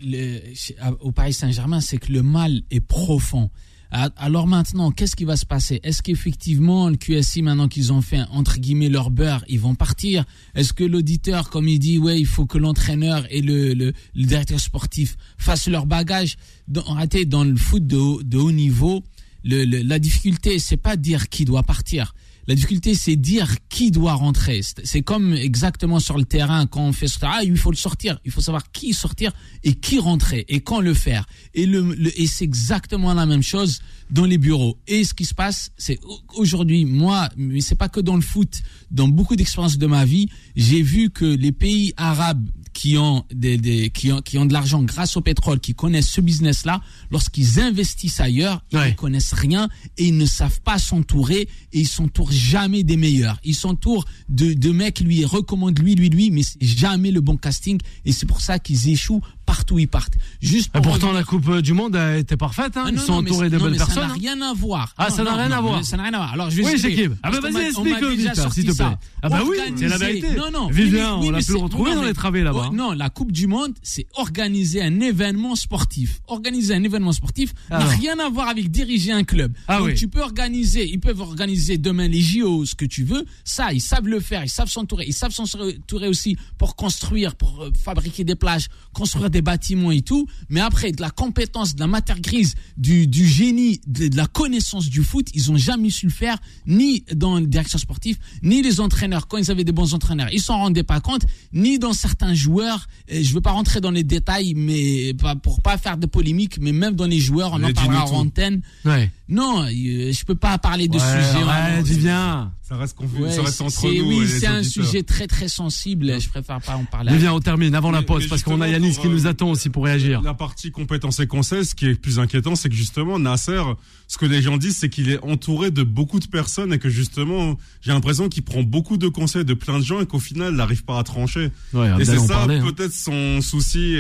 au 1.01 1.13
Paris 1.13 1.35
Saint-Germain, 1.35 1.83
c'est 1.83 1.99
que 1.99 2.11
le 2.11 2.23
mal 2.23 2.63
est 2.71 2.81
profond. 2.81 3.51
Alors 3.91 4.47
maintenant, 4.47 4.91
qu'est-ce 4.91 5.15
qui 5.15 5.27
va 5.27 5.37
se 5.37 5.45
passer? 5.45 5.81
Est-ce 5.83 6.03
qu'effectivement, 6.03 6.89
le 6.89 6.97
QSI, 6.97 7.43
maintenant 7.43 7.69
qu'ils 7.69 7.93
ont 7.93 8.01
fait, 8.01 8.23
entre 8.31 8.61
guillemets, 8.61 8.89
leur 8.89 9.11
beurre, 9.11 9.45
ils 9.47 9.61
vont 9.61 9.75
partir? 9.75 10.25
Est-ce 10.55 10.73
que 10.73 10.85
l'auditeur, 10.85 11.51
comme 11.51 11.69
il 11.69 11.79
dit, 11.79 11.99
ouais, 11.99 12.19
il 12.19 12.25
faut 12.27 12.47
que 12.47 12.57
l'entraîneur 12.57 13.27
et 13.29 13.43
le, 13.43 13.93
directeur 14.15 14.59
sportif 14.59 15.19
fassent 15.37 15.69
leur 15.69 15.85
bagage? 15.85 16.39
Dans, 16.67 16.97
dans 17.27 17.45
le 17.45 17.57
foot 17.57 17.87
de, 17.87 18.39
haut 18.39 18.53
niveau, 18.53 19.03
la 19.45 19.99
difficulté, 19.99 20.59
c'est 20.59 20.79
pas 20.79 20.97
dire 20.97 21.29
qui 21.29 21.45
doit 21.45 21.63
partir. 21.63 22.15
La 22.47 22.55
difficulté, 22.55 22.95
c'est 22.95 23.17
dire 23.17 23.57
qui 23.69 23.91
doit 23.91 24.15
rentrer. 24.15 24.61
C'est 24.63 25.03
comme 25.03 25.33
exactement 25.33 25.99
sur 25.99 26.19
le 26.19 26.25
terrain 26.25 26.67
quand 26.67 26.83
on 26.83 26.93
fait. 26.93 27.07
Ah, 27.23 27.41
il 27.43 27.57
faut 27.57 27.71
le 27.71 27.77
sortir. 27.77 28.19
Il 28.25 28.31
faut 28.31 28.41
savoir 28.41 28.71
qui 28.71 28.93
sortir 28.93 29.33
et 29.63 29.75
qui 29.75 29.99
rentrer 29.99 30.45
et 30.49 30.61
quand 30.61 30.81
le 30.81 30.93
faire. 30.93 31.27
Et, 31.55 31.65
et 31.65 32.27
c'est 32.27 32.45
exactement 32.45 33.15
la 33.15 33.25
même 33.25 33.43
chose 33.43 33.81
dans 34.11 34.25
les 34.25 34.39
bureaux. 34.39 34.79
Et 34.87 35.05
ce 35.05 35.15
qui 35.15 35.25
se 35.25 35.35
passe, 35.35 35.71
c'est 35.79 35.99
aujourd'hui, 36.35 36.85
moi, 36.85 37.29
mais 37.37 37.61
c'est 37.61 37.75
pas 37.75 37.89
que 37.89 38.01
dans 38.01 38.17
le 38.17 38.23
foot, 38.23 38.63
dans 38.91 39.09
beaucoup 39.09 39.37
d'expériences 39.37 39.79
de 39.79 39.87
ma 39.87 40.05
vie, 40.05 40.29
j'ai 40.55 40.83
vu 40.83 41.11
que 41.11 41.25
les 41.25 41.53
pays 41.53 41.95
arabes 41.97 42.47
qui 42.75 42.99
ont 42.99 43.25
des, 43.33 43.57
des 43.57 43.89
qui 43.89 44.13
ont 44.13 44.21
qui 44.21 44.37
ont 44.37 44.45
de 44.45 44.53
l'argent 44.53 44.83
grâce 44.83 45.17
au 45.17 45.21
pétrole, 45.23 45.61
qui 45.61 45.75
connaissent 45.75 46.11
ce 46.11 46.21
business-là, 46.21 46.83
lorsqu'ils 47.11 47.61
investissent 47.61 48.21
ailleurs, 48.21 48.63
ils 48.73 48.79
ne 48.79 48.95
connaissent 48.95 49.33
rien 49.33 49.69
et 49.97 50.07
ils 50.09 50.17
ne 50.17 50.27
savent 50.27 50.61
pas 50.61 50.79
s'entourer 50.79 51.49
et 51.73 51.81
ils 51.81 51.89
s'entourent 51.89 52.33
jamais 52.33 52.83
des 52.83 52.97
meilleurs. 52.97 53.39
Ils 53.45 53.55
s'entourent 53.55 54.05
de, 54.29 54.53
de 54.53 54.71
mecs 54.71 54.95
qui 54.95 55.05
lui 55.05 55.25
recommandent 55.25 55.79
lui, 55.79 55.95
lui, 55.95 56.11
lui, 56.11 56.31
mais 56.31 56.43
c'est 56.43 56.63
jamais 56.63 57.11
le 57.11 57.21
bon 57.21 57.37
casting 57.37 57.79
et 58.05 58.13
c'est 58.13 58.27
pour 58.27 58.41
ça 58.41 58.59
qu'ils 58.59 58.89
échouent 58.91 59.23
partout 59.47 59.75
où 59.75 59.79
ils 59.79 59.89
partent. 59.89 60.15
Juste 60.41 60.71
pourtant, 60.83 61.13
la 61.13 61.25
Coupe 61.25 61.59
du 61.59 61.73
Monde 61.73 61.97
a 61.97 62.19
été 62.19 62.37
parfaite. 62.37 62.77
Hein. 62.77 62.85
Ah, 62.87 62.91
ils 62.93 63.01
sont 63.01 63.15
entourés 63.15 63.51
de 63.51 63.59
belles 63.59 63.77
personnes. 63.77 63.95
Ça 63.95 64.07
n'a 64.07 64.13
rien 64.13 64.41
à 64.43 64.53
voir. 64.53 64.95
Ah, 64.99 65.11
ça 65.11 65.23
n'a 65.23 65.35
rien 65.35 65.53
à 65.53 65.61
voir. 65.61 65.85
Ça 65.85 65.97
n'a 65.97 66.05
rien 66.05 66.15
à 66.15 66.19
voir. 66.19 66.33
Alors, 66.33 66.51
je 66.51 66.57
vais 66.57 66.65
oui, 66.65 66.79
c'est 66.79 67.11
Ah, 67.23 67.31
bah 67.31 67.41
vas-y, 67.41 67.67
explique 67.67 68.01
le 68.01 68.51
s'il 68.51 68.67
te 68.67 68.73
plaît. 68.73 68.97
Ah, 69.23 69.29
bah 69.29 69.41
oui, 69.47 69.57
c'est 69.77 69.89
la 69.89 69.99
vérité. 69.99 70.35
Non, 70.35 70.51
non. 70.51 70.69
Vivien, 70.69 71.15
on 71.15 71.31
l'a 71.31 71.39
pu 71.39 71.53
le 71.53 71.59
retrouver 71.59 71.95
dans 71.95 72.03
les 72.03 72.15
travées 72.15 72.43
là-bas. 72.43 72.71
Non, 72.73 72.93
la 72.93 73.11
Coupe 73.11 73.33
du 73.33 73.47
Monde, 73.47 73.73
c'est 73.83 74.07
organiser 74.15 74.83
un 74.83 75.01
événement 75.01 75.57
sportif. 75.57 76.21
Organiser 76.27 76.75
un 76.75 76.83
événement 76.83 77.13
sportif 77.13 77.53
n'a 77.71 77.79
rien 77.79 78.19
à 78.19 78.29
voir 78.29 78.49
avec 78.49 78.71
diriger 78.71 79.13
un 79.13 79.25
club. 79.25 79.53
Ah 79.69 79.79
Donc, 79.79 79.95
tu 79.95 80.09
peux 80.09 80.21
organiser, 80.21 80.89
ils 80.89 81.01
peuvent 81.01 81.21
organiser 81.21 81.79
demain 81.79 82.09
les 82.09 82.21
JO, 82.21 82.65
ce 82.65 82.75
que 82.75 82.85
tu 82.85 83.05
veux. 83.05 83.25
Ça, 83.45 83.73
ils 83.73 83.81
savent 83.81 84.09
le 84.09 84.21
faire, 84.21 84.45
ils 84.45 84.49
savent 84.49 84.69
s'entourer. 84.69 85.05
Ils 85.07 85.15
savent 85.15 85.33
s'entourer 85.33 86.09
aussi 86.09 86.37
pour 86.59 86.77
construire, 86.77 87.37
pour 87.37 87.63
euh, 87.63 87.71
fabriquer 87.83 88.25
des 88.25 88.35
plages, 88.35 88.69
construire 88.93 89.31
des 89.35 89.43
bâtiments 89.43 89.91
et 89.91 90.01
tout, 90.01 90.27
mais 90.49 90.61
après, 90.61 90.93
de 90.93 91.03
la 91.03 91.11
compétence, 91.11 91.75
de 91.75 91.81
la 91.81 91.89
matière 91.89 92.21
grise, 92.21 92.55
du, 92.77 93.09
du 93.09 93.27
génie, 93.27 93.81
de, 93.87 94.17
la 94.17 94.27
connaissance 94.27 94.89
du 94.89 95.03
foot, 95.03 95.27
ils 95.35 95.51
ont 95.51 95.57
jamais 95.57 95.91
su 95.91 96.07
le 96.07 96.13
faire, 96.13 96.39
ni 96.67 97.05
dans 97.13 97.41
le 97.41 97.47
direction 97.47 97.79
sportif, 97.79 98.17
ni 98.43 98.63
les 98.63 98.81
entraîneurs, 98.81 99.27
quand 99.27 99.39
ils 99.39 99.51
avaient 99.51 99.65
des 99.65 99.73
bons 99.73 99.93
entraîneurs, 99.93 100.29
ils 100.33 100.41
s'en 100.41 100.59
rendaient 100.59 100.85
pas 100.85 101.01
compte, 101.01 101.23
ni 101.53 101.81
dans 101.81 101.93
certains 101.93 102.35
joueurs, 102.35 102.87
et 103.09 103.25
je 103.25 103.35
veux 103.35 103.41
pas 103.41 103.51
rentrer 103.51 103.81
dans 103.81 103.91
les 103.91 104.05
détails, 104.05 104.55
mais 104.55 105.13
pour 105.43 105.61
pas 105.63 105.79
faire 105.79 105.99
de 105.99 106.07
polémique, 106.07 106.59
mais 106.61 106.73
même 106.73 106.95
dans 106.95 107.07
les 107.07 107.19
joueurs, 107.19 107.55
on 107.55 107.63
en 107.65 107.73
parlera 107.73 108.07
en 108.07 108.21
antenne. 108.21 108.63
Ouais. 108.85 109.11
Non, 109.29 109.63
euh, 109.65 110.13
je 110.13 110.25
peux 110.25 110.35
pas 110.35 110.59
parler 110.59 110.87
de 110.87 110.99
sujet. 110.99 111.45
Ouais, 111.45 111.83
dis 111.83 111.97
bien. 111.97 112.53
Ça 112.63 112.77
reste, 112.77 112.97
ça 113.31 113.43
reste 113.43 113.61
entre 113.61 113.87
nous. 113.87 114.09
Oui, 114.09 114.27
c'est 114.29 114.47
un 114.47 114.63
sujet 114.63 115.03
très 115.03 115.27
très 115.27 115.49
sensible. 115.49 116.21
Je 116.21 116.29
préfère 116.29 116.61
pas 116.61 116.77
en 116.77 116.85
parler. 116.85 117.17
Bien, 117.17 117.33
on 117.33 117.41
termine 117.41 117.75
avant 117.75 117.91
la 117.91 118.03
pause 118.03 118.27
parce 118.27 118.43
qu'on 118.43 118.61
a 118.61 118.69
Yanis 118.69 118.97
qui 118.97 119.09
nous 119.09 119.24
attend 119.27 119.51
aussi 119.51 119.71
pour 119.71 119.85
réagir. 119.85 120.23
La 120.23 120.35
partie 120.35 120.71
compétences 120.71 121.21
et 121.21 121.27
conseils, 121.27 121.65
ce 121.65 121.75
qui 121.75 121.87
est 121.87 121.95
plus 121.95 122.19
inquiétant, 122.19 122.55
c'est 122.55 122.69
que 122.69 122.75
justement 122.75 123.19
Nasser, 123.19 123.63
ce 124.09 124.19
que 124.19 124.27
les 124.27 124.43
gens 124.43 124.57
disent, 124.57 124.77
c'est 124.77 124.89
qu'il 124.89 125.11
est 125.11 125.23
entouré 125.23 125.71
de 125.71 125.83
beaucoup 125.83 126.21
de 126.21 126.27
personnes 126.27 126.73
et 126.73 126.79
que 126.79 126.89
justement, 126.89 127.59
j'ai 127.81 127.93
l'impression 127.93 128.29
qu'il 128.29 128.43
prend 128.43 128.63
beaucoup 128.63 128.97
de 128.97 129.09
conseils 129.09 129.45
de 129.45 129.55
plein 129.55 129.79
de 129.79 129.85
gens 129.85 130.01
et 130.01 130.07
qu'au 130.07 130.19
final, 130.19 130.53
il 130.53 130.57
n'arrive 130.57 130.85
pas 130.85 130.99
à 130.99 131.03
trancher. 131.03 131.51
et 131.75 132.05
c'est 132.05 132.19
ça 132.19 132.45
hein. 132.45 132.61
peut-être 132.61 132.93
son 132.93 133.41
souci. 133.41 133.97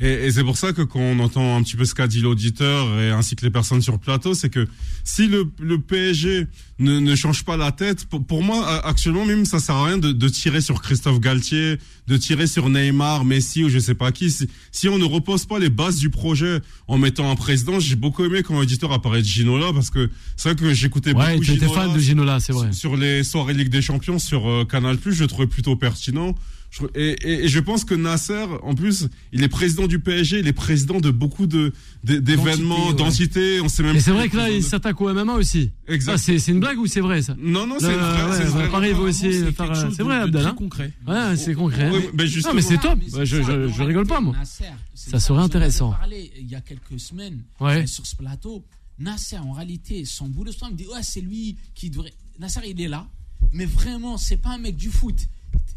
Et, 0.00 0.26
et 0.26 0.30
c'est 0.30 0.44
pour 0.44 0.56
ça 0.56 0.72
que 0.72 0.82
quand 0.82 1.00
on 1.00 1.18
entend 1.18 1.56
un 1.56 1.62
petit 1.62 1.76
peu 1.76 1.84
ce 1.84 1.94
qu'a 1.94 2.06
dit 2.06 2.20
l'auditeur 2.20 2.86
et 3.00 3.10
ainsi 3.10 3.36
que 3.36 3.44
les 3.44 3.50
personnes 3.50 3.82
sur 3.82 3.92
le 3.92 3.98
plateau, 3.98 4.34
c'est 4.34 4.50
que 4.50 4.66
si 5.04 5.26
le, 5.26 5.50
le 5.60 5.80
PSG 5.80 6.46
ne, 6.78 7.00
ne 7.00 7.16
change 7.16 7.44
pas 7.44 7.56
la 7.56 7.72
tête, 7.72 8.04
pour, 8.06 8.24
pour, 8.24 8.42
moi, 8.42 8.84
actuellement 8.84 9.24
même, 9.24 9.44
ça 9.44 9.58
sert 9.58 9.74
à 9.74 9.86
rien 9.86 9.98
de, 9.98 10.12
de, 10.12 10.28
tirer 10.28 10.60
sur 10.60 10.80
Christophe 10.80 11.20
Galtier, 11.20 11.78
de 12.08 12.16
tirer 12.16 12.46
sur 12.46 12.70
Neymar, 12.70 13.24
Messi 13.24 13.64
ou 13.64 13.68
je 13.68 13.78
sais 13.78 13.94
pas 13.94 14.10
qui. 14.12 14.30
Si, 14.30 14.48
si 14.72 14.88
on 14.88 14.98
ne 14.98 15.04
repose 15.04 15.44
pas 15.44 15.58
les 15.58 15.68
bases 15.68 15.98
du 15.98 16.08
projet 16.08 16.60
en 16.88 16.96
mettant 16.96 17.30
un 17.30 17.36
président, 17.36 17.78
j'ai 17.78 17.96
beaucoup 17.96 18.24
aimé 18.24 18.42
quand 18.42 18.58
l'éditeur 18.60 18.92
apparaît 18.92 19.20
de 19.20 19.26
Ginola 19.26 19.72
parce 19.74 19.90
que 19.90 20.10
c'est 20.36 20.48
vrai 20.48 20.56
que 20.56 20.72
j'écoutais 20.72 21.12
ouais, 21.12 21.32
beaucoup 21.32 21.44
Ginola. 21.44 21.68
fan 21.68 21.92
de 21.92 21.98
Ginola, 21.98 22.40
c'est 22.40 22.52
vrai. 22.52 22.72
Sur, 22.72 22.96
les 22.96 23.22
soirées 23.24 23.52
Ligue 23.52 23.68
des 23.68 23.82
Champions 23.82 24.18
sur 24.18 24.48
euh, 24.48 24.64
Canal+, 24.64 24.98
je 25.04 25.20
le 25.22 25.26
trouvais 25.28 25.46
plutôt 25.46 25.76
pertinent. 25.76 26.34
Et, 26.94 27.44
et, 27.44 27.48
je 27.48 27.60
pense 27.60 27.84
que 27.84 27.94
Nasser, 27.94 28.44
en 28.62 28.74
plus, 28.74 29.08
il 29.32 29.42
est 29.42 29.48
président 29.48 29.86
du 29.86 30.00
PSG, 30.00 30.40
il 30.40 30.46
est 30.46 30.52
président 30.52 31.00
de 31.00 31.10
beaucoup 31.10 31.46
de 31.46 31.72
d'événements, 32.04 32.92
d'entités. 32.92 33.60
On 33.60 33.68
sait 33.68 33.82
même. 33.82 33.96
Et 33.96 34.00
c'est 34.00 34.10
vrai 34.10 34.28
que 34.28 34.36
là, 34.36 34.50
il 34.50 34.62
s'attaque 34.62 35.00
au 35.00 35.12
MMA 35.12 35.34
aussi. 35.34 35.72
Exact. 35.88 36.12
Ah, 36.14 36.18
c'est 36.18 36.48
une 36.48 36.60
blague 36.60 36.78
ou 36.78 36.86
c'est 36.86 37.00
vrai 37.00 37.22
ça? 37.22 37.34
Non, 37.38 37.66
non, 37.66 37.76
c'est 37.80 37.92
vrai. 37.92 38.62
Ouais, 38.62 38.68
Paris 38.68 38.92
va 38.92 39.00
aussi 39.00 39.32
C'est 39.32 40.02
vrai, 40.02 40.16
Abdel. 40.16 40.46
Hein 40.46 40.54
concret. 40.54 40.92
Ouais, 41.06 41.36
c'est 41.36 41.54
concret. 41.54 41.90
mais 42.14 42.24
non, 42.44 42.54
mais 42.54 42.62
c'est 42.62 42.78
top. 42.78 42.98
je, 43.16 43.24
je, 43.24 43.68
je, 43.68 43.82
rigole 43.82 44.06
pas 44.06 44.20
moi. 44.20 44.36
ça 44.94 45.20
serait 45.20 45.42
intéressant. 45.42 45.92
Parlé 45.92 46.30
il 46.38 46.48
y 46.48 46.54
a 46.54 46.60
quelques 46.60 47.00
semaines 47.00 47.42
sur 47.86 48.06
ce 48.06 48.14
plateau. 48.14 48.64
Nasser, 48.98 49.38
en 49.38 49.52
réalité, 49.52 50.04
son 50.04 50.26
boulot, 50.26 50.50
me 50.50 50.74
dit 50.74 50.86
ouais, 50.86 51.02
c'est 51.02 51.20
lui 51.20 51.56
qui 51.74 51.88
devrait. 51.88 52.12
Nasser, 52.40 52.60
il 52.66 52.80
est 52.80 52.88
là, 52.88 53.06
mais 53.52 53.64
vraiment, 53.64 54.16
c'est 54.16 54.36
pas 54.36 54.50
un 54.50 54.58
mec 54.58 54.76
du 54.76 54.90
foot 54.90 55.28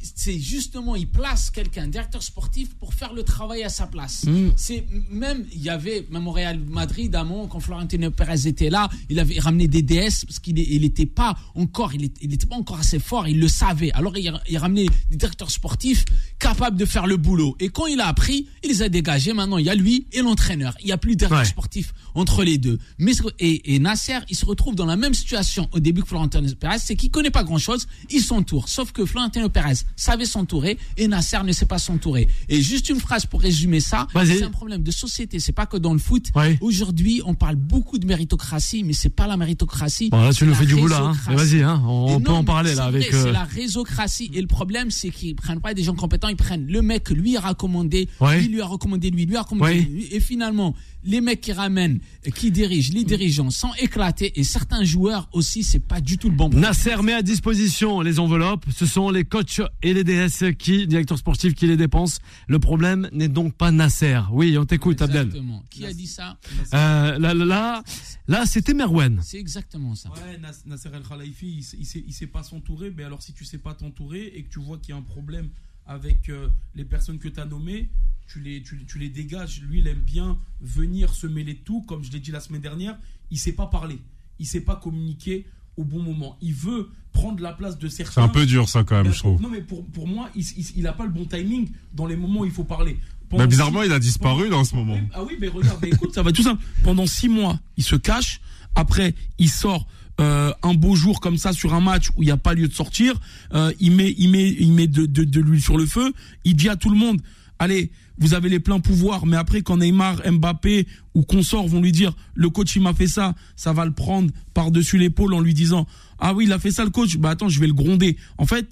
c'est 0.02 0.40
justement, 0.40 0.96
il 0.96 1.08
place 1.08 1.50
quelqu'un, 1.50 1.88
directeur 1.88 2.24
sportif, 2.24 2.74
pour 2.76 2.94
faire 2.94 3.14
le 3.14 3.24
travail 3.24 3.64
à 3.64 3.70
sa 3.70 3.88
place. 3.88 4.26
Mm. 4.26 4.50
C'est 4.56 4.86
même, 5.10 5.46
il 5.54 5.62
y 5.62 5.70
avait, 5.70 6.08
même 6.10 6.28
au 6.28 6.32
Real 6.32 6.60
Madrid, 6.60 7.16
à 7.16 7.26
quand 7.50 7.60
Florentino 7.60 8.10
Pérez 8.12 8.48
était 8.48 8.70
là, 8.70 8.90
il 9.10 9.20
avait 9.20 9.40
ramené 9.40 9.68
des 9.68 9.82
DS 9.82 10.26
parce 10.26 10.40
qu'il 10.40 10.56
n'était 10.56 11.06
pas 11.06 11.38
encore, 11.56 11.94
il 11.94 12.02
n'était 12.02 12.48
pas 12.48 12.56
encore 12.56 12.80
assez 12.80 13.00
fort, 13.00 13.28
il 13.28 13.40
le 13.40 13.48
savait. 13.48 13.92
Alors 13.94 14.18
il, 14.18 14.34
il 14.50 14.58
ramenait 14.58 14.88
des 15.10 15.18
directeurs 15.18 15.52
sportifs 15.52 16.04
capables 16.40 16.78
de 16.78 16.86
faire 16.86 17.06
le 17.06 17.18
boulot. 17.18 17.56
Et 17.60 17.70
quand 17.70 17.86
il 17.86 18.02
a 18.02 18.08
appris, 18.08 18.48
il 18.64 18.70
les 18.70 18.82
a 18.82 18.90
dégagés. 18.90 19.34
Maintenant, 19.34 19.60
il 19.60 19.66
y 19.66 19.70
a 19.70 19.76
lui 19.76 20.08
et 20.12 20.22
l'entraîneur. 20.22 20.76
Il 20.82 20.88
n'y 20.88 20.92
a 20.92 20.98
plus 20.98 21.14
de 21.14 21.20
directeur 21.20 21.46
sportif 21.46 21.94
entre 22.16 22.44
les 22.44 22.58
deux. 22.58 22.80
Mais, 22.98 23.14
et, 23.40 23.76
et, 23.76 23.80
Nasser, 23.80 24.20
il 24.30 24.36
se 24.36 24.46
retrouve 24.46 24.76
dans 24.76 24.86
la 24.86 24.98
même 24.98 25.14
situation 25.14 25.70
au 25.72 25.80
début 25.80 26.02
que 26.02 26.08
Florentino 26.08 26.48
Pérez, 26.60 26.80
c'est 26.80 26.96
qu'il 26.96 27.12
connaît 27.12 27.30
pas 27.30 27.44
grand 27.44 27.60
chose, 27.60 27.88
il 28.10 28.22
s'entoure. 28.22 28.68
Sauf 28.68 28.92
que 28.92 29.06
Florentino 29.06 29.48
Pérez 29.50 29.61
savait 29.96 30.26
s'entourer 30.26 30.78
et 30.98 31.08
Nasser 31.08 31.44
ne 31.44 31.52
sait 31.52 31.66
pas 31.66 31.80
s'entourer. 31.80 32.28
Et 32.50 32.62
juste 32.62 32.90
une 32.90 33.00
phrase 33.00 33.26
pour 33.26 33.42
résumer 33.42 33.80
ça, 33.80 34.08
c'est 34.26 34.44
un 34.44 34.52
problème 34.52 34.84
de 34.84 34.92
société, 34.92 35.40
c'est 35.40 35.52
pas 35.52 35.66
que 35.66 35.78
dans 35.78 35.94
le 35.94 36.00
foot. 36.00 36.32
Aujourd'hui, 36.62 37.22
on 37.26 37.34
parle 37.34 37.56
beaucoup 37.56 37.98
de 37.98 38.06
méritocratie, 38.06 38.84
mais 38.84 38.94
c'est 38.94 39.10
pas 39.10 39.28
la 39.28 39.38
méritocratie. 39.38 40.10
Bon, 40.10 40.22
là, 40.22 40.34
tu 40.34 40.46
nous 40.46 40.56
fais 40.56 40.66
du 40.66 40.76
boulot, 40.76 40.96
hein. 40.96 41.16
Vas-y, 41.28 41.62
hein. 41.62 41.82
on, 41.86 42.20
peut 42.20 42.32
en 42.32 42.44
parler 42.44 42.76
là 42.76 42.86
avec. 42.86 43.04
C'est 43.12 43.28
euh, 43.28 43.32
la 43.32 43.44
résocratie. 43.44 44.32
Et 44.34 44.42
le 44.42 44.48
problème, 44.48 44.92
c'est 44.92 45.10
qu'ils 45.10 45.36
prennent 45.36 45.62
pas 45.62 45.74
des 45.74 45.84
gens 45.84 45.96
compétents, 45.96 46.28
ils 46.28 46.36
prennent 46.36 46.68
le 46.68 46.82
mec 46.82 47.10
lui 47.10 47.38
a 47.38 47.42
recommandé, 47.42 48.08
lui 48.22 48.48
lui 48.48 48.62
a 48.62 48.66
recommandé 48.66 49.10
lui, 49.10 49.26
lui 49.26 49.36
a 49.36 49.42
recommandé 49.42 49.82
lui. 49.82 50.08
Et 50.12 50.20
finalement, 50.20 50.76
les 51.04 51.22
mecs 51.22 51.42
qui 51.42 51.52
ramènent, 51.52 52.00
qui 52.36 52.52
dirigent, 52.52 52.94
les 52.94 53.04
dirigeants 53.04 53.50
sont 53.50 53.72
éclatés 53.80 54.40
et 54.40 54.44
certains 54.44 54.84
joueurs 54.84 55.28
aussi, 55.34 55.64
c'est 55.64 55.80
pas 55.80 56.02
du 56.02 56.18
tout 56.18 56.30
le 56.30 56.36
bon. 56.36 56.50
Nasser 56.50 57.02
met 57.02 57.14
à 57.14 57.22
disposition 57.22 58.02
les 58.02 58.20
enveloppes. 58.20 58.66
Ce 58.76 58.86
sont 58.86 59.10
les 59.10 59.24
coachs 59.24 59.51
et 59.82 59.94
les 59.94 60.04
DS 60.04 60.54
qui, 60.58 60.88
directeur 60.88 61.18
sportif 61.18 61.54
qui 61.54 61.68
les 61.68 61.78
dépense. 61.78 62.20
Le 62.48 62.60
problème 62.60 63.10
n'est 63.12 63.28
donc 63.28 63.56
pas 63.56 63.72
Nasser. 63.72 64.20
Oui, 64.32 64.58
on 64.58 64.66
t'écoute, 64.66 65.02
Abdel. 65.02 65.28
Exactement. 65.28 65.64
Qui 65.70 65.86
a 65.86 65.94
dit 65.94 66.08
ça 66.08 66.38
euh, 66.74 67.18
Là, 67.18 67.34
là, 67.34 67.84
là, 68.28 68.46
c'était 68.46 68.74
Merwen. 68.74 69.20
C'est 69.24 69.40
exactement 69.40 69.96
ça. 69.96 70.10
Ouais, 70.10 70.40
Nasser 70.66 70.90
El 70.94 71.04
Khalifi, 71.04 71.66
il, 71.74 72.04
il 72.08 72.14
sait 72.14 72.28
pas 72.28 72.44
s'entourer. 72.44 72.92
Mais 72.96 73.04
alors, 73.04 73.22
si 73.22 73.34
tu 73.34 73.46
sais 73.46 73.58
pas 73.58 73.74
t'entourer 73.74 74.32
et 74.36 74.44
que 74.44 74.50
tu 74.50 74.60
vois 74.60 74.78
qu'il 74.78 74.90
y 74.90 74.94
a 74.94 74.98
un 74.98 75.04
problème 75.04 75.50
avec 75.86 76.30
euh, 76.30 76.48
les 76.76 76.86
personnes 76.86 77.20
que 77.20 77.28
tu 77.28 77.40
as 77.40 77.46
nommées, 77.46 77.90
tu 78.28 78.40
les, 78.40 78.64
tu, 78.64 78.86
tu, 78.86 79.00
les 79.00 79.10
dégages. 79.10 79.62
Lui, 79.62 79.80
il 79.80 79.88
aime 79.88 80.00
bien 80.00 80.40
venir 80.62 81.14
se 81.14 81.28
mêler 81.28 81.56
de 81.56 81.60
tout. 81.60 81.82
Comme 81.82 82.04
je 82.04 82.12
l'ai 82.12 82.20
dit 82.20 82.32
la 82.32 82.40
semaine 82.40 82.62
dernière, 82.62 82.98
il 83.30 83.40
sait 83.40 83.54
pas 83.54 83.68
parler. 83.68 84.00
Il 84.40 84.48
sait 84.48 84.62
pas 84.62 84.76
communiquer 84.76 85.46
au 85.82 85.84
bon 85.84 86.02
moment. 86.02 86.38
Il 86.42 86.54
veut 86.54 86.90
prendre 87.12 87.42
la 87.44 87.52
place 87.52 87.78
de 87.78 87.88
certains. 87.88 88.14
C'est 88.14 88.22
un 88.22 88.28
peu 88.30 88.46
dur, 88.46 88.70
ça, 88.70 88.84
quand 88.84 89.04
même, 89.04 89.12
je 89.12 89.20
trouve. 89.20 89.42
Non, 89.42 89.50
mais 89.50 89.62
pour, 89.62 89.86
pour 89.86 90.08
moi, 90.08 90.30
il 90.36 90.84
n'a 90.84 90.94
pas 90.94 91.06
le 91.06 91.12
bon 91.12 91.26
timing 91.26 91.70
dans 91.94 92.06
les 92.06 92.16
moments 92.16 92.42
où 92.42 92.46
il 92.46 92.52
faut 92.52 92.64
parler. 92.64 92.98
mais 93.32 93.48
bizarrement, 93.48 93.84
il 93.84 93.92
a 93.92 94.00
disparu 94.00 94.50
dans 94.50 94.64
ce 94.64 94.76
moment. 94.76 94.98
Ah 95.14 95.24
oui, 95.24 95.36
mais 95.40 95.48
regarde, 95.50 95.84
écoute, 95.84 96.14
ça 96.14 96.24
va 96.24 96.32
tout 96.32 96.44
simple. 96.44 96.64
Pendant 96.84 97.06
six 97.06 97.28
mois, 97.30 97.60
il 97.78 97.84
se 97.84 97.96
cache. 97.96 98.40
Après, 98.76 99.14
il 99.38 99.50
sort 99.50 99.86
euh, 100.22 100.54
un 100.64 100.74
beau 100.74 100.96
jour 100.96 101.20
comme 101.20 101.38
ça 101.38 101.52
sur 101.52 101.74
un 101.74 101.82
match 101.82 102.10
où 102.16 102.24
il 102.24 102.28
n'y 102.28 102.32
a 102.32 102.38
pas 102.38 102.54
lieu 102.54 102.68
de 102.68 102.74
sortir. 102.74 103.20
Euh, 103.54 103.74
il 103.80 103.92
met, 103.92 104.14
il 104.18 104.30
met, 104.30 104.48
il 104.48 104.72
met 104.72 104.88
de, 104.88 105.06
de, 105.06 105.24
de 105.24 105.40
l'huile 105.42 105.62
sur 105.62 105.78
le 105.78 105.86
feu. 105.86 106.14
Il 106.46 106.56
dit 106.56 106.70
à 106.70 106.76
tout 106.78 106.90
le 106.90 106.98
monde, 106.98 107.22
allez, 107.62 107.92
vous 108.18 108.34
avez 108.34 108.50
les 108.50 108.60
pleins 108.60 108.80
pouvoirs, 108.80 109.28
mais 109.28 109.38
après 109.38 109.62
quand 109.62 109.78
Neymar, 109.78 110.20
Mbappé 110.30 110.88
ou 111.14 111.22
consort 111.22 111.68
vont 111.68 111.80
lui 111.80 111.92
dire 111.92 112.16
le 112.34 112.50
coach 112.50 112.76
il 112.76 112.82
m'a 112.82 112.94
fait 112.94 113.08
ça, 113.08 113.36
ça 113.56 113.72
va 113.72 113.86
le 113.86 113.92
prendre 113.92 114.32
par-dessus 114.56 114.98
l'épaule 114.98 115.36
en 115.36 115.40
lui 115.40 115.54
disant 115.54 115.86
ah 116.18 116.34
oui 116.34 116.46
il 116.46 116.54
a 116.54 116.60
fait 116.60 116.72
ça 116.72 116.84
le 116.84 116.90
coach, 116.90 117.18
bah 117.18 117.30
attends 117.30 117.50
je 117.50 117.60
vais 117.60 117.68
le 117.68 117.74
gronder. 117.74 118.18
En 118.40 118.48
fait, 118.48 118.68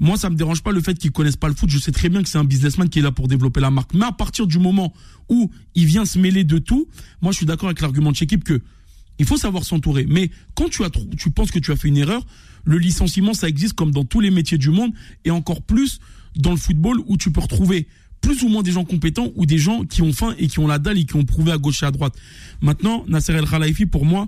moi 0.00 0.16
ça 0.16 0.28
me 0.28 0.34
dérange 0.34 0.64
pas 0.64 0.72
le 0.72 0.80
fait 0.80 0.94
qu'il 0.98 1.12
connaisse 1.12 1.36
pas 1.36 1.46
le 1.46 1.54
foot, 1.54 1.70
je 1.70 1.78
sais 1.78 1.92
très 1.92 2.08
bien 2.08 2.20
que 2.20 2.28
c'est 2.28 2.38
un 2.38 2.44
businessman 2.44 2.88
qui 2.88 2.98
est 2.98 3.02
là 3.02 3.12
pour 3.12 3.28
développer 3.28 3.60
la 3.60 3.70
marque, 3.70 3.94
mais 3.94 4.04
à 4.04 4.12
partir 4.12 4.48
du 4.48 4.58
moment 4.58 4.92
où 5.28 5.48
il 5.76 5.86
vient 5.86 6.04
se 6.04 6.18
mêler 6.18 6.42
de 6.42 6.58
tout, 6.58 6.88
moi 7.22 7.30
je 7.30 7.36
suis 7.36 7.46
d'accord 7.46 7.68
avec 7.68 7.80
l'argument 7.80 8.10
de 8.10 8.18
équipe 8.20 8.42
que 8.42 8.60
il 9.18 9.24
faut 9.24 9.38
savoir 9.38 9.64
s'entourer. 9.64 10.04
Mais 10.06 10.30
quand 10.56 10.68
tu 10.68 10.82
as 10.82 10.90
tu 11.16 11.30
penses 11.30 11.52
que 11.52 11.60
tu 11.60 11.70
as 11.70 11.76
fait 11.76 11.88
une 11.88 11.96
erreur, 11.96 12.26
le 12.64 12.76
licenciement 12.76 13.34
ça 13.34 13.48
existe 13.48 13.74
comme 13.74 13.92
dans 13.92 14.04
tous 14.04 14.18
les 14.18 14.32
métiers 14.32 14.58
du 14.58 14.70
monde 14.70 14.92
et 15.24 15.30
encore 15.30 15.62
plus 15.62 16.00
dans 16.36 16.50
le 16.50 16.56
football 16.56 17.00
où 17.06 17.16
tu 17.16 17.32
peux 17.32 17.40
retrouver 17.40 17.88
plus 18.26 18.42
ou 18.42 18.48
moins 18.48 18.64
des 18.64 18.72
gens 18.72 18.84
compétents 18.84 19.30
ou 19.36 19.46
des 19.46 19.58
gens 19.58 19.84
qui 19.84 20.02
ont 20.02 20.12
faim 20.12 20.34
et 20.36 20.48
qui 20.48 20.58
ont 20.58 20.66
la 20.66 20.80
dalle 20.80 20.98
et 20.98 21.04
qui 21.04 21.14
ont 21.14 21.24
prouvé 21.24 21.52
à 21.52 21.58
gauche 21.58 21.84
et 21.84 21.86
à 21.86 21.92
droite. 21.92 22.14
Maintenant, 22.60 23.04
Nasser 23.06 23.32
El 23.32 23.48
Khalifi, 23.48 23.86
pour 23.86 24.04
moi, 24.04 24.26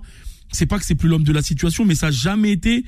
c'est 0.53 0.65
pas 0.65 0.79
que 0.79 0.85
c'est 0.85 0.95
plus 0.95 1.09
l'homme 1.09 1.25
de 1.25 1.33
la 1.33 1.41
situation, 1.41 1.83
mais 1.83 1.95
ça 1.95 2.07
n'a 2.07 2.11
jamais 2.13 2.51
été 2.51 2.85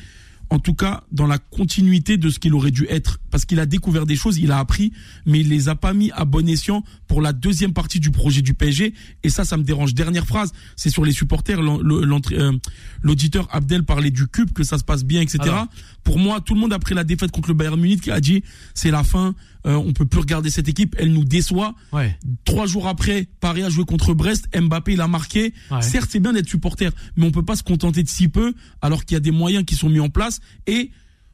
en 0.52 0.60
tout 0.60 0.74
cas 0.74 1.04
dans 1.13 1.28
la 1.28 1.38
continuité 1.38 2.17
de 2.17 2.30
ce 2.30 2.38
qu'il 2.38 2.54
aurait 2.54 2.71
dû 2.71 2.86
être. 2.89 3.19
Parce 3.30 3.45
qu'il 3.45 3.60
a 3.62 3.65
découvert 3.65 4.06
des 4.06 4.17
choses, 4.17 4.38
il 4.38 4.52
a 4.52 4.60
appris, 4.60 4.91
mais 5.26 5.39
il 5.39 5.47
les 5.47 5.69
a 5.69 5.76
pas 5.76 5.93
mis 5.93 6.12
à 6.12 6.26
bon 6.26 6.47
escient 6.47 6.84
pour 7.08 7.21
la 7.21 7.32
deuxième 7.32 7.71
partie 7.71 8.02
du 8.02 8.12
projet 8.12 8.41
du 8.41 8.54
PSG. 8.54 8.93
Et 9.24 9.30
ça, 9.30 9.45
ça 9.45 9.56
me 9.56 9.63
dérange. 9.63 9.93
Dernière 9.93 10.26
phrase, 10.26 10.52
c'est 10.76 10.89
sur 10.89 11.06
les 11.06 11.13
supporters. 11.13 11.60
Euh, 11.62 12.58
l'auditeur 13.02 13.47
Abdel 13.52 13.84
parlait 13.84 14.12
du 14.12 14.28
cube, 14.28 14.52
que 14.52 14.63
ça 14.63 14.78
se 14.78 14.84
passe 14.84 15.06
bien, 15.06 15.21
etc. 15.21 15.39
Pour 16.04 16.19
moi, 16.19 16.41
tout 16.41 16.54
le 16.54 16.60
monde 16.60 16.74
après 16.74 16.95
la 16.95 17.06
défaite 17.06 17.32
contre 17.32 17.47
le 17.47 17.56
Bayern 17.56 17.80
Munich 17.80 18.02
qui 18.02 18.12
a 18.12 18.19
dit 18.19 18.43
c'est 18.74 18.91
la 18.91 19.06
fin, 19.06 19.34
euh, 19.65 19.76
on 19.76 19.93
peut 19.93 20.06
plus 20.06 20.19
regarder 20.19 20.50
cette 20.50 20.67
équipe, 20.67 20.95
elle 20.97 21.13
nous 21.13 21.24
déçoit. 21.24 21.76
Ouais. 21.91 22.17
Trois 22.45 22.65
jours 22.65 22.88
après, 22.88 23.28
Paris 23.39 23.63
a 23.63 23.69
joué 23.69 23.86
contre 23.86 24.13
Brest, 24.13 24.47
Mbappé 24.58 24.93
il 24.93 25.02
a 25.02 25.08
marqué. 25.08 25.54
Certes, 25.82 26.10
c'est 26.12 26.19
bien 26.19 26.34
d'être 26.34 26.50
supporter, 26.50 26.91
mais 27.15 27.26
on 27.26 27.32
peut 27.32 27.45
pas 27.45 27.56
se 27.56 27.63
contenter 27.63 28.04
de 28.04 28.10
si 28.10 28.28
peu 28.28 28.54
alors 28.82 29.06
qu'il 29.06 29.15
y 29.15 29.17
a 29.17 29.21
des 29.21 29.32
moyens 29.32 29.65
qui 29.65 29.76
sont 29.76 29.89
mis 29.89 30.00
en 30.00 30.10
place 30.10 30.39
et 30.67 30.91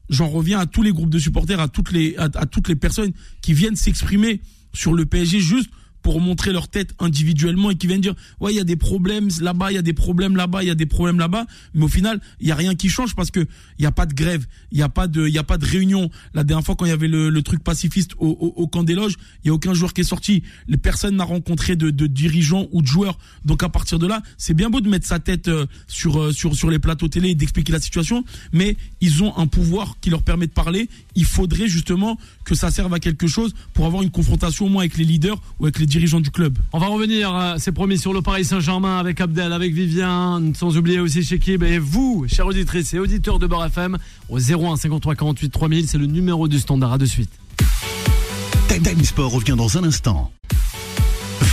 j'en 0.08 0.28
reviens 0.28 0.58
à 0.58 0.66
tous 0.66 0.82
les 0.82 0.92
groupes 0.92 1.10
de 1.10 1.18
supporters, 1.18 1.60
à 1.60 1.68
toutes 1.68 1.92
les 1.92 2.16
à 2.16 2.46
toutes 2.46 2.68
les 2.68 2.76
personnes 2.76 3.12
qui 3.42 3.52
viennent 3.52 3.76
s'exprimer 3.76 4.40
sur 4.72 4.92
le 4.92 5.06
PSG 5.06 5.40
juste 5.40 5.70
pour 6.02 6.20
montrer 6.20 6.52
leur 6.52 6.68
tête 6.68 6.94
individuellement 6.98 7.70
et 7.70 7.76
qui 7.76 7.86
viennent 7.86 8.00
dire 8.00 8.14
ouais 8.40 8.52
il 8.52 8.56
y 8.56 8.60
a 8.60 8.64
des 8.64 8.76
problèmes 8.76 9.28
là-bas 9.40 9.72
il 9.72 9.74
y 9.74 9.78
a 9.78 9.82
des 9.82 9.92
problèmes 9.92 10.36
là-bas 10.36 10.62
il 10.62 10.68
y 10.68 10.70
a 10.70 10.74
des 10.74 10.86
problèmes 10.86 11.18
là-bas. 11.18 11.46
Mais 11.74 11.84
au 11.84 11.88
final 11.88 12.20
il 12.40 12.48
y 12.48 12.52
a 12.52 12.54
rien 12.54 12.74
qui 12.74 12.88
change 12.88 13.14
parce 13.14 13.30
que 13.30 13.40
il 13.78 13.82
y 13.82 13.86
a 13.86 13.92
pas 13.92 14.06
de 14.06 14.14
grève 14.14 14.46
il 14.72 14.78
y 14.78 14.82
a 14.82 14.88
pas 14.88 15.06
de 15.06 15.26
il 15.26 15.34
y 15.34 15.38
a 15.38 15.44
pas 15.44 15.58
de 15.58 15.66
réunion. 15.66 16.10
La 16.34 16.44
dernière 16.44 16.64
fois 16.64 16.76
quand 16.76 16.84
il 16.84 16.90
y 16.90 16.92
avait 16.92 17.08
le, 17.08 17.30
le 17.30 17.42
truc 17.42 17.62
pacifiste 17.62 18.12
au, 18.18 18.28
au, 18.28 18.62
au, 18.62 18.66
camp 18.66 18.82
des 18.82 18.94
loges 18.94 19.16
il 19.44 19.48
y 19.48 19.50
a 19.50 19.54
aucun 19.54 19.74
joueur 19.74 19.92
qui 19.92 20.02
est 20.02 20.04
sorti. 20.04 20.42
Les 20.68 20.76
personnes 20.76 21.16
n'a 21.16 21.24
rencontré 21.24 21.76
de, 21.76 21.90
de, 21.90 22.06
dirigeants 22.06 22.68
ou 22.72 22.82
de 22.82 22.86
joueurs. 22.86 23.18
Donc 23.44 23.62
à 23.62 23.68
partir 23.68 23.98
de 23.98 24.06
là 24.06 24.22
c'est 24.36 24.54
bien 24.54 24.70
beau 24.70 24.80
de 24.80 24.88
mettre 24.88 25.06
sa 25.06 25.18
tête 25.18 25.48
euh, 25.48 25.66
sur 25.86 26.20
euh, 26.20 26.32
sur 26.32 26.54
sur 26.54 26.70
les 26.70 26.78
plateaux 26.78 27.08
télé 27.08 27.30
et 27.30 27.34
d'expliquer 27.34 27.72
la 27.72 27.80
situation 27.80 28.24
mais 28.52 28.76
ils 29.00 29.22
ont 29.22 29.36
un 29.36 29.46
pouvoir 29.46 29.96
qui 30.00 30.10
leur 30.10 30.22
permet 30.22 30.46
de 30.46 30.52
parler. 30.52 30.88
Il 31.14 31.24
faudrait 31.24 31.68
justement 31.68 32.18
que 32.44 32.54
ça 32.54 32.70
serve 32.70 32.92
à 32.94 33.00
quelque 33.00 33.26
chose 33.26 33.54
pour 33.74 33.86
avoir 33.86 34.02
une 34.02 34.10
confrontation 34.10 34.66
au 34.66 34.68
moins 34.68 34.82
avec 34.82 34.96
les 34.96 35.04
leaders 35.04 35.40
ou 35.58 35.66
avec 35.66 35.78
les 35.78 35.86
dirigeants 35.88 36.20
du 36.20 36.30
club. 36.30 36.58
On 36.72 36.78
va 36.78 36.86
revenir, 36.86 37.34
euh, 37.34 37.54
c'est 37.58 37.72
promis, 37.72 37.98
sur 37.98 38.12
le 38.12 38.22
Paris 38.22 38.44
Saint-Germain 38.44 38.98
avec 38.98 39.20
Abdel, 39.20 39.52
avec 39.52 39.72
Viviane, 39.72 40.54
sans 40.54 40.76
oublier 40.76 41.00
aussi 41.00 41.22
Shekib 41.22 41.62
et 41.62 41.78
vous, 41.78 42.26
chers 42.28 42.46
auditrices 42.46 42.94
et 42.94 42.98
auditeurs 42.98 43.38
de 43.38 43.46
Beurre 43.46 43.66
FM, 43.66 43.98
au 44.28 44.38
01 44.38 44.76
53 44.76 45.14
48 45.14 45.50
3000, 45.50 45.88
c'est 45.88 45.98
le 45.98 46.06
numéro 46.06 46.48
du 46.48 46.58
standard. 46.58 46.92
À 46.92 46.98
de 46.98 47.06
suite. 47.06 47.30
Time 48.68 49.04
Sport 49.04 49.32
revient 49.32 49.56
dans 49.56 49.76
un 49.76 49.84
instant. 49.84 50.30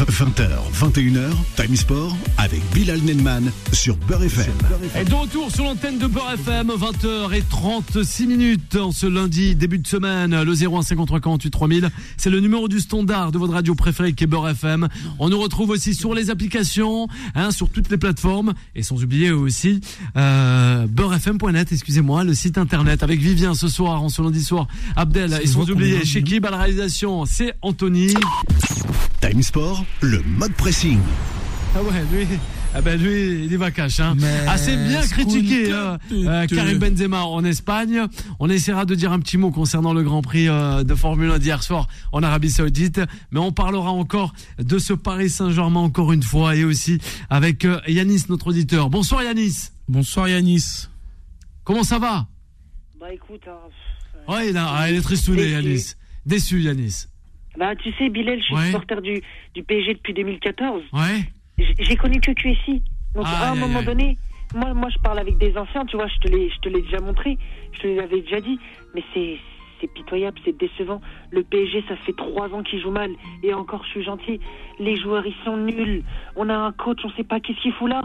20h, 0.03 0.49
21h, 0.73 1.31
Time 1.55 1.73
Sport 1.73 2.17
avec 2.37 2.61
Bilal 2.73 2.99
Nenman 2.99 3.49
sur 3.71 3.95
Beurre 3.95 4.23
FM. 4.23 4.51
Et 4.99 5.05
de 5.05 5.13
retour 5.13 5.49
sur 5.49 5.63
l'antenne 5.63 5.97
de 5.97 6.07
Beurre 6.07 6.33
FM, 6.33 6.67
20h36 6.67 8.25
minutes 8.25 8.75
en 8.75 8.91
ce 8.91 9.05
lundi, 9.05 9.55
début 9.55 9.79
de 9.79 9.87
semaine, 9.87 10.43
le 10.43 10.53
0153483000. 10.53 11.49
3000. 11.49 11.89
C'est 12.17 12.29
le 12.29 12.41
numéro 12.41 12.67
du 12.67 12.81
standard 12.81 13.31
de 13.31 13.37
votre 13.37 13.53
radio 13.53 13.73
préférée 13.73 14.11
qui 14.11 14.25
est 14.25 14.27
Beurre 14.27 14.49
FM. 14.49 14.89
On 15.17 15.29
nous 15.29 15.39
retrouve 15.39 15.69
aussi 15.69 15.93
sur 15.93 16.13
les 16.13 16.29
applications, 16.29 17.07
hein, 17.33 17.51
sur 17.51 17.69
toutes 17.69 17.89
les 17.89 17.97
plateformes 17.97 18.53
et 18.75 18.83
sans 18.83 19.01
oublier 19.01 19.31
aussi 19.31 19.79
euh, 20.17 20.87
beurrefm.net, 20.87 21.71
excusez-moi, 21.71 22.25
le 22.25 22.33
site 22.33 22.57
internet 22.57 23.01
avec 23.01 23.21
Vivien 23.21 23.53
ce 23.53 23.69
soir, 23.69 24.03
en 24.03 24.09
ce 24.09 24.21
lundi 24.21 24.43
soir, 24.43 24.67
Abdel 24.97 25.39
et 25.41 25.47
sans 25.47 25.69
oublier 25.71 26.03
chez 26.03 26.21
qui 26.21 26.35
à 26.45 26.49
la 26.49 26.57
réalisation, 26.57 27.25
c'est 27.25 27.53
Anthony. 27.61 28.13
Time 29.21 29.41
Sport, 29.41 29.84
le 30.01 30.21
mode 30.23 30.53
pressing. 30.53 30.99
Ah 31.75 31.83
ouais, 31.83 32.03
lui, 32.11 32.27
ah 32.77 32.81
ben 32.81 33.01
lui, 33.01 33.45
il 33.45 33.53
est 33.53 33.57
vacache. 33.57 34.01
Hein. 34.01 34.17
Assez 34.47 34.75
bien 34.75 35.01
critiqué, 35.07 35.71
euh, 35.71 35.97
Karim 36.47 36.77
Benzema 36.77 37.23
en 37.23 37.45
Espagne. 37.45 38.05
On 38.39 38.49
essaiera 38.49 38.83
de 38.83 38.95
dire 38.95 39.13
un 39.13 39.19
petit 39.19 39.37
mot 39.37 39.49
concernant 39.49 39.93
le 39.93 40.03
Grand 40.03 40.21
Prix 40.21 40.49
euh, 40.49 40.83
de 40.83 40.93
Formule 40.93 41.31
1 41.31 41.39
d'hier 41.39 41.63
soir 41.63 41.87
en 42.11 42.21
Arabie 42.21 42.51
Saoudite. 42.51 42.99
Mais 43.31 43.39
on 43.39 43.53
parlera 43.53 43.91
encore 43.91 44.33
de 44.59 44.77
ce 44.77 44.91
Paris 44.91 45.29
Saint-Germain 45.29 45.79
encore 45.79 46.11
une 46.11 46.23
fois 46.23 46.57
et 46.57 46.65
aussi 46.65 46.99
avec 47.29 47.63
euh, 47.63 47.79
Yanis, 47.87 48.23
notre 48.27 48.47
auditeur. 48.47 48.89
Bonsoir 48.89 49.23
Yanis. 49.23 49.69
Bonsoir 49.87 50.27
Yanis. 50.27 50.87
Comment 51.63 51.83
ça 51.83 51.97
va? 51.97 52.27
Bah 52.99 53.13
écoute... 53.13 53.43
Hein, 53.47 54.33
ouais, 54.33 54.49
il, 54.49 54.57
a, 54.57 54.89
il 54.89 54.97
est 54.97 55.01
tristouné 55.01 55.49
Yanis. 55.51 55.93
Déçu 56.25 56.61
Yanis. 56.61 57.05
Bah, 57.57 57.75
tu 57.75 57.91
sais, 57.93 58.09
Bilal, 58.09 58.39
je 58.39 58.55
suis 58.55 58.65
supporter 58.67 59.01
du, 59.01 59.21
du 59.53 59.63
PSG 59.63 59.93
depuis 59.95 60.13
2014. 60.13 60.83
Ouais. 60.93 61.01
J'ai 61.79 61.95
connu 61.95 62.19
que 62.19 62.31
QSI. 62.31 62.81
Donc, 63.13 63.25
à 63.25 63.51
un 63.51 63.55
moment 63.55 63.81
donné, 63.81 64.17
moi, 64.53 64.73
moi, 64.73 64.89
je 64.89 64.99
parle 64.99 65.19
avec 65.19 65.37
des 65.37 65.57
anciens, 65.57 65.85
tu 65.85 65.95
vois, 65.95 66.07
je 66.07 66.17
te 66.17 66.27
l'ai, 66.27 66.49
je 66.49 66.59
te 66.59 66.69
l'ai 66.69 66.81
déjà 66.81 66.99
montré, 66.99 67.37
je 67.73 67.79
te 67.79 67.87
l'avais 67.87 68.21
déjà 68.21 68.41
dit, 68.41 68.59
mais 68.93 69.03
c'est, 69.13 69.37
c'est 69.79 69.91
pitoyable, 69.93 70.37
c'est 70.43 70.57
décevant. 70.57 71.01
Le 71.31 71.43
PSG, 71.43 71.83
ça 71.87 71.95
fait 71.97 72.15
trois 72.15 72.49
ans 72.49 72.61
qu'il 72.61 72.81
joue 72.81 72.91
mal, 72.91 73.11
et 73.43 73.53
encore, 73.53 73.83
je 73.85 73.89
suis 73.89 74.03
gentil. 74.03 74.39
Les 74.79 74.97
joueurs, 74.97 75.25
ils 75.25 75.35
sont 75.45 75.57
nuls. 75.57 76.03
On 76.35 76.49
a 76.49 76.55
un 76.55 76.71
coach, 76.73 76.99
on 77.03 77.09
sait 77.11 77.23
pas 77.23 77.39
qu'est-ce 77.39 77.61
qu'il 77.61 77.73
fout 77.73 77.89
là. 77.89 78.03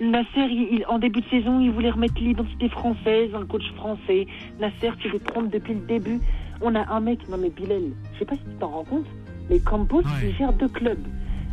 Nasser, 0.00 0.46
il, 0.50 0.84
en 0.88 0.98
début 0.98 1.20
de 1.20 1.28
saison, 1.28 1.60
il 1.60 1.72
voulait 1.72 1.90
remettre 1.90 2.20
l'identité 2.20 2.68
française, 2.68 3.30
un 3.34 3.46
coach 3.46 3.68
français. 3.74 4.26
Nasser, 4.60 4.90
tu 5.00 5.08
le 5.08 5.18
trompes 5.18 5.50
depuis 5.50 5.74
le 5.74 5.80
début. 5.80 6.20
On 6.60 6.74
a 6.74 6.92
un 6.92 7.00
mec, 7.00 7.28
non 7.28 7.38
mais 7.38 7.50
Bilal, 7.50 7.82
je 8.14 8.18
sais 8.18 8.24
pas 8.24 8.34
si 8.34 8.42
tu 8.42 8.56
t'en 8.58 8.68
rends 8.68 8.84
compte, 8.84 9.06
mais 9.48 9.60
Campos, 9.60 10.02
il 10.22 10.34
gère 10.36 10.52
deux 10.52 10.68
clubs. 10.68 11.06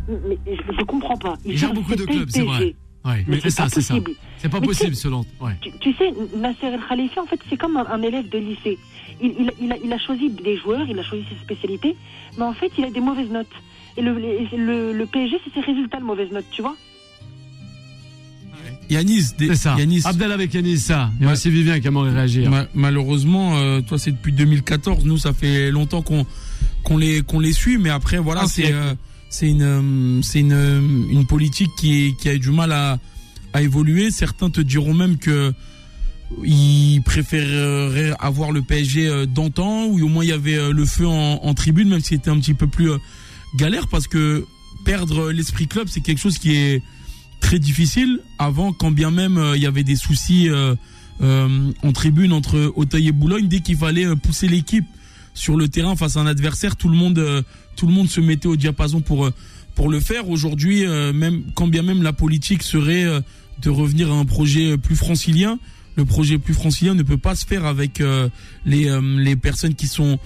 Mais 0.08 0.38
je, 0.46 0.74
je 0.78 0.84
comprends 0.84 1.18
pas. 1.18 1.36
Il, 1.46 1.58
gère 1.58 1.74
beaucoup 1.74 1.96
de 1.96 2.04
clubs, 2.04 2.30
c'est 2.30 2.44
vrai. 2.44 2.76
Ouais, 3.06 3.24
mais, 3.28 3.40
c'est 3.40 3.52
ça, 3.52 3.68
c'est 3.70 3.82
ça. 3.82 3.96
C'est 4.38 4.50
pas 4.50 4.62
possible 4.62 4.96
selon. 4.96 5.24
Ouais. 5.40 5.54
Tu, 5.80 5.94
sais, 5.94 6.12
Nasser 6.36 6.68
El 6.68 6.80
Khalifi, 6.90 7.20
en 7.20 7.26
fait, 7.26 7.40
c'est 7.50 7.58
comme 7.58 7.78
un, 7.78 8.02
élève 8.02 8.30
de 8.30 8.40
lycée. 8.40 8.80
Il, 9.22 9.36
il, 9.40 9.52
il, 9.62 9.72
a, 9.72 9.78
il, 9.78 9.94
a, 9.94 10.00
choisi 10.00 10.30
des 10.30 10.58
joueurs, 10.58 10.88
il 10.90 10.98
a 10.98 11.04
choisi 11.04 11.24
ses 11.30 11.36
spécialités, 11.36 11.96
mais 12.38 12.44
en 12.44 12.54
fait, 12.54 12.72
il 12.80 12.84
a 12.84 12.90
des 12.90 13.00
mauvaises 13.00 13.30
notes. 13.30 13.48
Et 13.98 14.02
le, 14.02 14.14
le, 14.14 14.92
le 14.92 15.06
PSG, 15.06 15.40
c'est 15.44 15.54
ses 15.54 15.62
résultats, 15.62 16.00
de 16.00 16.04
mauvaises 16.04 16.32
notes, 16.32 16.50
tu 16.50 16.64
vois. 16.64 16.76
Yanis, 18.90 19.34
ça. 19.56 19.76
Yanis. 19.78 20.02
Abdel 20.06 20.32
avec 20.32 20.54
Yanis, 20.54 20.80
ça. 20.80 21.12
Il 21.20 21.26
y 21.26 21.30
a 21.30 21.34
aussi 21.34 21.50
Vivien 21.50 21.80
qui 21.80 21.88
a 21.88 21.92
réagir. 21.92 22.68
malheureusement, 22.74 23.58
euh, 23.58 23.82
toi, 23.82 23.98
c'est 23.98 24.12
depuis 24.12 24.34
2014. 24.34 25.06
Nous, 25.06 25.18
ça 25.18 25.34
fait 25.34 25.72
longtemps 25.72 26.02
qu'on 26.02 26.26
qu'on 26.84 26.98
les 26.98 27.22
qu'on 27.22 27.40
les 27.40 27.54
suit, 27.54 27.78
mais 27.78 27.90
après, 27.90 28.18
voilà, 28.18 28.42
ah, 28.44 28.48
c'est 28.48 28.72
euh, 28.72 28.94
c'est 29.30 29.50
une 29.50 29.64
euh, 29.64 30.22
c'est 30.22 30.40
une 30.42 31.08
une 31.10 31.26
politique 31.26 31.72
qui 31.78 32.16
qui 32.20 32.30
a 32.30 32.34
eu 32.36 32.40
du 32.40 32.52
mal 32.52 32.72
à 32.72 33.00
à 33.54 33.62
évoluer. 33.62 34.12
Certains 34.12 34.50
te 34.50 34.62
diront 34.62 34.94
même 34.94 35.18
que 35.18 35.54
il 36.44 37.02
préférerait 37.04 38.14
avoir 38.20 38.52
le 38.52 38.62
PSG 38.62 39.28
d'antan 39.28 39.86
où 39.86 40.04
au 40.04 40.08
moins 40.08 40.24
il 40.24 40.30
y 40.30 40.34
avait 40.34 40.72
le 40.72 40.86
feu 40.86 41.06
en, 41.06 41.54
tribune 41.54 41.88
même 41.88 42.00
si 42.00 42.16
c'était 42.16 42.32
un 42.32 42.40
petit 42.40 42.56
peu 42.56 42.66
plus 42.66 42.90
galère 43.56 43.88
parce 43.88 44.08
que 44.08 44.44
perdre 44.86 45.32
l'esprit 45.32 45.68
club 45.68 45.88
c'est 45.88 46.02
quelque 46.02 46.18
chose 46.18 46.40
qui 46.40 46.56
est 46.56 46.82
très 47.46 47.60
difficile 47.60 48.20
avant 48.40 48.74
quand 48.74 48.92
bien 48.92 49.12
même 49.12 49.40
il 49.56 49.62
y 49.62 49.68
avait 49.68 49.84
des 49.84 49.96
soucis 49.96 50.50
en 51.22 51.92
tribune 51.94 52.34
entre 52.34 52.74
Auteuil 52.76 53.10
et 53.10 53.12
Boulogne 53.12 53.48
dès 53.48 53.60
qu'il 53.60 53.78
fallait 53.78 54.16
pousser 54.16 54.48
l'équipe 54.48 54.86
sur 55.34 55.56
le 55.56 55.68
terrain 55.68 55.96
face 55.96 56.18
à 56.18 56.22
un 56.22 56.26
adversaire 56.26 56.76
tout 56.76 56.90
le 56.90 56.98
monde 56.98 57.44
tout 57.76 57.88
le 57.88 57.94
monde 57.94 58.10
se 58.10 58.20
mettait 58.20 58.48
au 58.48 58.56
diapason 58.56 59.02
pour 59.02 59.30
pour 59.76 59.90
le 59.90 60.00
faire. 60.00 60.30
Aujourd'hui, 60.30 60.86
euh, 60.86 61.14
même 61.14 61.44
quand 61.54 61.68
bien 61.68 61.84
même 61.84 62.02
la 62.02 62.14
politique 62.14 62.64
serait 62.64 63.04
euh, 63.04 63.20
de 63.62 63.70
revenir 63.70 64.12
à 64.12 64.16
un 64.16 64.26
projet 64.26 64.78
plus 64.78 64.96
francilien, 64.96 65.60
le 65.98 66.06
projet 66.06 66.38
plus 66.38 66.54
francilien 66.54 66.96
ne 66.96 67.04
peut 67.04 67.18
pas 67.18 67.36
se 67.36 67.46
faire 67.46 67.66
avec 67.66 68.02
euh, 68.02 68.30
les 68.66 68.90
les 69.18 69.36
personnes 69.36 69.76
qui 69.76 69.88
sont 69.88 70.18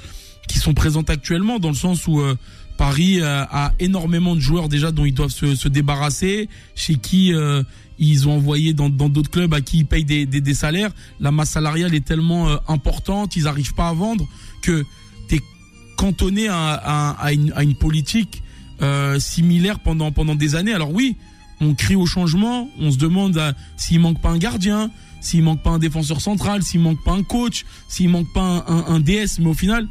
qui 0.48 0.58
sont 0.58 0.74
présentes 0.74 1.10
actuellement, 1.10 1.60
dans 1.60 1.70
le 1.70 1.76
sens 1.76 2.08
où 2.08 2.24
Paris 2.80 3.22
a 3.22 3.74
énormément 3.80 4.36
de 4.36 4.40
joueurs 4.40 4.70
déjà 4.70 4.94
dont 4.94 5.04
ils 5.04 5.14
doivent 5.14 5.32
se, 5.32 5.54
se 5.54 5.68
débarrasser, 5.68 6.48
chez 6.76 6.96
qui 6.96 7.34
ils 8.00 8.28
ont 8.30 8.38
envoyé 8.38 8.74
dans 8.74 8.90
d'autres 8.90 9.30
clubs 9.30 9.54
à 9.54 9.60
qui 9.60 9.80
ils 9.80 9.86
payent 9.86 10.06
des, 10.06 10.26
des, 10.26 10.54
salaires. 10.54 10.92
La 11.20 11.32
masse 11.32 11.50
salariale 11.50 11.94
est 11.94 12.06
tellement 12.06 12.48
importante, 12.70 13.36
ils 13.36 13.44
n'arrivent 13.44 13.74
pas 13.74 13.90
à 13.90 13.94
vendre 13.94 14.26
que 14.62 14.86
tu 15.28 15.36
es 15.36 15.42
cantonné 15.98 16.48
à, 16.48 16.76
à, 17.20 17.34
une, 17.34 17.52
à 17.54 17.64
une 17.64 17.76
politique 17.76 18.42
euh, 18.82 19.20
similaire 19.20 19.80
pendant 19.80 20.14
pendant 20.14 20.36
des 20.36 20.56
années. 20.56 20.74
Alors 20.74 20.94
oui, 20.94 21.18
on 21.60 21.74
crie 21.74 21.98
au 21.98 22.06
changement, 22.06 22.70
on 22.80 22.92
se 22.92 22.98
demande 22.98 23.38
s'il 23.76 24.00
manque 24.00 24.22
pas 24.22 24.30
un 24.30 24.38
gardien, 24.38 24.90
s'il 25.20 25.44
manque 25.44 25.62
pas 25.62 25.72
un 25.72 25.80
défenseur 25.80 26.22
central, 26.22 26.64
s'il 26.64 26.80
manque 26.80 27.04
pas 27.04 27.12
un 27.12 27.24
coach, 27.24 27.66
s'il 27.90 28.08
manque 28.08 28.32
pas 28.34 28.64
un, 28.68 28.86
un, 28.88 29.00
DS, 29.02 29.40
mais 29.40 29.48
au 29.48 29.54
final, 29.54 29.90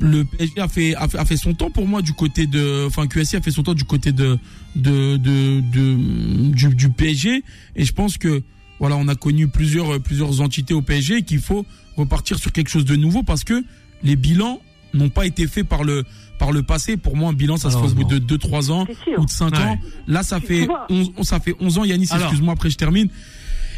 le 0.00 0.24
PSG 0.24 0.60
a 0.60 0.68
fait, 0.68 0.94
a 0.94 1.24
fait, 1.24 1.36
son 1.36 1.54
temps 1.54 1.70
pour 1.70 1.86
moi 1.86 2.02
du 2.02 2.12
côté 2.12 2.46
de, 2.46 2.86
enfin 2.86 3.06
QSI 3.06 3.36
a 3.36 3.40
fait 3.40 3.50
son 3.50 3.62
temps 3.62 3.74
du 3.74 3.84
côté 3.84 4.12
de 4.12 4.38
de 4.76 5.16
de, 5.16 5.60
de 5.60 6.50
du, 6.52 6.74
du, 6.74 6.90
PSG 6.90 7.42
et 7.74 7.84
je 7.84 7.92
pense 7.92 8.16
que 8.16 8.42
voilà 8.78 8.96
on 8.96 9.08
a 9.08 9.14
connu 9.14 9.48
plusieurs 9.48 10.00
plusieurs 10.00 10.40
entités 10.40 10.74
au 10.74 10.82
PSG 10.82 11.22
qu'il 11.22 11.40
faut 11.40 11.66
repartir 11.96 12.38
sur 12.38 12.52
quelque 12.52 12.68
chose 12.68 12.84
de 12.84 12.96
nouveau 12.96 13.22
parce 13.22 13.42
que 13.42 13.64
les 14.02 14.14
bilans 14.14 14.60
n'ont 14.94 15.10
pas 15.10 15.26
été 15.26 15.46
faits 15.46 15.66
par 15.66 15.84
le 15.84 16.04
par 16.38 16.52
le 16.52 16.62
passé. 16.62 16.96
Pour 16.96 17.16
moi, 17.16 17.30
un 17.30 17.32
bilan, 17.32 17.56
ça 17.56 17.70
se 17.70 17.76
fait 17.76 17.84
au 17.84 17.94
bout 17.94 18.04
de 18.04 18.18
2-3 18.36 18.70
ans 18.70 18.86
ou 19.18 19.24
de 19.24 19.30
5 19.30 19.54
ans. 19.56 19.78
Là, 20.06 20.22
ça 20.22 20.40
fait, 20.40 20.68
11, 20.88 21.10
ça 21.22 21.40
fait 21.40 21.54
11 21.60 21.78
ans, 21.78 21.84
Yanis, 21.84 22.08
excuse-moi, 22.14 22.54
après 22.54 22.70
je 22.70 22.76
termine. 22.76 23.08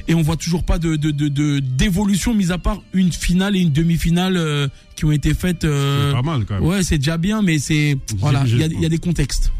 Et 0.08 0.14
on 0.14 0.22
voit 0.22 0.36
toujours 0.36 0.64
pas 0.64 0.78
de, 0.78 0.96
d'évolution, 1.58 2.34
mis 2.34 2.52
à 2.52 2.58
part 2.58 2.82
une 2.92 3.12
finale 3.12 3.56
et 3.56 3.60
une 3.60 3.72
demi-finale 3.72 4.36
euh, 4.36 4.68
qui 4.96 5.04
ont 5.04 5.12
été 5.12 5.34
faites. 5.34 5.64
Euh, 5.64 6.08
c'est 6.08 6.16
pas 6.16 6.22
mal, 6.22 6.44
quand 6.44 6.54
même. 6.54 6.64
Ouais, 6.64 6.82
c'est 6.82 6.98
déjà 6.98 7.18
bien, 7.18 7.42
mais 7.42 7.58
c'est, 7.58 7.96
voilà, 8.16 8.44
il 8.46 8.80
y 8.80 8.86
a, 8.86 8.88
des 8.88 8.98
contextes. 8.98 9.52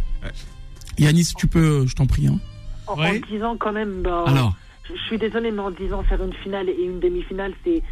Yanis, 0.99 1.33
tu 1.37 1.47
peux, 1.47 1.87
je 1.87 1.95
t'en 1.95 2.07
prie. 2.07 2.27
Hein. 2.27 2.39
En, 2.87 2.97
disant 3.31 3.57
quand 3.57 3.73
même, 3.73 4.03
bah, 4.03 4.25
Alors. 4.27 4.57
je 4.85 5.01
suis 5.07 5.19
désolé, 5.19 5.51
mais 5.51 5.61
en 5.61 5.71
disant 5.71 6.03
faire 6.03 6.23
une 6.23 6.35
finale 6.35 6.69
et 6.69 6.83
une 6.83 7.01
demi-finale, 7.01 7.53
c'est, 7.65 7.83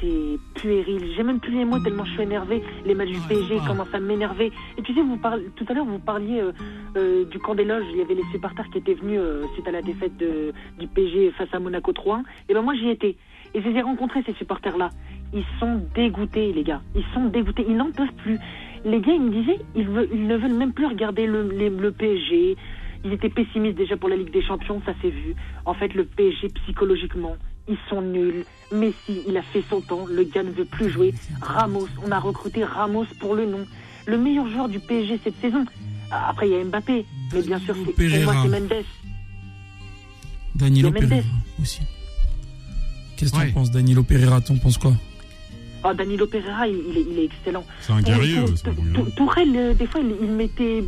c'est 0.00 0.38
puéril. 0.54 1.12
J'ai 1.16 1.22
même 1.22 1.40
plus 1.40 1.52
les 1.52 1.64
mots 1.64 1.78
tellement 1.80 2.04
je 2.04 2.12
suis 2.12 2.22
énervé. 2.22 2.62
Les 2.84 2.94
matchs 2.94 3.10
du 3.10 3.20
PSG 3.20 3.58
commencent 3.66 3.94
à 3.94 4.00
m'énerver. 4.00 4.52
Et 4.78 4.82
tu 4.82 4.94
sais, 4.94 5.00
vous 5.00 5.16
parlez, 5.16 5.44
tout 5.56 5.64
à 5.68 5.74
l'heure, 5.74 5.84
vous 5.84 5.98
parliez 5.98 6.40
euh, 6.40 6.52
euh, 6.96 7.24
du 7.24 7.38
camp 7.38 7.54
des 7.54 7.64
loges. 7.64 7.84
Il 7.90 7.98
y 7.98 8.02
avait 8.02 8.14
les 8.14 8.24
supporters 8.32 8.68
qui 8.70 8.78
étaient 8.78 8.94
venus 8.94 9.18
euh, 9.20 9.42
suite 9.54 9.66
à 9.66 9.72
la 9.72 9.82
défaite 9.82 10.16
de, 10.16 10.52
du 10.78 10.86
PSG 10.86 11.32
face 11.32 11.52
à 11.52 11.58
Monaco 11.58 11.92
3 11.92 12.22
Et 12.48 12.54
ben 12.54 12.62
moi, 12.62 12.74
j'y 12.74 12.88
étais. 12.88 13.16
Et 13.54 13.60
je 13.60 13.68
les 13.68 13.78
ai 13.78 13.82
rencontrés, 13.82 14.22
ces 14.24 14.34
supporters-là. 14.34 14.90
Ils 15.34 15.44
sont 15.58 15.80
dégoûtés, 15.94 16.52
les 16.52 16.62
gars. 16.62 16.82
Ils 16.94 17.04
sont 17.12 17.24
dégoûtés. 17.24 17.64
Ils 17.68 17.76
n'en 17.76 17.90
peuvent 17.90 18.14
plus. 18.18 18.38
Les 18.84 19.00
gars, 19.00 19.12
ils 19.12 19.22
me 19.22 19.30
disaient, 19.30 19.60
ils, 19.74 19.88
ils 20.12 20.26
ne 20.26 20.36
veulent 20.36 20.54
même 20.54 20.72
plus 20.72 20.86
regarder 20.86 21.26
le, 21.26 21.42
le 21.48 21.92
PSG. 21.92 22.56
Ils 23.04 23.12
étaient 23.12 23.28
pessimistes 23.28 23.76
déjà 23.76 23.96
pour 23.96 24.08
la 24.08 24.16
Ligue 24.16 24.30
des 24.30 24.42
Champions, 24.42 24.80
ça 24.86 24.92
s'est 25.02 25.10
vu. 25.10 25.34
En 25.64 25.74
fait, 25.74 25.92
le 25.94 26.04
PSG, 26.04 26.48
psychologiquement, 26.64 27.36
ils 27.68 27.78
sont 27.88 28.02
nuls. 28.02 28.44
Messi, 28.72 29.22
il 29.28 29.36
a 29.36 29.42
fait 29.42 29.62
son 29.68 29.80
temps, 29.80 30.06
le 30.06 30.24
gars 30.24 30.42
ne 30.42 30.50
veut 30.50 30.64
plus 30.64 30.90
jouer. 30.90 31.12
Ramos, 31.40 31.88
on 32.04 32.10
a 32.10 32.18
recruté 32.18 32.64
Ramos 32.64 33.06
pour 33.20 33.34
le 33.34 33.46
nom. 33.46 33.66
Le 34.06 34.16
meilleur 34.18 34.48
joueur 34.48 34.68
du 34.68 34.80
PSG 34.80 35.20
cette 35.22 35.40
saison. 35.40 35.64
Après, 36.10 36.48
il 36.48 36.52
y 36.52 36.60
a 36.60 36.64
Mbappé, 36.64 37.04
mais 37.32 37.42
bien 37.42 37.58
sûr, 37.58 37.74
c'est, 37.74 37.92
pour 37.92 38.24
moi, 38.24 38.42
c'est 38.42 38.48
Mendes. 38.48 38.84
Danilo 40.54 40.90
Pereira 40.90 41.22
aussi. 41.60 41.80
Qu'est-ce 43.16 43.32
que 43.32 43.40
tu 43.40 43.50
en 43.50 43.52
penses, 43.52 43.70
Danilo 43.70 44.02
Pereira? 44.02 44.40
T'en 44.40 44.56
penses 44.56 44.78
quoi? 44.78 44.92
Ah, 45.84 45.94
Danilo 45.94 46.26
Pereira, 46.26 46.68
il, 46.68 47.18
est, 47.18 47.24
excellent. 47.24 47.64
C'est 47.80 47.92
un 47.92 48.02
guerrier. 48.02 48.44
Tourelle, 49.16 49.76
des 49.76 49.86
fois, 49.86 50.00
il, 50.00 50.30
mettait, 50.30 50.84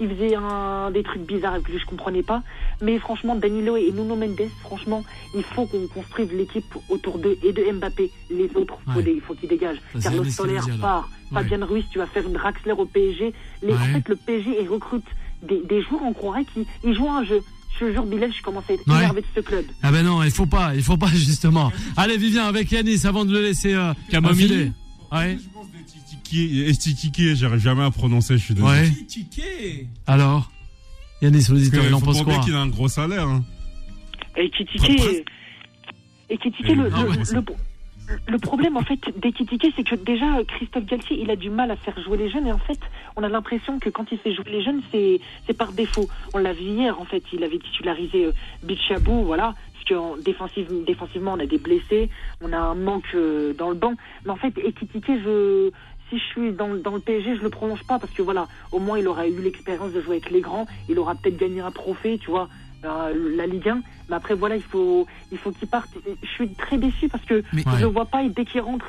il 0.00 0.08
faisait 0.08 0.34
un, 0.34 0.90
des 0.90 1.02
trucs 1.02 1.22
bizarres 1.22 1.62
que 1.62 1.76
je 1.78 1.86
comprenais 1.86 2.22
pas. 2.22 2.42
Mais 2.82 2.98
franchement, 2.98 3.34
Danilo 3.34 3.76
et 3.76 3.90
Nuno 3.92 4.16
Mendes, 4.16 4.48
franchement, 4.60 5.04
il 5.34 5.42
faut 5.42 5.66
qu'on 5.66 5.86
construise 5.86 6.32
l'équipe 6.32 6.74
autour 6.88 7.18
d'eux 7.18 7.38
et 7.42 7.52
de 7.52 7.72
Mbappé. 7.72 8.10
Les 8.30 8.50
autres, 8.54 8.78
il 9.06 9.20
faut 9.20 9.34
qu'ils 9.34 9.48
dégagent. 9.48 9.80
Carlos 10.02 10.24
Soler 10.24 10.60
part. 10.80 11.08
Fabien 11.32 11.64
Ruiz, 11.64 11.84
tu 11.90 11.98
vas 11.98 12.06
faire 12.06 12.24
une 12.24 12.34
Draxler 12.34 12.72
au 12.72 12.84
PSG. 12.84 13.32
Les, 13.62 13.72
En 13.72 13.76
fait, 13.76 14.08
le 14.08 14.16
PSG 14.16 14.56
il 14.60 14.68
recrute 14.68 15.06
des, 15.42 15.60
des 15.62 15.82
joueurs, 15.82 16.02
on 16.04 16.12
croirait 16.12 16.44
qu'ils 16.44 16.94
jouent 16.94 17.10
un 17.10 17.24
jeu. 17.24 17.40
Je 17.80 17.92
jure, 17.92 18.06
Bilal, 18.06 18.32
je 18.32 18.42
commence 18.42 18.64
à 18.70 18.74
être 18.74 18.88
énervé 18.88 19.20
de 19.22 19.26
ce 19.34 19.40
club. 19.40 19.64
Ah 19.82 19.90
ben 19.90 20.04
non, 20.04 20.22
il 20.22 20.30
faut 20.30 20.46
pas, 20.46 20.74
il 20.74 20.82
faut 20.82 20.96
pas 20.96 21.06
justement. 21.14 21.72
Allez, 21.96 22.16
Vivien, 22.16 22.44
avec 22.44 22.70
Yanis, 22.70 23.04
avant 23.04 23.24
de 23.24 23.32
le 23.32 23.42
laisser 23.42 23.74
euh, 23.74 23.92
Camomille. 24.10 24.72
Ouais. 25.12 25.38
Estitiqué, 26.66 27.36
j'arrive 27.36 27.60
jamais 27.60 27.84
à 27.84 27.90
prononcer, 27.90 28.36
je 28.38 28.44
suis 28.44 28.54
désolé. 28.54 28.80
Ouais. 28.80 29.86
Alors 30.06 30.50
Yanis, 31.22 31.46
l'auditeur, 31.48 31.84
il 31.86 31.94
en 31.94 32.00
pense 32.00 32.22
quoi 32.22 32.38
qu'il 32.40 32.54
a 32.54 32.60
un 32.60 32.66
gros 32.66 32.88
salaire. 32.88 33.28
Hein. 33.28 33.44
Estitiqué. 34.36 35.24
Estitiqué, 36.28 36.74
le, 36.74 36.84
le, 36.84 37.34
le, 37.34 37.44
le 38.26 38.38
problème, 38.38 38.76
en 38.76 38.82
fait, 38.82 38.98
d'Ekitike, 39.18 39.72
c'est 39.76 39.84
que 39.84 39.94
déjà, 39.94 40.26
Christophe 40.46 40.84
Galtier, 40.84 41.18
il 41.20 41.30
a 41.30 41.36
du 41.36 41.50
mal 41.50 41.70
à 41.70 41.76
faire 41.76 41.98
jouer 42.00 42.18
les 42.18 42.30
jeunes. 42.30 42.46
Et 42.46 42.52
en 42.52 42.58
fait, 42.58 42.78
on 43.16 43.22
a 43.22 43.28
l'impression 43.28 43.78
que 43.78 43.88
quand 43.88 44.10
il 44.12 44.18
fait 44.18 44.34
jouer 44.34 44.50
les 44.50 44.62
jeunes, 44.62 44.82
c'est, 44.92 45.20
c'est 45.46 45.56
par 45.56 45.72
défaut. 45.72 46.08
On 46.34 46.38
l'a 46.38 46.52
vu 46.52 46.64
hier, 46.64 47.00
en 47.00 47.04
fait, 47.04 47.22
il 47.32 47.42
avait 47.44 47.58
titularisé 47.58 48.26
euh, 48.26 48.32
Bichabou, 48.62 49.24
voilà. 49.24 49.54
Parce 49.72 49.84
que 49.86 50.22
défensive, 50.22 50.84
défensivement, 50.86 51.34
on 51.34 51.40
a 51.40 51.46
des 51.46 51.58
blessés, 51.58 52.10
on 52.40 52.52
a 52.52 52.58
un 52.58 52.74
manque 52.74 53.14
euh, 53.14 53.52
dans 53.54 53.68
le 53.68 53.74
banc. 53.74 53.94
Mais 54.24 54.30
en 54.30 54.36
fait, 54.36 54.56
Ekitike, 54.58 55.22
je, 55.24 55.70
si 56.10 56.18
je 56.18 56.24
suis 56.24 56.52
dans, 56.52 56.74
dans 56.74 56.94
le 56.94 57.00
PSG, 57.00 57.36
je 57.36 57.42
le 57.42 57.50
prolonge 57.50 57.84
pas 57.84 57.98
parce 57.98 58.12
que 58.12 58.22
voilà, 58.22 58.46
au 58.72 58.78
moins 58.78 58.98
il 58.98 59.08
aura 59.08 59.26
eu 59.26 59.40
l'expérience 59.40 59.92
de 59.92 60.00
jouer 60.00 60.16
avec 60.16 60.30
les 60.30 60.40
grands, 60.40 60.66
il 60.88 60.98
aura 60.98 61.14
peut-être 61.14 61.36
gagné 61.36 61.60
un 61.60 61.70
trophée, 61.70 62.18
tu 62.18 62.30
vois. 62.30 62.48
Euh, 62.84 63.36
la 63.36 63.46
Ligue 63.46 63.68
1. 63.68 63.82
Mais 64.08 64.16
après, 64.16 64.34
voilà, 64.34 64.56
il 64.56 64.62
faut, 64.62 65.06
il 65.32 65.38
faut 65.38 65.50
qu'il 65.52 65.68
parte. 65.68 65.90
Je 66.22 66.28
suis 66.28 66.48
très 66.50 66.78
déçu 66.78 67.08
parce 67.08 67.24
que 67.24 67.42
je 67.52 67.80
ne 67.80 67.86
vois 67.86 68.06
pas 68.06 68.22
et 68.22 68.28
dès 68.28 68.44
qu'il 68.44 68.60
rentre, 68.60 68.86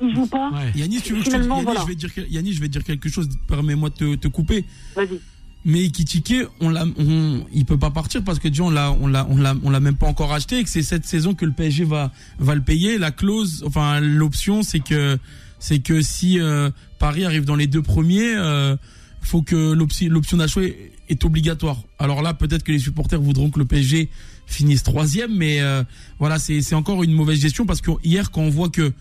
il 0.00 0.14
joue 0.14 0.26
pas. 0.26 0.50
Yannis, 0.74 1.02
tu 1.02 1.14
veux 1.14 1.22
Finalement, 1.22 1.60
je, 1.60 1.80
je 1.80 1.86
vais 1.86 1.94
dire, 1.94 2.10
Yannis, 2.28 2.52
je 2.52 2.60
vais 2.60 2.68
dire 2.68 2.84
quelque 2.84 3.08
chose. 3.08 3.28
Permets-moi 3.48 3.90
de 3.90 4.14
te, 4.16 4.28
couper. 4.28 4.64
Vas-y. 4.94 5.20
Mais 5.64 5.80
Ikitike, 5.84 6.46
on 6.60 6.70
l'a, 6.70 6.86
on, 6.96 7.44
il 7.52 7.66
peut 7.66 7.78
pas 7.78 7.90
partir 7.90 8.24
parce 8.24 8.38
que 8.38 8.48
déjà 8.48 8.62
on 8.62 8.70
l'a, 8.70 8.92
on 8.92 9.06
l'a, 9.06 9.26
on 9.28 9.36
l'a, 9.36 9.54
on 9.62 9.68
l'a 9.68 9.80
même 9.80 9.96
pas 9.96 10.06
encore 10.06 10.32
acheté 10.32 10.58
et 10.58 10.64
que 10.64 10.70
c'est 10.70 10.82
cette 10.82 11.04
saison 11.04 11.34
que 11.34 11.44
le 11.44 11.52
PSG 11.52 11.84
va, 11.84 12.12
va 12.38 12.54
le 12.54 12.62
payer. 12.62 12.96
La 12.96 13.10
clause, 13.10 13.62
enfin 13.66 14.00
l'option, 14.00 14.62
c'est 14.62 14.80
que, 14.80 15.18
c'est 15.58 15.80
que 15.80 16.00
si 16.00 16.40
euh, 16.40 16.70
Paris 16.98 17.26
arrive 17.26 17.44
dans 17.44 17.56
les 17.56 17.66
deux 17.66 17.82
premiers, 17.82 18.34
euh, 18.36 18.74
faut 19.20 19.42
que 19.42 19.72
l'option 19.72 20.36
d'achat 20.36 20.60
est 21.08 21.24
obligatoire. 21.24 21.78
Alors 21.98 22.22
là, 22.22 22.34
peut-être 22.34 22.62
que 22.62 22.72
les 22.72 22.78
supporters 22.78 23.20
voudront 23.20 23.50
que 23.50 23.58
le 23.58 23.64
PSG 23.64 24.08
finisse 24.46 24.82
troisième, 24.82 25.34
mais 25.34 25.60
euh, 25.60 25.84
voilà, 26.18 26.38
c'est 26.38 26.74
encore 26.74 27.02
une 27.02 27.12
mauvaise 27.12 27.40
gestion 27.40 27.66
parce 27.66 27.80
que 27.80 27.90
hier, 28.02 28.30
quand 28.30 28.42
on 28.42 28.50
voit 28.50 28.68
que 28.68 28.92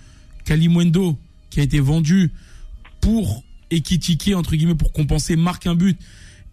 Kalimundo, 0.45 1.17
qui 1.49 1.59
a 1.59 1.63
été 1.63 1.79
vendu 1.79 2.31
pour 3.01 3.43
équitiquer 3.71 4.35
entre 4.35 4.55
guillemets 4.55 4.75
pour 4.75 4.91
compenser, 4.91 5.35
marque 5.35 5.67
un 5.67 5.75
but 5.75 5.97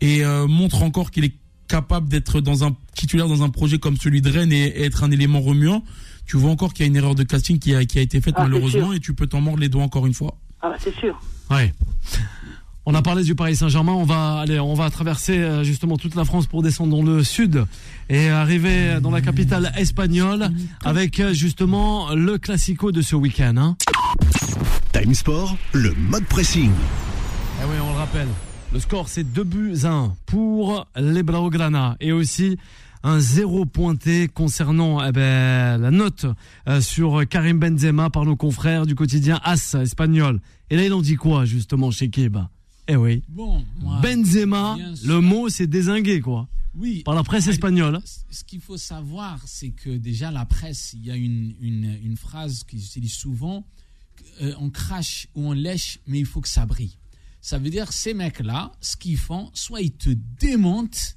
et 0.01 0.25
euh, 0.25 0.47
montre 0.47 0.83
encore 0.83 1.11
qu'il 1.11 1.25
est 1.25 1.35
capable 1.69 2.09
d'être 2.09 2.41
dans 2.41 2.64
un 2.64 2.77
titulaire 2.95 3.29
dans 3.29 3.43
un 3.43 3.51
projet 3.51 3.79
comme 3.79 3.97
celui 3.97 4.21
de 4.21 4.31
Rennes 4.31 4.53
et, 4.53 4.83
être 4.83 5.05
un 5.05 5.11
élément 5.11 5.41
remuant. 5.41 5.83
Tu 6.27 6.37
vois 6.37 6.51
encore 6.51 6.73
qu'il 6.75 6.85
y 6.85 6.87
a 6.87 6.89
une 6.89 6.97
erreur 6.97 7.14
de 7.14 7.23
casting 7.23 7.59
qui 7.59 7.75
a, 7.75 7.85
qui 7.85 7.99
a 7.99 8.03
été 8.03 8.21
faite 8.21 8.35
ah, 8.37 8.43
malheureusement 8.43 8.93
et 8.93 9.01
tu 9.01 9.14
peux 9.14 9.27
t'en 9.27 9.41
mordre 9.41 9.61
les 9.61 9.69
doigts 9.69 9.83
encore 9.83 10.07
une 10.07 10.14
fois. 10.14 10.37
Ah 10.62 10.71
bah 10.71 10.77
c'est 10.81 10.95
sûr. 10.97 11.21
Ouais. 11.51 11.73
On 12.89 12.95
a 12.95 13.03
parlé 13.03 13.24
du 13.24 13.34
Paris 13.34 13.57
Saint-Germain. 13.57 13.95
On 13.95 14.05
va 14.05 14.37
aller, 14.39 14.61
on 14.61 14.74
va 14.74 14.89
traverser 14.91 15.39
euh, 15.39 15.64
justement 15.64 15.97
toute 15.97 16.14
la 16.14 16.24
France 16.24 16.47
pour 16.47 16.62
descendre 16.62 16.97
dans 16.97 17.03
le 17.03 17.24
sud 17.24 17.64
et 18.09 18.28
arriver 18.28 19.01
dans 19.03 19.11
la 19.11 19.20
capitale 19.20 19.72
espagnole 19.76 20.51
avec 20.84 21.18
euh, 21.18 21.34
justement 21.34 22.14
le 22.14 22.39
classico 22.39 22.93
de 22.93 23.03
ce 23.03 23.16
week-end. 23.16 23.57
Hein. 23.57 23.76
Time 24.93 25.14
Sport, 25.14 25.57
le 25.72 25.95
mode 25.95 26.26
pressing. 26.26 26.70
Eh 27.61 27.64
oui, 27.64 27.74
on 27.82 27.91
le 27.91 27.99
rappelle. 27.99 28.28
Le 28.72 28.78
score 28.78 29.09
c'est 29.09 29.24
2 29.24 29.43
buts 29.43 29.78
1 29.82 30.14
pour 30.24 30.87
les 30.95 31.24
Blaugrana 31.24 31.97
et 31.99 32.12
aussi 32.12 32.57
un 33.03 33.18
zéro 33.18 33.64
pointé 33.64 34.28
concernant 34.28 35.05
eh 35.05 35.11
ben, 35.11 35.76
la 35.78 35.91
note 35.91 36.26
euh, 36.68 36.80
sur 36.80 37.26
Karim 37.28 37.59
Benzema 37.59 38.11
par 38.11 38.24
nos 38.24 38.37
confrères 38.37 38.87
du 38.87 38.95
quotidien 38.95 39.41
As 39.43 39.74
espagnol. 39.74 40.41
Et 40.70 40.76
là, 40.76 40.84
il 40.84 40.95
en 40.95 41.03
dit 41.03 41.16
quoi 41.16 41.45
justement 41.45 41.91
chez 41.91 42.11
Keba 42.11 42.49
Eh 42.89 42.97
oui. 42.97 43.22
Bon, 43.28 43.64
Benzema, 44.03 44.76
le 45.05 45.20
mot 45.20 45.49
c'est 45.49 45.66
désingué 45.66 46.20
quoi. 46.20 46.49
Oui. 46.74 47.03
Par 47.05 47.14
la 47.14 47.22
presse 47.22 47.47
espagnole. 47.47 48.01
Ce 48.30 48.45
qu'il 48.45 48.61
faut 48.61 48.76
savoir, 48.76 49.41
c'est 49.47 49.70
que 49.70 49.97
déjà 49.97 50.30
la 50.30 50.45
presse, 50.45 50.93
il 50.93 51.07
y 51.07 51.11
a 51.11 51.16
une, 51.16 51.55
une, 51.61 51.99
une 52.05 52.16
phrase 52.18 52.64
qu'ils 52.64 52.84
utilisent 52.84 53.14
souvent 53.14 53.64
euh, 54.43 54.53
on 54.59 54.70
crache 54.70 55.28
ou 55.34 55.49
on 55.49 55.53
lèche, 55.53 55.99
mais 56.07 56.18
il 56.18 56.26
faut 56.26 56.41
que 56.41 56.49
ça 56.49 56.66
brille. 56.66 56.97
Ça 57.41 57.59
veut 57.59 57.70
dire 57.70 57.93
ces 57.93 58.12
mecs-là, 58.12 58.72
ce 58.80 58.97
qu'ils 58.97 59.16
font, 59.16 59.51
soit 59.55 59.80
ils 59.80 59.93
te 59.93 60.11
démontent, 60.11 61.16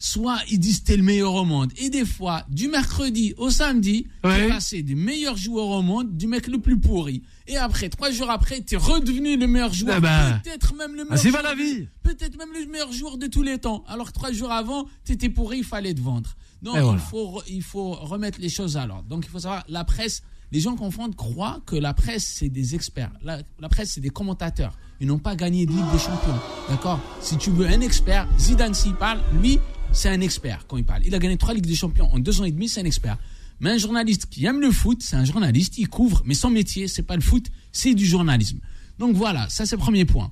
soit 0.00 0.38
ils 0.50 0.58
disent 0.58 0.82
t'es 0.82 0.96
le 0.96 1.04
meilleur 1.04 1.34
au 1.34 1.44
monde. 1.44 1.70
Et 1.76 1.90
des 1.90 2.04
fois, 2.04 2.44
du 2.48 2.66
mercredi 2.66 3.34
au 3.36 3.50
samedi, 3.50 4.08
tu 4.24 4.30
es 4.30 4.48
passé 4.48 4.82
des 4.82 4.96
meilleurs 4.96 5.36
joueurs 5.36 5.68
au 5.68 5.82
monde, 5.82 6.16
du 6.16 6.26
mec 6.26 6.48
le 6.48 6.58
plus 6.58 6.80
pourri. 6.80 7.22
Et 7.46 7.56
après, 7.56 7.88
trois 7.90 8.10
jours 8.10 8.30
après, 8.30 8.62
tu 8.62 8.74
es 8.74 8.78
redevenu 8.78 9.36
le 9.36 9.46
meilleur 9.46 9.72
joueur. 9.72 9.96
Ah 9.98 10.00
bah. 10.00 10.40
peut-être 10.42 10.74
même 10.74 10.94
le 10.96 11.06
ah, 11.08 11.14
meilleur. 11.14 11.42
la 11.42 11.54
vie. 11.54 11.86
Peut-être 12.02 12.36
même 12.38 12.48
le 12.58 12.66
meilleur 12.66 12.90
joueur 12.92 13.18
de 13.18 13.26
tous 13.26 13.42
les 13.42 13.58
temps. 13.58 13.84
Alors 13.86 14.08
que 14.08 14.12
trois 14.12 14.32
jours 14.32 14.50
avant, 14.50 14.86
tu 15.04 15.12
étais 15.12 15.28
pourri, 15.28 15.58
il 15.58 15.64
fallait 15.64 15.94
te 15.94 16.00
vendre. 16.00 16.34
Donc 16.62 16.76
il, 16.76 16.98
faut, 16.98 17.42
il 17.48 17.62
faut 17.62 17.92
remettre 17.92 18.40
les 18.40 18.48
choses 18.48 18.76
à 18.76 18.86
l'ordre. 18.86 19.08
Donc 19.08 19.24
il 19.26 19.30
faut 19.30 19.40
savoir, 19.40 19.64
la 19.68 19.84
presse, 19.84 20.22
les 20.50 20.60
gens 20.60 20.76
confondent, 20.76 21.14
croient 21.14 21.60
que 21.66 21.76
la 21.76 21.94
presse, 21.94 22.24
c'est 22.24 22.48
des 22.48 22.74
experts. 22.74 23.12
La, 23.22 23.42
presse, 23.68 23.92
c'est 23.92 24.00
des 24.00 24.10
commentateurs. 24.10 24.76
Ils 25.00 25.06
n'ont 25.06 25.18
pas 25.18 25.36
gagné 25.36 25.66
de 25.66 25.72
Ligue 25.72 25.90
des 25.92 25.98
Champions. 25.98 26.38
D'accord? 26.68 27.00
Si 27.20 27.36
tu 27.36 27.50
veux 27.50 27.66
un 27.66 27.80
expert, 27.80 28.28
Zidane, 28.38 28.74
s'il 28.74 28.94
parle, 28.94 29.20
lui, 29.40 29.58
c'est 29.92 30.08
un 30.08 30.20
expert 30.20 30.66
quand 30.66 30.76
il 30.76 30.84
parle. 30.84 31.02
Il 31.06 31.14
a 31.14 31.18
gagné 31.18 31.36
trois 31.36 31.54
Ligues 31.54 31.66
des 31.66 31.74
Champions 31.74 32.08
en 32.12 32.18
deux 32.18 32.40
ans 32.40 32.44
et 32.44 32.52
demi, 32.52 32.68
c'est 32.68 32.80
un 32.80 32.84
expert. 32.84 33.18
Mais 33.60 33.70
un 33.70 33.78
journaliste 33.78 34.26
qui 34.30 34.44
aime 34.46 34.60
le 34.60 34.70
foot, 34.70 35.02
c'est 35.02 35.16
un 35.16 35.24
journaliste, 35.24 35.76
il 35.78 35.88
couvre, 35.88 36.22
mais 36.24 36.34
son 36.34 36.50
métier, 36.50 36.88
c'est 36.88 37.02
pas 37.02 37.16
le 37.16 37.22
foot, 37.22 37.46
c'est 37.72 37.94
du 37.94 38.06
journalisme. 38.06 38.58
Donc 38.98 39.16
voilà, 39.16 39.48
ça 39.48 39.66
c'est 39.66 39.76
le 39.76 39.80
premier 39.80 40.04
point. 40.04 40.30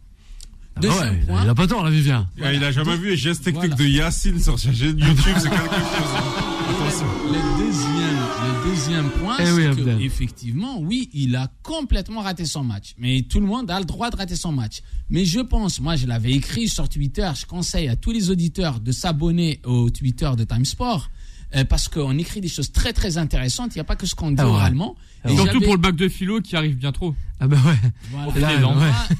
Ah 0.76 0.80
Deuxième 0.80 1.26
point. 1.26 1.42
Il 1.44 1.48
a 1.48 1.54
pas 1.54 1.66
tort, 1.66 1.84
la 1.84 1.90
Vivien. 1.90 2.28
il 2.38 2.44
a 2.64 2.72
jamais 2.72 2.96
vu 2.96 3.10
les 3.10 3.16
gestes 3.16 3.44
techniques 3.44 3.74
de 3.74 3.84
Yacine 3.84 4.40
sur 4.40 4.58
sa 4.58 4.72
chaîne 4.72 4.98
YouTube, 4.98 5.34
c'est 5.38 5.50
quelque 5.50 5.74
chose. 5.74 6.44
Le 6.88 7.58
deuxième, 7.58 8.16
le 8.46 8.70
deuxième 8.70 9.10
point, 9.10 9.36
eh 9.40 9.44
c'est 9.44 9.84
que, 9.84 10.00
effectivement, 10.00 10.80
oui, 10.80 11.10
il 11.12 11.36
a 11.36 11.52
complètement 11.62 12.22
raté 12.22 12.46
son 12.46 12.64
match. 12.64 12.94
Mais 12.96 13.20
tout 13.28 13.40
le 13.40 13.46
monde 13.46 13.70
a 13.70 13.78
le 13.78 13.84
droit 13.84 14.08
de 14.08 14.16
rater 14.16 14.36
son 14.36 14.52
match. 14.52 14.80
Mais 15.10 15.26
je 15.26 15.40
pense, 15.40 15.82
moi, 15.82 15.96
je 15.96 16.06
l'avais 16.06 16.32
écrit 16.32 16.66
sur 16.66 16.88
Twitter, 16.88 17.30
je 17.38 17.44
conseille 17.44 17.88
à 17.88 17.96
tous 17.96 18.12
les 18.12 18.30
auditeurs 18.30 18.80
de 18.80 18.90
s'abonner 18.90 19.60
au 19.66 19.90
Twitter 19.90 20.30
de 20.34 20.44
Time 20.44 20.64
Sport 20.64 21.10
euh, 21.54 21.64
parce 21.64 21.88
qu'on 21.88 22.16
écrit 22.18 22.40
des 22.40 22.48
choses 22.48 22.72
très 22.72 22.92
très 22.92 23.18
intéressantes. 23.18 23.74
Il 23.74 23.78
n'y 23.78 23.82
a 23.82 23.84
pas 23.84 23.96
que 23.96 24.06
ce 24.06 24.14
qu'on 24.14 24.30
dit 24.30 24.36
ah 24.38 24.48
oralement. 24.48 24.96
Et 25.28 25.34
surtout 25.34 25.60
pour 25.60 25.74
le 25.74 25.80
bac 25.80 25.96
de 25.96 26.08
philo 26.08 26.40
qui 26.40 26.56
arrive 26.56 26.76
bien 26.76 26.92
trop. 26.92 27.14
Ah 27.40 27.46
ben 27.46 27.58
ouais. 27.64 28.36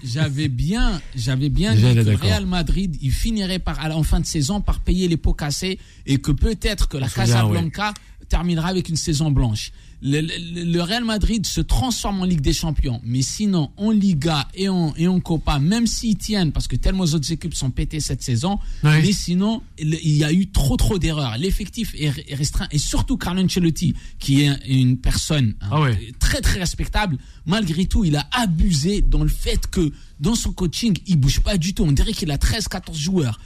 J'avais 0.05 0.49
bien, 0.49 1.01
j'avais 1.15 1.49
bien 1.49 1.75
dit 1.75 1.83
que 1.83 2.17
Real 2.17 2.47
Madrid, 2.47 2.97
il 3.01 3.13
finirait 3.13 3.59
par, 3.59 3.79
en 3.97 4.03
fin 4.03 4.21
de 4.21 4.27
saison 4.27 4.61
par 4.61 4.81
payer 4.81 5.09
les 5.09 5.17
pots 5.17 5.35
cassés 5.35 5.79
et 6.07 6.19
que 6.19 6.33
peut-être 6.33 6.89
que 6.89 6.97
la 6.97 7.09
Casablanca 7.09 7.95
terminera 8.29 8.69
avec 8.69 8.89
une 8.89 8.97
saison 8.97 9.31
blanche 9.31 9.73
le, 10.01 10.81
Real 10.81 11.05
Madrid 11.05 11.45
se 11.47 11.61
transforme 11.61 12.21
en 12.21 12.25
Ligue 12.25 12.41
des 12.41 12.53
Champions, 12.53 13.01
mais 13.05 13.23
sinon 13.23 13.71
en 13.77 13.91
Liga 13.91 14.47
et 14.55 14.69
en, 14.69 14.95
et 14.97 15.09
en 15.09 15.21
Copa, 15.21 15.59
même 15.59 15.87
s'ils 15.87 16.17
tiennent, 16.17 16.53
parce 16.53 16.69
que 16.69 16.77
tellement 16.77 17.05
autres 17.05 17.33
équipes 17.33 17.55
sont 17.55 17.71
pétées 17.71 18.01
cette 18.01 18.23
saison, 18.23 18.59
mais 18.83 19.13
sinon 19.13 19.63
il 19.79 20.17
y 20.17 20.25
a 20.25 20.33
eu 20.33 20.49
trop 20.49 20.77
trop 20.77 20.99
d'erreurs. 20.99 21.37
L'effectif 21.39 21.95
est 21.99 22.11
restreint 22.35 22.69
et 22.71 22.79
surtout 22.79 23.17
Carlo 23.17 23.43
Ancelotti, 23.43 23.95
qui 24.19 24.43
est 24.43 24.57
une 24.69 24.99
personne 24.99 25.55
hein, 25.61 25.69
ah 25.73 25.91
très 26.19 26.41
très 26.41 26.61
respectable, 26.61 27.19
malgré 27.47 27.87
tout 27.87 28.05
il 28.05 28.17
a 28.17 28.29
abusé 28.33 29.03
dans 29.03 29.23
le 29.23 29.29
fait 29.29 29.67
que 29.67 29.93
dans 30.21 30.35
son 30.35 30.53
coaching, 30.53 30.97
il 31.07 31.17
bouge 31.17 31.41
pas 31.41 31.57
du 31.57 31.75
tout. 31.75 31.85
On 31.85 31.93
dirait 31.93 32.13
qu'il 32.13 32.31
a 32.31 32.37
13-14 32.37 32.95
joueurs. 32.95 33.39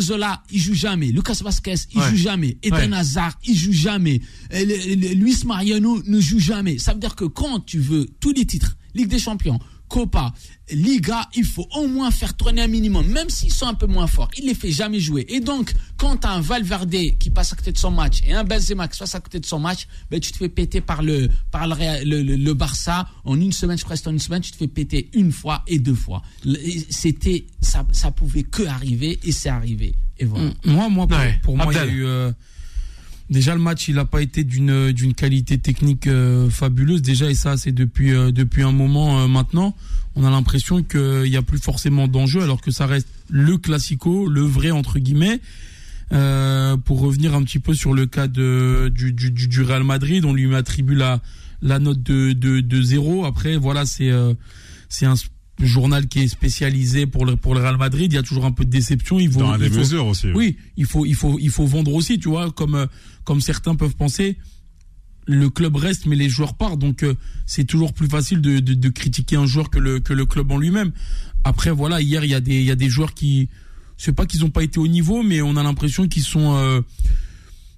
Zola, 0.00 0.42
il 0.50 0.60
joue 0.60 0.74
jamais. 0.74 1.06
Lucas 1.08 1.38
Vasquez, 1.42 1.74
il 1.94 2.02
joue 2.02 2.16
jamais. 2.16 2.56
Eden 2.62 2.92
Hazard, 2.92 3.38
il 3.44 3.56
joue 3.56 3.72
jamais. 3.72 4.20
Luis 4.50 5.44
Mariano 5.44 6.02
ne 6.04 6.20
joue 6.20 6.40
jamais. 6.40 6.78
Ça 6.78 6.92
veut 6.92 7.00
dire 7.00 7.14
que 7.14 7.24
quand 7.24 7.60
tu 7.60 7.78
veux 7.78 8.08
tous 8.20 8.32
les 8.32 8.44
titres, 8.44 8.76
Ligue 8.94 9.08
des 9.08 9.18
Champions, 9.18 9.58
Copa, 9.92 10.32
Liga, 10.70 11.28
il 11.34 11.44
faut 11.44 11.68
au 11.76 11.86
moins 11.86 12.10
faire 12.10 12.32
tourner 12.34 12.62
un 12.62 12.66
minimum, 12.66 13.06
même 13.08 13.28
s'ils 13.28 13.52
sont 13.52 13.66
un 13.66 13.74
peu 13.74 13.86
moins 13.86 14.06
forts. 14.06 14.30
Il 14.38 14.46
les 14.46 14.54
fait 14.54 14.70
jamais 14.70 14.98
jouer. 14.98 15.26
Et 15.28 15.40
donc, 15.40 15.74
quand 15.98 16.16
tu 16.16 16.26
as 16.26 16.30
un 16.30 16.40
Valverde 16.40 17.18
qui 17.18 17.28
passe 17.28 17.52
à 17.52 17.56
côté 17.56 17.72
de 17.72 17.76
son 17.76 17.90
match 17.90 18.22
et 18.26 18.32
un 18.32 18.42
Benzema 18.42 18.88
qui 18.88 18.98
passe 18.98 19.14
à 19.14 19.20
côté 19.20 19.38
de 19.38 19.44
son 19.44 19.58
match, 19.58 19.86
ben, 20.10 20.18
tu 20.18 20.32
te 20.32 20.38
fais 20.38 20.48
péter 20.48 20.80
par 20.80 21.02
le, 21.02 21.28
par 21.50 21.66
le, 21.66 22.22
le, 22.22 22.54
Barça. 22.54 23.06
En 23.26 23.38
une 23.38 23.52
semaine, 23.52 23.76
je 23.76 23.84
crois 23.84 23.96
en 24.06 24.12
une 24.12 24.18
semaine, 24.18 24.40
tu 24.40 24.52
te 24.52 24.56
fais 24.56 24.66
péter 24.66 25.10
une 25.12 25.30
fois 25.30 25.62
et 25.66 25.78
deux 25.78 25.94
fois. 25.94 26.22
C'était, 26.88 27.44
ça, 27.60 27.86
ça 27.92 28.10
pouvait 28.12 28.44
que 28.44 28.62
arriver 28.62 29.20
et 29.24 29.32
c'est 29.32 29.50
arrivé. 29.50 29.94
Et 30.18 30.24
voilà. 30.24 30.46
Mm. 30.46 30.54
Moi, 30.72 30.88
moi, 30.88 31.06
pour, 31.42 31.54
moi, 31.54 31.66
il 31.70 31.76
y 31.76 31.78
a 31.78 31.86
eu, 31.86 32.06
euh, 32.06 32.32
Déjà, 33.32 33.54
le 33.54 33.62
match, 33.62 33.88
il 33.88 33.94
n'a 33.94 34.04
pas 34.04 34.20
été 34.20 34.44
d'une 34.44 34.92
d'une 34.92 35.14
qualité 35.14 35.56
technique 35.56 36.06
euh, 36.06 36.50
fabuleuse. 36.50 37.00
Déjà, 37.00 37.30
et 37.30 37.34
ça, 37.34 37.56
c'est 37.56 37.72
depuis 37.72 38.12
euh, 38.12 38.30
depuis 38.30 38.62
un 38.62 38.72
moment 38.72 39.20
euh, 39.20 39.26
maintenant. 39.26 39.74
On 40.16 40.24
a 40.26 40.30
l'impression 40.30 40.82
qu'il 40.82 41.30
n'y 41.30 41.38
a 41.38 41.42
plus 41.42 41.58
forcément 41.58 42.08
d'enjeu, 42.08 42.42
alors 42.42 42.60
que 42.60 42.70
ça 42.70 42.84
reste 42.84 43.08
le 43.30 43.56
classico, 43.56 44.28
le 44.28 44.42
vrai 44.42 44.70
entre 44.70 44.98
guillemets. 44.98 45.40
pour 46.10 47.00
revenir 47.00 47.34
un 47.34 47.42
petit 47.42 47.58
peu 47.58 47.72
sur 47.72 47.94
le 47.94 48.04
cas 48.04 48.28
de 48.28 48.92
du, 48.94 49.14
du, 49.14 49.30
du 49.30 49.62
Real 49.62 49.82
Madrid, 49.82 50.26
on 50.26 50.34
lui 50.34 50.54
attribue 50.54 50.94
la 50.94 51.22
la 51.62 51.78
note 51.78 52.02
de 52.02 52.34
de, 52.34 52.60
de 52.60 52.82
zéro. 52.82 53.24
Après, 53.24 53.56
voilà, 53.56 53.86
c'est 53.86 54.10
c'est 54.90 55.06
un 55.06 55.14
journal 55.66 56.08
qui 56.08 56.20
est 56.20 56.28
spécialisé 56.28 57.06
pour 57.06 57.24
le 57.24 57.36
pour 57.36 57.54
le 57.54 57.60
Real 57.60 57.76
Madrid, 57.76 58.12
il 58.12 58.14
y 58.14 58.18
a 58.18 58.22
toujours 58.22 58.44
un 58.44 58.52
peu 58.52 58.64
de 58.64 58.70
déception. 58.70 59.18
Il 59.18 59.30
faut, 59.30 59.40
Dans 59.40 59.56
les 59.56 59.70
mesures 59.70 60.06
aussi. 60.06 60.28
Oui, 60.32 60.56
il 60.76 60.86
faut 60.86 61.06
il 61.06 61.14
faut 61.14 61.38
il 61.38 61.50
faut 61.50 61.66
vendre 61.66 61.92
aussi, 61.94 62.18
tu 62.18 62.28
vois, 62.28 62.50
comme 62.50 62.86
comme 63.24 63.40
certains 63.40 63.74
peuvent 63.74 63.96
penser. 63.96 64.36
Le 65.26 65.48
club 65.50 65.76
reste, 65.76 66.06
mais 66.06 66.16
les 66.16 66.28
joueurs 66.28 66.54
partent, 66.54 66.80
donc 66.80 67.04
euh, 67.04 67.14
c'est 67.46 67.64
toujours 67.64 67.92
plus 67.92 68.08
facile 68.08 68.40
de, 68.40 68.58
de, 68.58 68.74
de, 68.74 68.88
critiquer 68.88 69.36
un 69.36 69.46
joueur 69.46 69.70
que 69.70 69.78
le 69.78 70.00
que 70.00 70.12
le 70.12 70.26
club 70.26 70.50
en 70.50 70.58
lui-même. 70.58 70.90
Après, 71.44 71.70
voilà, 71.70 72.00
hier 72.00 72.24
il 72.24 72.30
y 72.30 72.34
a 72.34 72.40
des 72.40 72.58
il 72.58 72.64
y 72.64 72.72
a 72.72 72.76
des 72.76 72.88
joueurs 72.88 73.14
qui, 73.14 73.48
c'est 73.96 74.12
pas 74.12 74.26
qu'ils 74.26 74.40
n'ont 74.40 74.50
pas 74.50 74.64
été 74.64 74.80
au 74.80 74.88
niveau, 74.88 75.22
mais 75.22 75.40
on 75.40 75.56
a 75.56 75.62
l'impression 75.62 76.08
qu'ils 76.08 76.24
sont 76.24 76.56
euh, 76.56 76.80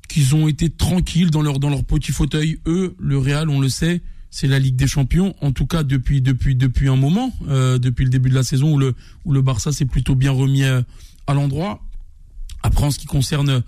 qu'ils 0.08 0.34
ont 0.34 0.48
été 0.48 0.70
tranquilles 0.70 1.30
dans 1.30 1.42
leur 1.42 1.58
dans 1.58 1.68
leur 1.68 1.84
petit 1.84 2.12
fauteuil. 2.12 2.60
Eux, 2.66 2.96
le 2.98 3.18
Real, 3.18 3.50
on 3.50 3.60
le 3.60 3.68
sait, 3.68 4.00
c'est 4.34 4.48
la 4.48 4.58
Ligue 4.58 4.74
des 4.74 4.88
Champions, 4.88 5.32
en 5.42 5.52
tout 5.52 5.64
cas 5.64 5.84
depuis 5.84 6.20
depuis 6.20 6.56
depuis 6.56 6.88
un 6.88 6.96
moment, 6.96 7.32
euh, 7.46 7.78
depuis 7.78 8.02
le 8.02 8.10
début 8.10 8.30
de 8.30 8.34
la 8.34 8.42
saison 8.42 8.72
où 8.72 8.78
le 8.78 8.96
où 9.24 9.32
le 9.32 9.42
Barça 9.42 9.70
s'est 9.70 9.84
plutôt 9.84 10.16
bien 10.16 10.32
remis 10.32 10.64
euh, 10.64 10.82
à, 11.28 11.34
l'endroit. 11.34 11.84
Après 12.64 12.84
en 12.84 12.90
ce 12.90 12.98
qui 12.98 13.06
concerne 13.06 13.62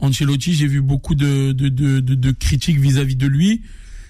Ancelotti, 0.00 0.54
j'ai 0.54 0.66
vu 0.66 0.80
beaucoup 0.80 1.14
de 1.14 1.52
de, 1.52 1.68
de, 1.68 2.00
de, 2.00 2.30
critiques 2.32 2.80
vis-à-vis 2.80 3.14
de 3.14 3.28
lui. 3.28 3.62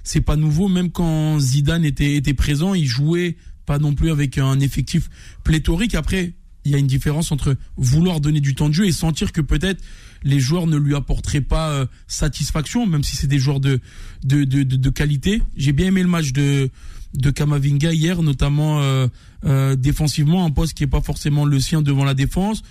C'est 0.03 0.23
pas 0.23 0.37
nouveau, 0.37 0.69
même 0.69 0.91
quand 0.91 1.39
Zidane 1.41 1.85
était 1.85 2.15
était 2.15 2.33
présent, 2.33 2.73
il 2.73 2.87
jouait 2.87 3.37
pas 3.67 3.79
non 3.79 3.95
plus 3.95 4.11
avec 4.11 4.39
un 4.39 4.61
effectif 4.61 5.11
pléthorique. 5.45 5.95
Après, 5.95 6.33
il 6.69 6.73
y 6.73 6.75
a 6.75 6.79
une 6.79 6.87
différence 6.87 7.33
entre 7.33 7.57
vouloir 7.77 8.21
donner 8.21 8.41
du 8.41 8.55
temps 8.55 8.69
de 8.69 8.75
jeu 8.75 8.87
et 8.87 8.93
sentir 8.93 9.33
que 9.33 9.41
peut-être 9.41 9.83
les 10.23 10.39
joueurs 10.39 10.67
ne 10.67 10.77
lui 10.77 10.95
apporteraient 10.95 11.41
pas 11.41 11.71
euh, 11.71 11.87
satisfaction, 12.07 12.87
même 12.87 13.03
si 13.03 13.17
c'est 13.17 13.27
des 13.27 13.39
joueurs 13.39 13.61
de, 13.61 13.81
de, 14.25 14.45
de, 14.45 14.91
qualité. 14.91 15.43
J'ai 15.57 15.73
bien 15.73 15.87
aimé 15.87 16.03
le 16.03 16.09
match 16.09 16.33
de, 16.33 16.71
de 17.15 17.31
Kamavinga 17.31 17.93
hier, 17.93 18.21
notamment 18.23 18.81
euh, 18.81 19.09
euh, 19.45 19.77
défensivement, 19.77 20.45
un 20.45 20.51
poste 20.51 20.75
qui 20.75 20.85
est 20.85 20.89
pas 20.89 21.01
forcément 21.01 21.47
le 21.47 21.59
sien 21.59 21.81
devant 21.81 22.05
la 22.05 22.15
défense. 22.15 22.63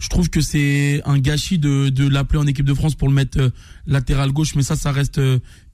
Je 0.00 0.08
trouve 0.08 0.30
que 0.30 0.40
c'est 0.40 1.00
un 1.04 1.18
gâchis 1.18 1.58
de, 1.58 1.90
de 1.90 2.08
l'appeler 2.08 2.38
en 2.38 2.46
équipe 2.46 2.66
de 2.66 2.74
France 2.74 2.94
pour 2.94 3.08
le 3.08 3.14
mettre 3.14 3.52
latéral 3.86 4.32
gauche, 4.32 4.54
mais 4.54 4.62
ça, 4.62 4.76
ça 4.76 4.92
reste 4.92 5.20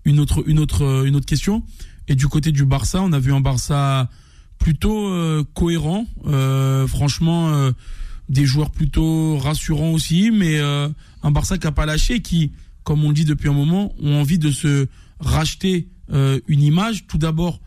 une 0.04 0.18
autre, 0.18 0.44
une 0.46 0.58
autre, 0.58 1.04
une 1.06 1.16
autre 1.16 1.26
question. 1.26 1.62
Et 2.08 2.14
du 2.14 2.26
côté 2.26 2.52
du 2.52 2.64
Barça, 2.64 3.00
on 3.02 3.12
a 3.12 3.18
vu 3.18 3.32
un 3.32 3.40
Barça 3.40 4.10
plutôt 4.58 5.10
cohérent. 5.54 6.06
franchement, 6.86 7.72
des 8.28 8.46
joueurs 8.46 8.70
plutôt 8.70 9.38
rassurants 9.38 9.92
aussi, 9.92 10.30
mais 10.30 10.58
euh, 10.58 10.88
un 11.22 11.30
Barça 11.30 11.58
qui 11.58 11.66
n'a 11.66 11.72
pas 11.72 11.86
lâché, 11.86 12.20
qui, 12.20 12.52
comme 12.82 13.04
on 13.04 13.08
le 13.08 13.14
dit 13.14 13.24
depuis 13.24 13.48
un 13.48 13.52
moment, 13.52 13.94
ont 14.00 14.20
envie 14.20 14.38
de 14.38 14.50
se 14.50 14.86
racheter 15.20 15.88
euh, 16.12 16.40
une 16.48 16.62
image. 16.62 17.06
Tout 17.06 17.18
d'abord 17.18 17.60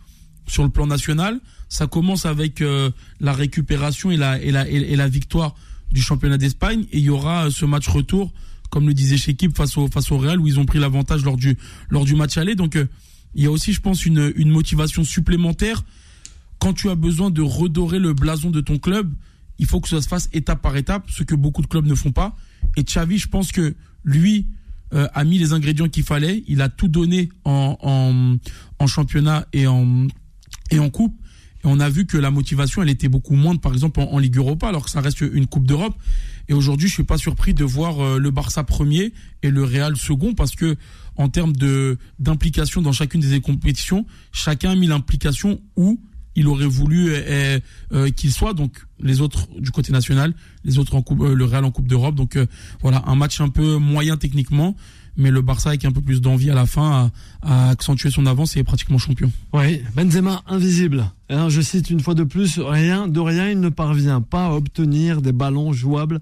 sur 0.47 0.63
le 0.63 0.69
plan 0.69 0.87
national, 0.87 1.39
ça 1.69 1.87
commence 1.87 2.25
avec 2.25 2.61
euh, 2.61 2.89
la 3.19 3.33
récupération 3.33 4.11
et 4.11 4.17
la, 4.17 4.41
et, 4.41 4.51
la, 4.51 4.67
et 4.67 4.95
la 4.95 5.07
victoire 5.07 5.55
du 5.91 6.01
championnat 6.01 6.37
d'Espagne, 6.37 6.85
et 6.91 6.97
il 6.97 7.03
y 7.03 7.09
aura 7.09 7.49
ce 7.49 7.65
match 7.65 7.87
retour, 7.87 8.33
comme 8.69 8.87
le 8.87 8.93
disait 8.93 9.17
Chekib, 9.17 9.55
face 9.55 9.77
au 9.77 9.87
face 9.87 10.11
au 10.11 10.17
Real, 10.17 10.39
où 10.39 10.47
ils 10.47 10.59
ont 10.59 10.65
pris 10.65 10.79
l'avantage 10.79 11.23
lors 11.23 11.37
du 11.37 11.57
lors 11.89 12.03
du 12.03 12.15
match 12.15 12.37
aller. 12.37 12.55
Donc 12.55 12.77
il 13.35 13.43
y 13.43 13.45
a 13.45 13.51
aussi, 13.51 13.71
je 13.71 13.79
pense, 13.79 14.05
une, 14.05 14.33
une 14.35 14.49
motivation 14.49 15.05
supplémentaire 15.05 15.85
quand 16.59 16.73
tu 16.73 16.89
as 16.89 16.95
besoin 16.95 17.29
de 17.29 17.41
redorer 17.41 17.99
le 17.99 18.13
blason 18.13 18.49
de 18.49 18.61
ton 18.61 18.77
club 18.77 19.13
il 19.59 19.65
faut 19.65 19.79
que 19.79 19.89
ça 19.89 20.01
se 20.01 20.07
fasse 20.07 20.29
étape 20.33 20.61
par 20.61 20.75
étape, 20.77 21.09
ce 21.09 21.23
que 21.23 21.35
beaucoup 21.35 21.61
de 21.61 21.67
clubs 21.67 21.85
ne 21.85 21.95
font 21.95 22.11
pas. 22.11 22.35
Et 22.75 22.83
Xavi, 22.83 23.17
je 23.17 23.27
pense 23.27 23.51
que 23.51 23.75
lui, 24.03 24.47
a 24.91 25.23
mis 25.25 25.37
les 25.37 25.51
ingrédients 25.51 25.89
qu'il 25.89 26.03
fallait. 26.03 26.43
Il 26.47 26.61
a 26.61 26.69
tout 26.69 26.87
donné 26.87 27.29
en, 27.43 27.77
en, 27.81 28.37
en 28.79 28.87
championnat 28.87 29.45
et 29.51 29.67
en, 29.67 30.07
et 30.71 30.79
en 30.79 30.89
coupe. 30.89 31.13
Et 31.63 31.67
on 31.67 31.79
a 31.79 31.89
vu 31.89 32.05
que 32.05 32.17
la 32.17 32.31
motivation, 32.31 32.83
elle 32.83 32.89
était 32.89 33.09
beaucoup 33.09 33.35
moindre, 33.35 33.59
par 33.59 33.73
exemple, 33.73 33.99
en, 33.99 34.17
Ligue 34.17 34.37
Europa, 34.37 34.69
alors 34.69 34.85
que 34.85 34.89
ça 34.89 35.01
reste 35.01 35.21
une 35.21 35.47
Coupe 35.47 35.65
d'Europe. 35.65 35.95
Et 36.47 36.53
aujourd'hui, 36.53 36.87
je 36.87 36.93
suis 36.93 37.03
pas 37.03 37.17
surpris 37.17 37.53
de 37.53 37.65
voir 37.65 38.17
le 38.17 38.31
Barça 38.31 38.63
premier 38.63 39.11
et 39.43 39.49
le 39.49 39.63
Real 39.63 39.97
second, 39.97 40.33
parce 40.33 40.55
que 40.55 40.77
en 41.17 41.29
termes 41.29 41.53
de 41.53 41.97
d'implication 42.19 42.81
dans 42.81 42.91
chacune 42.93 43.21
des 43.21 43.41
compétitions, 43.41 44.05
chacun 44.31 44.69
a 44.71 44.75
mis 44.75 44.87
l'implication 44.87 45.59
où 45.75 45.99
il 46.37 46.47
aurait 46.47 46.67
voulu 46.67 47.09
euh, 47.09 47.59
euh, 47.91 48.09
qu'il 48.11 48.31
soit. 48.31 48.53
Donc 48.53 48.85
les 49.01 49.19
autres 49.19 49.47
du 49.59 49.71
côté 49.71 49.91
national, 49.91 50.33
les 50.63 50.77
autres 50.77 50.95
en 50.95 51.01
coupe, 51.01 51.21
euh, 51.21 51.33
le 51.33 51.43
Real 51.43 51.65
en 51.65 51.71
Coupe 51.71 51.87
d'Europe. 51.87 52.15
Donc 52.15 52.37
voilà, 52.81 53.03
un 53.07 53.15
match 53.15 53.41
un 53.41 53.49
peu 53.49 53.77
moyen 53.77 54.15
techniquement, 54.15 54.75
mais 55.17 55.31
le 55.31 55.41
Barça 55.41 55.69
avec 55.69 55.83
un 55.83 55.91
peu 55.91 56.01
plus 56.01 56.21
d'envie 56.21 56.49
à 56.51 56.55
la 56.55 56.67
fin 56.67 57.11
a, 57.41 57.69
accentué 57.69 58.11
son 58.11 58.25
avance 58.27 58.55
et 58.55 58.59
est 58.59 58.63
pratiquement 58.63 58.99
champion. 58.99 59.31
Oui, 59.51 59.81
Benzema 59.95 60.43
invisible. 60.47 61.11
je 61.29 61.61
cite 61.61 61.89
une 61.89 61.99
fois 61.99 62.13
de 62.13 62.23
plus, 62.23 62.59
rien 62.59 63.07
de 63.07 63.19
rien, 63.19 63.49
il 63.49 63.59
ne 63.59 63.69
parvient 63.69 64.21
pas 64.21 64.45
à 64.45 64.51
obtenir 64.51 65.21
des 65.21 65.33
ballons 65.33 65.73
jouables 65.73 66.21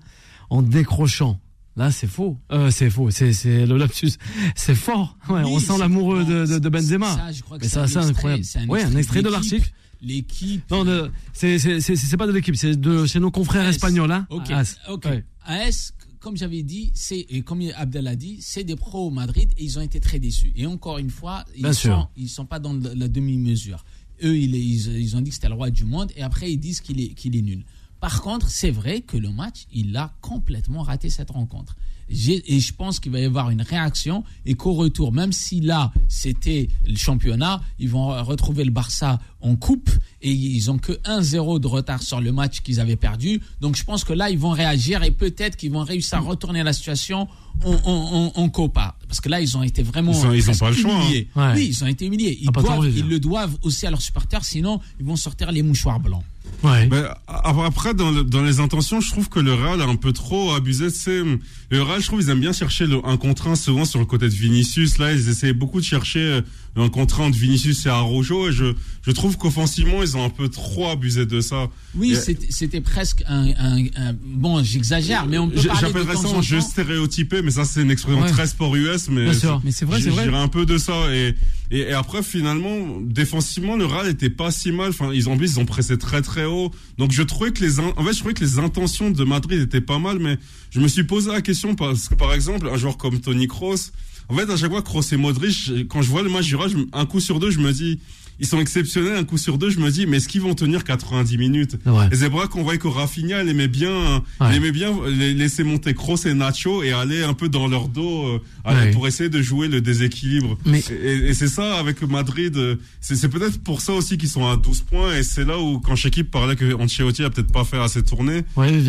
en 0.50 0.62
décrochant. 0.62 1.40
Là, 1.78 1.92
c'est 1.92 2.08
faux. 2.08 2.38
Euh, 2.54 2.72
c'est 2.72 2.90
faux. 2.90 3.12
C'est, 3.12 3.34
c'est 3.34 3.66
le 3.66 3.78
lapsus. 3.78 4.14
C'est 4.56 4.76
fort. 4.76 5.18
Ouais, 5.28 5.42
on 5.44 5.60
sent 5.60 5.78
l'amoureux 5.78 6.24
de, 6.24 6.58
de, 6.58 6.70
Benzema. 6.70 7.14
Ça, 7.14 7.32
je 7.34 7.42
crois 7.42 7.60
que 7.60 7.68
c'est, 7.68 7.78
un, 7.78 8.08
incroyable. 8.08 8.44
Un 8.56 8.68
ouais, 8.68 8.84
un 8.84 8.96
extrait 8.96 9.22
de 9.22 9.28
l'article. 9.30 9.70
L'équipe. 10.06 10.70
Non, 10.70 11.10
c'est, 11.34 11.58
c'est, 11.58 11.80
c'est, 11.82 12.18
pas 12.18 12.28
de 12.28 12.32
l'équipe. 12.32 12.56
C'est 12.56 12.80
de 12.80 13.06
chez 13.06 13.20
nos 13.20 13.32
confrères 13.32 13.68
espagnols. 13.68 14.12
Hein. 14.12 14.28
Ok. 14.30 14.52
AS. 14.52 14.78
ok. 14.90 15.08
AS, 15.46 15.94
comme 16.20 16.38
j'avais 16.38 16.64
dit, 16.64 16.92
c'est 16.94 17.26
et 17.30 17.42
comme 17.42 17.62
Abdel 17.76 18.08
a 18.08 18.16
dit, 18.16 18.38
c'est 18.42 18.64
des 18.64 18.76
pros 18.76 19.08
au 19.08 19.12
Madrid 19.12 19.52
et 19.58 19.64
ils 19.64 19.78
ont 19.78 19.82
été 19.82 20.00
très 20.00 20.20
déçus. 20.20 20.52
Et 20.56 20.66
encore 20.66 20.98
une 20.98 21.10
fois, 21.10 21.46
ils 21.56 21.74
sont, 21.74 22.08
ils 22.16 22.30
sont 22.30 22.46
pas 22.46 22.60
dans 22.60 22.74
la 22.74 23.08
demi-mesure. 23.08 23.84
Eux, 24.24 24.38
ils, 24.38 24.56
ils, 24.56 24.98
ils 24.98 25.16
ont 25.18 25.22
dit 25.22 25.30
que 25.30 25.36
c'était 25.36 25.50
le 25.50 25.56
roi 25.56 25.70
du 25.70 25.84
monde 25.84 26.12
et 26.16 26.22
après 26.22 26.52
ils 26.52 26.58
disent 26.58 26.82
qu'il 26.82 27.02
est, 27.02 27.10
qu'il 27.10 27.36
est 27.36 27.42
nul. 27.42 27.64
Par 28.06 28.22
contre, 28.22 28.52
c'est 28.52 28.70
vrai 28.70 29.02
que 29.02 29.18
le 29.18 29.32
match, 29.32 29.66
il 29.74 29.98
a 29.98 30.14
complètement 30.22 30.84
raté 30.84 31.10
cette 31.10 31.32
rencontre. 31.32 31.76
Et 32.08 32.60
je 32.60 32.72
pense 32.72 33.00
qu'il 33.00 33.12
va 33.12 33.20
y 33.20 33.26
avoir 33.26 33.50
une 33.50 33.64
réaction 33.64 34.24
et 34.46 34.54
qu'au 34.54 34.74
retour, 34.74 35.12
même 35.12 35.32
si 35.32 35.60
là, 35.60 35.92
c'était 36.08 36.70
le 36.86 36.98
championnat, 36.98 37.64
ils 37.80 37.90
vont 37.90 38.10
retrouver 38.24 38.64
le 38.64 38.70
Barça 38.70 39.20
en 39.42 39.56
coupe 39.56 39.90
et 40.22 40.32
ils 40.32 40.70
ont 40.70 40.78
que 40.78 40.92
1-0 40.92 41.60
de 41.60 41.66
retard 41.66 42.04
sur 42.04 42.22
le 42.22 42.32
match 42.32 42.62
qu'ils 42.62 42.80
avaient 42.80 42.96
perdu. 42.96 43.42
Donc 43.60 43.76
je 43.76 43.84
pense 43.84 44.04
que 44.04 44.14
là, 44.14 44.30
ils 44.30 44.38
vont 44.38 44.52
réagir 44.52 45.02
et 45.02 45.10
peut-être 45.10 45.56
qu'ils 45.56 45.72
vont 45.72 45.84
réussir 45.84 46.20
à 46.20 46.22
retourner 46.22 46.62
la 46.62 46.74
situation 46.74 47.28
en, 47.64 48.50
Copa. 48.50 49.00
Parce 49.16 49.22
que 49.22 49.30
là, 49.30 49.40
ils 49.40 49.56
ont 49.56 49.64
été 49.64 49.82
vraiment 49.82 50.12
ils 50.12 50.50
ont, 50.50 50.54
pas 50.56 50.72
le 50.72 50.76
choix, 50.76 50.94
hein. 50.94 51.04
humiliés. 51.06 51.30
Oui, 51.38 51.68
ils 51.70 51.84
ont 51.86 51.88
été 51.88 52.06
humiliés. 52.06 52.38
Ils, 52.42 52.50
ils 52.98 53.08
le 53.08 53.18
doivent 53.18 53.56
aussi 53.62 53.88
à 53.88 53.90
leurs 53.90 54.02
supporters, 54.02 54.44
sinon 54.44 54.82
ils 55.00 55.06
vont 55.06 55.16
sortir 55.16 55.54
les 55.54 55.64
mouchoirs 55.64 56.02
blancs. 56.02 56.24
Ouais. 56.64 56.90
après, 57.28 57.94
dans, 57.94 58.12
dans, 58.12 58.44
les 58.44 58.60
intentions, 58.60 59.00
je 59.00 59.10
trouve 59.12 59.30
que 59.30 59.40
le 59.40 59.54
Real 59.54 59.82
a 59.82 59.86
un 59.86 59.96
peu 59.96 60.14
trop 60.14 60.54
abusé. 60.54 60.90
C'est 60.90 61.22
le 61.70 61.82
Real, 61.82 62.02
je 62.02 62.08
trouve, 62.08 62.22
ils 62.22 62.30
aiment 62.30 62.40
bien 62.40 62.54
chercher 62.54 62.88
le, 62.88 63.06
un 63.06 63.18
contraint 63.18 63.56
souvent 63.56 63.86
sur 63.86 64.00
le 64.00 64.06
côté 64.06 64.28
de 64.30 64.34
Vinicius. 64.34 64.98
Là, 64.98 65.14
ils 65.14 65.30
essayaient 65.30 65.54
beaucoup 65.54 65.80
de 65.80 65.86
chercher 65.86 66.20
euh, 66.20 66.42
un 66.76 66.90
contraint 66.90 67.30
de 67.30 67.36
Vinicius 67.36 67.86
et 67.86 67.90
Arrojo. 67.90 68.50
Et 68.50 68.52
je, 68.52 68.74
je 69.04 69.12
trouve 69.12 69.38
qu'offensivement, 69.38 70.02
ils 70.02 70.18
ont 70.18 70.26
un 70.26 70.30
peu 70.30 70.50
trop 70.50 70.90
abusé 70.90 71.26
de 71.26 71.40
ça. 71.40 71.68
Oui, 71.94 72.18
c'était 72.50 72.82
presque 72.82 73.24
un, 73.28 73.50
un, 73.58 74.14
bon, 74.24 74.64
j'exagère, 74.64 75.28
mais 75.28 75.38
on 75.38 75.50
peut 75.50 75.62
parler 75.62 75.82
J'appellerais 75.82 76.16
ça 76.16 76.36
un 76.36 76.42
jeu 76.42 76.62
stéréotypé, 76.62 77.42
mais 77.44 77.52
ça, 77.52 77.66
c'est 77.66 77.82
une 77.82 77.92
expression 77.92 78.26
très 78.26 78.48
sport 78.48 78.76
US. 78.76 79.05
Mais, 79.10 79.26
mais 79.26 79.34
c'est 79.72 79.86
vrai, 79.86 80.02
c'est 80.02 80.10
vrai. 80.10 80.28
un 80.28 80.48
peu 80.48 80.66
de 80.66 80.78
ça. 80.78 80.94
Et, 81.14 81.36
et, 81.72 81.92
après, 81.94 82.24
finalement, 82.24 83.00
défensivement, 83.02 83.76
le 83.76 83.86
Real 83.86 84.08
était 84.08 84.30
pas 84.30 84.52
si 84.52 84.72
mal. 84.72 84.90
Enfin, 84.90 85.12
ils 85.14 85.30
ont, 85.30 85.38
ils 85.40 85.60
ont 85.60 85.66
pressé 85.66 85.98
très 85.98 86.22
très 86.22 86.46
haut. 86.46 86.72
Donc, 86.98 87.12
je 87.12 87.24
trouvais 87.24 87.52
que 87.52 87.64
les, 87.64 87.80
en 87.80 88.04
fait, 88.04 88.14
je 88.14 88.20
trouvais 88.20 88.34
que 88.34 88.44
les 88.44 88.60
intentions 88.60 89.12
de 89.12 89.24
Madrid 89.24 89.62
étaient 89.62 89.82
pas 89.82 90.00
mal, 90.00 90.20
mais 90.20 90.38
je 90.72 90.80
me 90.80 90.88
suis 90.88 91.04
posé 91.04 91.32
la 91.32 91.42
question 91.42 91.76
parce 91.76 92.10
que, 92.10 92.16
par 92.16 92.34
exemple, 92.34 92.68
un 92.68 92.78
joueur 92.78 92.98
comme 92.98 93.20
Tony 93.20 93.48
Kroos, 93.48 93.92
en 94.30 94.36
fait, 94.36 94.50
à 94.50 94.58
chaque 94.58 94.72
fois, 94.72 94.82
Kroos 94.82 95.02
et 95.12 95.18
Modric, 95.18 95.88
quand 95.88 96.02
je 96.02 96.10
vois 96.10 96.24
le 96.24 96.30
match 96.30 96.46
du 96.46 96.56
Real, 96.56 96.72
un 96.94 97.06
coup 97.06 97.20
sur 97.20 97.40
deux, 97.40 97.52
je 97.52 97.60
me 97.60 97.72
dis, 97.72 98.00
ils 98.40 98.48
sont 98.48 98.60
exceptionnels 98.60 99.16
un 99.16 99.24
coup 99.24 99.38
sur 99.38 99.58
deux. 99.58 99.70
Je 99.70 99.80
me 99.80 99.90
dis, 99.90 100.06
mais 100.06 100.18
est-ce 100.18 100.28
qu'ils 100.28 100.42
vont 100.42 100.56
tenir 100.56 100.84
90 100.84 101.38
minutes 101.38 101.78
Et 102.12 102.16
c'est 102.16 102.30
vrai 102.30 102.48
qu'on 102.48 102.64
voit 102.64 102.78
que 102.78 102.88
Rafinha, 102.88 103.44
il 103.44 103.50
aimait 103.50 103.68
bien, 103.68 104.24
aimait 104.42 104.72
bien 104.72 104.92
laisser 105.08 105.64
monter 105.64 105.94
Kroos 105.94 106.26
et 106.26 106.34
Nacho 106.34 106.84
et 106.84 106.92
aller 106.92 107.24
un 107.24 107.34
peu 107.34 107.50
dans 107.50 107.68
leur 107.68 107.88
dos 107.88 108.42
euh, 108.68 108.92
pour 108.92 109.08
essayer 109.08 109.30
de 109.30 109.42
jouer 109.42 109.68
le 109.68 109.82
déséquilibre. 109.82 110.58
Mais... 110.66 110.84
Et, 111.04 111.34
c'est 111.34 111.48
ça 111.48 111.76
avec 111.76 112.02
Madrid. 112.02 112.56
Euh, 112.58 112.76
c'est 113.02 113.30
peut-être 113.30 113.62
pour 113.62 113.82
ça 113.82 113.94
aussi 113.94 114.18
qu'ils 114.18 114.30
sont 114.30 114.48
à 114.48 114.58
12 114.58 114.82
points 114.82 115.16
et 115.16 115.24
c'est 115.24 115.46
là 115.46 115.60
où 115.60 115.80
quand 115.80 115.96
Shekip 115.96 116.32
parlait 116.32 116.56
que 116.56 116.74
Ancelotti 116.74 117.24
a 117.24 117.30
peut-être 117.30 117.52
pas 117.52 117.64
fait 117.64 117.80
assez 117.80 118.04
tourner. 118.04 118.44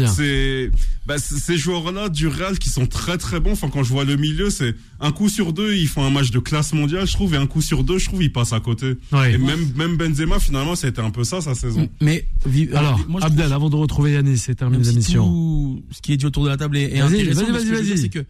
c'est 0.09 0.71
bah, 1.07 1.19
ces 1.19 1.57
joueurs-là 1.57 2.09
du 2.09 2.27
Real 2.27 2.59
qui 2.59 2.69
sont 2.69 2.87
très 2.87 3.17
très 3.17 3.39
bons. 3.39 3.53
Enfin, 3.53 3.69
quand 3.69 3.85
je 3.85 3.91
vois 3.91 4.05
le 4.05 4.17
milieu, 4.17 4.51
c'est 4.51 4.75
un 5.01 5.13
coup 5.13 5.29
sur 5.29 5.53
deux, 5.53 5.75
ils 5.77 5.87
font 5.87 6.05
un 6.05 6.11
match 6.11 6.31
de 6.31 6.41
classe 6.41 6.73
mondiale, 6.73 7.07
je 7.07 7.13
trouve, 7.13 7.35
et 7.35 7.37
un 7.37 7.47
coup 7.47 7.63
sur 7.63 7.85
deux, 7.85 7.99
je 7.99 8.07
trouve, 8.07 8.23
ils 8.23 8.33
passent 8.33 8.53
à 8.53 8.61
côté. 8.61 8.97
Et 9.37 9.45
même, 9.45 9.73
même 9.77 9.97
Benzema, 9.97 10.39
finalement, 10.39 10.75
c'était 10.75 11.01
un 11.01 11.11
peu 11.11 11.25
ça, 11.25 11.41
sa 11.41 11.55
saison. 11.55 11.89
Mais, 12.01 12.27
alors, 12.75 13.01
Abdel, 13.23 13.53
avant 13.53 13.71
de 13.71 13.77
retrouver 13.77 14.13
Yannis, 14.13 14.39
c'est 14.39 14.55
terminé 14.55 14.83
l'émission. 14.85 15.83
Ce 15.91 16.01
qui 16.01 16.13
est 16.13 16.17
dit 16.17 16.27
autour 16.27 16.45
de 16.45 16.49
la 16.49 16.57
table 16.57 16.77
est, 16.77 17.01
intéressant. 17.01 17.43
Vas-y, 17.53 17.71
vas-y, 17.71 17.71
vas-y. 17.71 17.99
C'est 17.99 18.09
que 18.09 18.25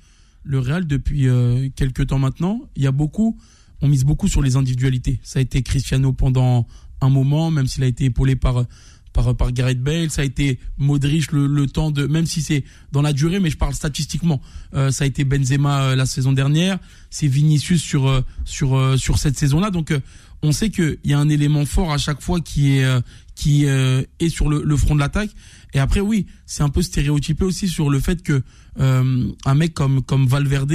le 0.44 0.58
Real, 0.58 0.86
depuis 0.86 1.28
euh, 1.28 1.68
quelques 1.74 2.06
temps 2.08 2.18
maintenant, 2.18 2.60
il 2.76 2.82
y 2.82 2.86
a 2.86 2.92
beaucoup, 2.92 3.36
on 3.82 3.88
mise 3.88 4.04
beaucoup 4.04 4.28
sur 4.28 4.42
les 4.42 4.56
individualités. 4.56 5.20
Ça 5.22 5.38
a 5.38 5.42
été 5.42 5.62
Cristiano 5.62 6.12
pendant 6.12 6.66
un 7.00 7.08
moment, 7.08 7.50
même 7.50 7.66
s'il 7.66 7.82
a 7.84 7.86
été 7.86 8.04
épaulé 8.04 8.36
par 8.36 8.64
par, 9.16 9.34
par 9.34 9.50
Gareth 9.50 9.82
Bale, 9.82 10.10
ça 10.10 10.22
a 10.22 10.24
été 10.24 10.60
Modric 10.78 11.32
le, 11.32 11.46
le 11.46 11.66
temps 11.66 11.90
de, 11.90 12.06
même 12.06 12.26
si 12.26 12.42
c'est 12.42 12.64
dans 12.92 13.02
la 13.02 13.12
durée, 13.12 13.40
mais 13.40 13.50
je 13.50 13.56
parle 13.56 13.74
statistiquement, 13.74 14.40
euh, 14.74 14.90
ça 14.90 15.04
a 15.04 15.06
été 15.06 15.24
Benzema 15.24 15.82
euh, 15.82 15.96
la 15.96 16.06
saison 16.06 16.32
dernière, 16.32 16.78
c'est 17.10 17.26
Vinicius 17.26 17.82
sur 17.82 18.06
euh, 18.06 18.20
sur 18.44 18.98
sur 18.98 19.18
cette 19.18 19.38
saison-là, 19.38 19.70
donc 19.70 19.92
on 20.42 20.52
sait 20.52 20.70
qu'il 20.70 20.98
y 21.04 21.12
a 21.12 21.18
un 21.18 21.28
élément 21.28 21.64
fort 21.64 21.92
à 21.92 21.98
chaque 21.98 22.20
fois 22.20 22.40
qui 22.40 22.78
est 22.78 22.86
qui 23.34 23.64
est 23.64 24.28
sur 24.28 24.48
le, 24.48 24.76
front 24.76 24.94
de 24.94 25.00
l'attaque. 25.00 25.30
Et 25.74 25.78
après, 25.78 26.00
oui, 26.00 26.26
c'est 26.46 26.62
un 26.62 26.68
peu 26.68 26.82
stéréotypé 26.82 27.44
aussi 27.44 27.68
sur 27.68 27.90
le 27.90 28.00
fait 28.00 28.22
que 28.22 28.42
un 28.78 29.54
mec 29.54 29.74
comme 29.74 30.02
comme 30.02 30.26
Valverde 30.26 30.72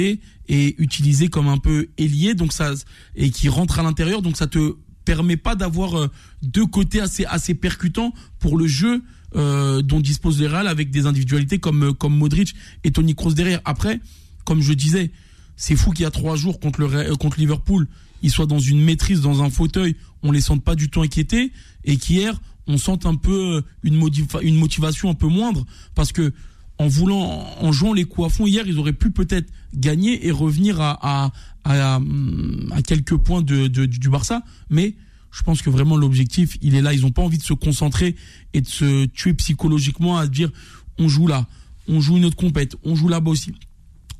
est 0.48 0.78
utilisé 0.78 1.28
comme 1.28 1.48
un 1.48 1.58
peu 1.58 1.88
ailier, 1.98 2.34
donc 2.34 2.52
ça 2.52 2.74
et 3.16 3.30
qui 3.30 3.48
rentre 3.48 3.78
à 3.78 3.82
l'intérieur, 3.82 4.22
donc 4.22 4.36
ça 4.36 4.46
te 4.46 4.76
permet 5.04 5.36
pas 5.36 5.54
d'avoir 5.54 5.98
euh, 5.98 6.10
deux 6.42 6.66
côtés 6.66 7.00
assez 7.00 7.24
assez 7.26 7.54
percutants 7.54 8.12
pour 8.38 8.56
le 8.56 8.66
jeu 8.66 9.02
euh, 9.34 9.82
dont 9.82 10.00
dispose 10.00 10.40
le 10.40 10.46
Real 10.46 10.68
avec 10.68 10.90
des 10.90 11.06
individualités 11.06 11.58
comme 11.58 11.84
euh, 11.84 11.92
comme 11.92 12.16
Modric 12.16 12.54
et 12.84 12.90
Toni 12.90 13.14
Kroos 13.14 13.34
derrière. 13.34 13.60
Après, 13.64 14.00
comme 14.44 14.60
je 14.60 14.72
disais, 14.72 15.10
c'est 15.56 15.76
fou 15.76 15.90
qu'il 15.90 16.02
y 16.02 16.06
a 16.06 16.10
trois 16.10 16.36
jours 16.36 16.60
contre 16.60 17.14
contre 17.16 17.38
Liverpool, 17.38 17.88
ils 18.22 18.30
soient 18.30 18.46
dans 18.46 18.58
une 18.58 18.80
maîtrise 18.80 19.20
dans 19.20 19.42
un 19.42 19.50
fauteuil, 19.50 19.96
on 20.22 20.32
les 20.32 20.40
sente 20.40 20.62
pas 20.62 20.74
du 20.74 20.88
tout 20.88 21.02
inquiétés 21.02 21.52
et 21.84 21.96
qu'hier 21.96 22.40
on 22.66 22.78
sente 22.78 23.06
un 23.06 23.16
peu 23.16 23.62
une, 23.82 24.00
une 24.42 24.56
motivation 24.56 25.10
un 25.10 25.14
peu 25.14 25.26
moindre 25.26 25.66
parce 25.94 26.12
que 26.12 26.32
en 26.78 26.88
voulant, 26.88 27.46
en 27.60 27.72
jouant 27.72 27.92
les 27.92 28.04
coups 28.04 28.26
à 28.26 28.30
fond 28.30 28.46
hier, 28.46 28.64
ils 28.66 28.78
auraient 28.78 28.92
pu 28.92 29.10
peut-être 29.10 29.52
gagner 29.74 30.26
et 30.26 30.30
revenir 30.30 30.80
à, 30.80 30.98
à, 31.02 31.30
à, 31.64 32.82
quelques 32.82 33.16
points 33.16 33.42
de, 33.42 33.66
du 33.66 34.08
Barça. 34.08 34.42
Mais 34.70 34.94
je 35.30 35.42
pense 35.42 35.62
que 35.62 35.70
vraiment 35.70 35.96
l'objectif, 35.96 36.56
il 36.60 36.74
est 36.74 36.82
là. 36.82 36.92
Ils 36.92 37.02
n'ont 37.02 37.10
pas 37.10 37.22
envie 37.22 37.38
de 37.38 37.42
se 37.42 37.54
concentrer 37.54 38.16
et 38.52 38.60
de 38.60 38.66
se 38.66 39.06
tuer 39.06 39.34
psychologiquement 39.34 40.16
à 40.16 40.26
dire 40.26 40.50
on 40.98 41.08
joue 41.08 41.26
là, 41.26 41.46
on 41.88 42.00
joue 42.00 42.16
une 42.16 42.24
autre 42.24 42.36
compète, 42.36 42.76
on 42.84 42.94
joue 42.96 43.08
là-bas 43.08 43.30
aussi. 43.30 43.52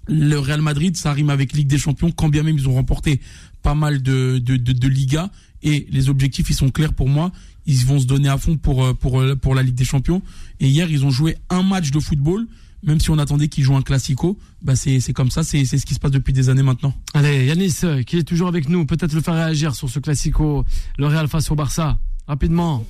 Le 0.09 0.36
Real 0.38 0.62
Madrid, 0.62 0.96
ça 0.96 1.12
rime 1.12 1.30
avec 1.30 1.53
Ligue 1.53 1.68
des 1.68 1.78
Champions, 1.78 2.11
quand 2.11 2.28
bien 2.28 2.42
même 2.42 2.57
ils 2.57 2.68
ont 2.68 2.74
remporté 2.74 3.20
pas 3.63 3.75
mal 3.75 4.03
de, 4.03 4.39
de, 4.39 4.57
de, 4.57 4.73
de 4.73 4.89
Liga. 4.89 5.31
Et 5.63 5.87
les 5.91 6.09
objectifs, 6.09 6.51
ils 6.51 6.57
sont 6.57 6.71
clairs 6.71 6.93
pour 6.93 7.09
moi. 7.09 7.31
Ils 7.67 7.87
vont 7.87 8.01
se 8.01 8.07
donner 8.07 8.29
à 8.29 8.39
fond 8.39 8.57
pour, 8.57 8.97
pour, 8.97 9.23
pour 9.41 9.55
la 9.55 9.63
Ligue 9.63 9.77
des 9.77 9.85
Champions. 9.85 10.23
Et 10.61 10.69
hier, 10.69 10.91
ils 10.91 11.05
ont 11.05 11.11
joué 11.11 11.37
un 11.51 11.63
match 11.63 11.91
de 11.91 12.01
football 12.01 12.47
même 12.83 13.01
si 13.01 13.11
on 13.11 13.19
attendait 13.19 13.49
qu'il 13.49 13.65
joue 13.65 13.77
un 13.77 13.83
classico, 13.83 14.39
bah 14.61 14.75
c'est 14.77 15.13
comme 15.13 15.31
ça, 15.31 15.43
c'est 15.43 15.65
ce 15.65 15.87
qui 15.87 15.95
se 15.95 16.01
passe 16.01 16.11
depuis 16.11 16.33
des 16.33 16.49
années 16.49 16.63
maintenant. 16.63 16.93
Allez, 17.15 17.47
Yanis, 17.47 17.77
euh, 17.85 18.03
qui 18.03 18.19
est 18.19 18.25
toujours 18.25 18.49
avec 18.49 18.69
nous, 18.69 18.85
peut-être 18.87 19.13
le 19.13 19.21
faire 19.21 19.35
réagir 19.35 19.75
sur 19.75 19.89
ce 19.89 20.01
classico, 20.01 20.65
le 20.99 21.07
Real 21.07 21.29
face 21.29 21.51
au 21.51 21.55
Barça, 21.55 21.99
rapidement. 22.27 22.85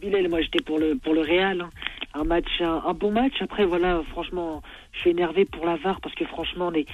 Bilal, 0.00 0.28
moi 0.28 0.40
j'étais 0.40 0.62
pour 0.62 0.78
le, 0.78 0.96
pour 0.96 1.14
le 1.14 1.20
Real. 1.20 1.60
Hein. 1.60 1.70
Un 2.14 2.24
match, 2.24 2.60
un, 2.60 2.94
bon 2.94 3.12
match. 3.12 3.34
Après, 3.40 3.64
voilà, 3.64 4.02
franchement, 4.10 4.62
je 4.92 5.00
suis 5.00 5.10
énervé 5.10 5.44
pour 5.44 5.66
la 5.66 5.76
VAR 5.76 6.00
parce 6.00 6.14
que 6.14 6.24
franchement, 6.24 6.70
les, 6.70 6.86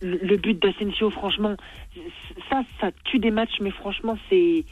le 0.00 0.36
but 0.36 0.60
d'Asensio, 0.60 1.10
franchement, 1.10 1.54
ça, 2.50 2.62
ça 2.80 2.90
tue 3.04 3.18
des 3.18 3.30
matchs, 3.30 3.60
mais 3.60 3.70
franchement, 3.70 4.16
c'est 4.28 4.64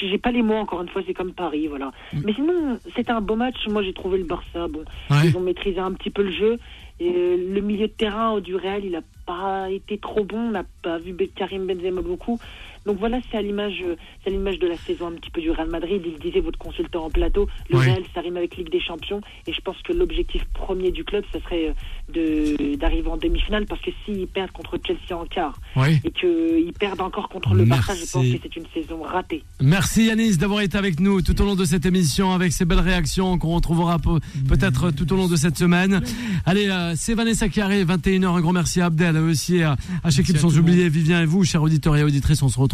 j'ai 0.00 0.18
pas 0.18 0.30
les 0.30 0.42
mots 0.42 0.54
encore 0.54 0.82
une 0.82 0.88
fois 0.88 1.02
c'est 1.04 1.14
comme 1.14 1.32
Paris 1.32 1.66
voilà 1.66 1.90
mm. 2.12 2.20
mais 2.24 2.32
sinon 2.34 2.78
c'était 2.94 3.10
un 3.10 3.20
beau 3.20 3.34
match 3.34 3.56
moi 3.66 3.82
j'ai 3.82 3.92
trouvé 3.92 4.18
le 4.18 4.24
Barça 4.24 4.68
bon 4.68 4.84
ils 5.10 5.36
ont 5.36 5.40
maîtrisé 5.40 5.80
un 5.80 5.90
petit 5.94 6.10
peu 6.10 6.22
le 6.22 6.30
jeu 6.30 6.60
le 7.00 7.60
milieu 7.60 7.88
de 7.88 7.92
terrain 7.92 8.40
du 8.40 8.54
Real, 8.54 8.84
il 8.84 8.92
n'a 8.92 9.02
pas 9.26 9.70
été 9.70 9.98
trop 9.98 10.24
bon. 10.24 10.38
On 10.38 10.50
n'a 10.50 10.64
pas 10.82 10.98
vu 10.98 11.14
Karim 11.34 11.66
Benzema 11.66 12.02
beaucoup. 12.02 12.38
Donc 12.86 12.98
voilà, 12.98 13.18
c'est 13.30 13.38
à 13.38 13.42
l'image, 13.42 13.82
c'est 14.22 14.30
l'image 14.30 14.58
de 14.58 14.66
la 14.66 14.76
saison 14.76 15.08
un 15.08 15.12
petit 15.12 15.30
peu 15.30 15.40
du 15.40 15.50
Real 15.50 15.68
Madrid. 15.68 16.02
Il 16.04 16.18
disait 16.18 16.40
votre 16.40 16.58
consultant 16.58 17.04
en 17.06 17.10
plateau, 17.10 17.48
le 17.70 17.78
Real, 17.78 18.02
ça 18.14 18.20
rime 18.20 18.36
avec 18.36 18.56
Ligue 18.56 18.70
des 18.70 18.80
Champions, 18.80 19.20
et 19.46 19.52
je 19.52 19.60
pense 19.60 19.76
que 19.82 19.92
l'objectif 19.92 20.44
premier 20.52 20.90
du 20.90 21.04
club, 21.04 21.24
ce 21.32 21.38
serait 21.40 21.68
euh, 21.68 21.72
de 22.12 22.76
d'arriver 22.76 23.08
en 23.08 23.16
demi-finale, 23.16 23.66
parce 23.66 23.80
que 23.80 23.90
s'ils 24.04 24.26
perdent 24.26 24.50
contre 24.50 24.78
Chelsea 24.84 25.18
en 25.18 25.24
quart 25.26 25.58
et 26.04 26.10
qu'ils 26.10 26.72
perdent 26.78 27.00
encore 27.00 27.28
contre 27.28 27.54
le 27.54 27.64
Barça, 27.64 27.94
je 27.94 28.10
pense 28.10 28.26
que 28.26 28.38
c'est 28.42 28.56
une 28.56 28.66
saison 28.74 29.02
ratée. 29.02 29.42
Merci 29.60 30.06
Yanis 30.06 30.36
d'avoir 30.36 30.60
été 30.60 30.76
avec 30.76 31.00
nous 31.00 31.22
tout 31.22 31.40
au 31.40 31.44
long 31.44 31.54
de 31.54 31.64
cette 31.64 31.86
émission 31.86 32.32
avec 32.32 32.52
ces 32.52 32.64
belles 32.64 32.80
réactions 32.80 33.38
qu'on 33.38 33.54
retrouvera 33.54 33.98
peut-être 33.98 34.90
tout 34.90 35.10
au 35.12 35.16
long 35.16 35.28
de 35.28 35.36
cette 35.36 35.56
semaine. 35.56 36.02
Allez, 36.44 36.68
euh, 36.68 36.92
c'est 36.96 37.14
Vanessa 37.14 37.48
qui 37.48 37.60
arrive, 37.60 37.90
21h. 37.90 38.26
Un 38.26 38.40
grand 38.40 38.52
merci 38.52 38.80
à 38.80 38.86
Abdel, 38.86 39.16
aussi 39.16 39.62
à, 39.62 39.76
à 40.02 40.10
chaque 40.10 40.24
équipe 40.24 40.38
sans 40.38 40.58
oublier 40.58 40.88
Vivien 40.88 41.22
et 41.22 41.26
vous, 41.26 41.44
chers 41.44 41.62
auditeurs 41.62 41.96
et 41.96 42.02
auditrices. 42.02 42.42
On 42.42 42.48
se 42.48 42.58
retrouve 42.58 42.73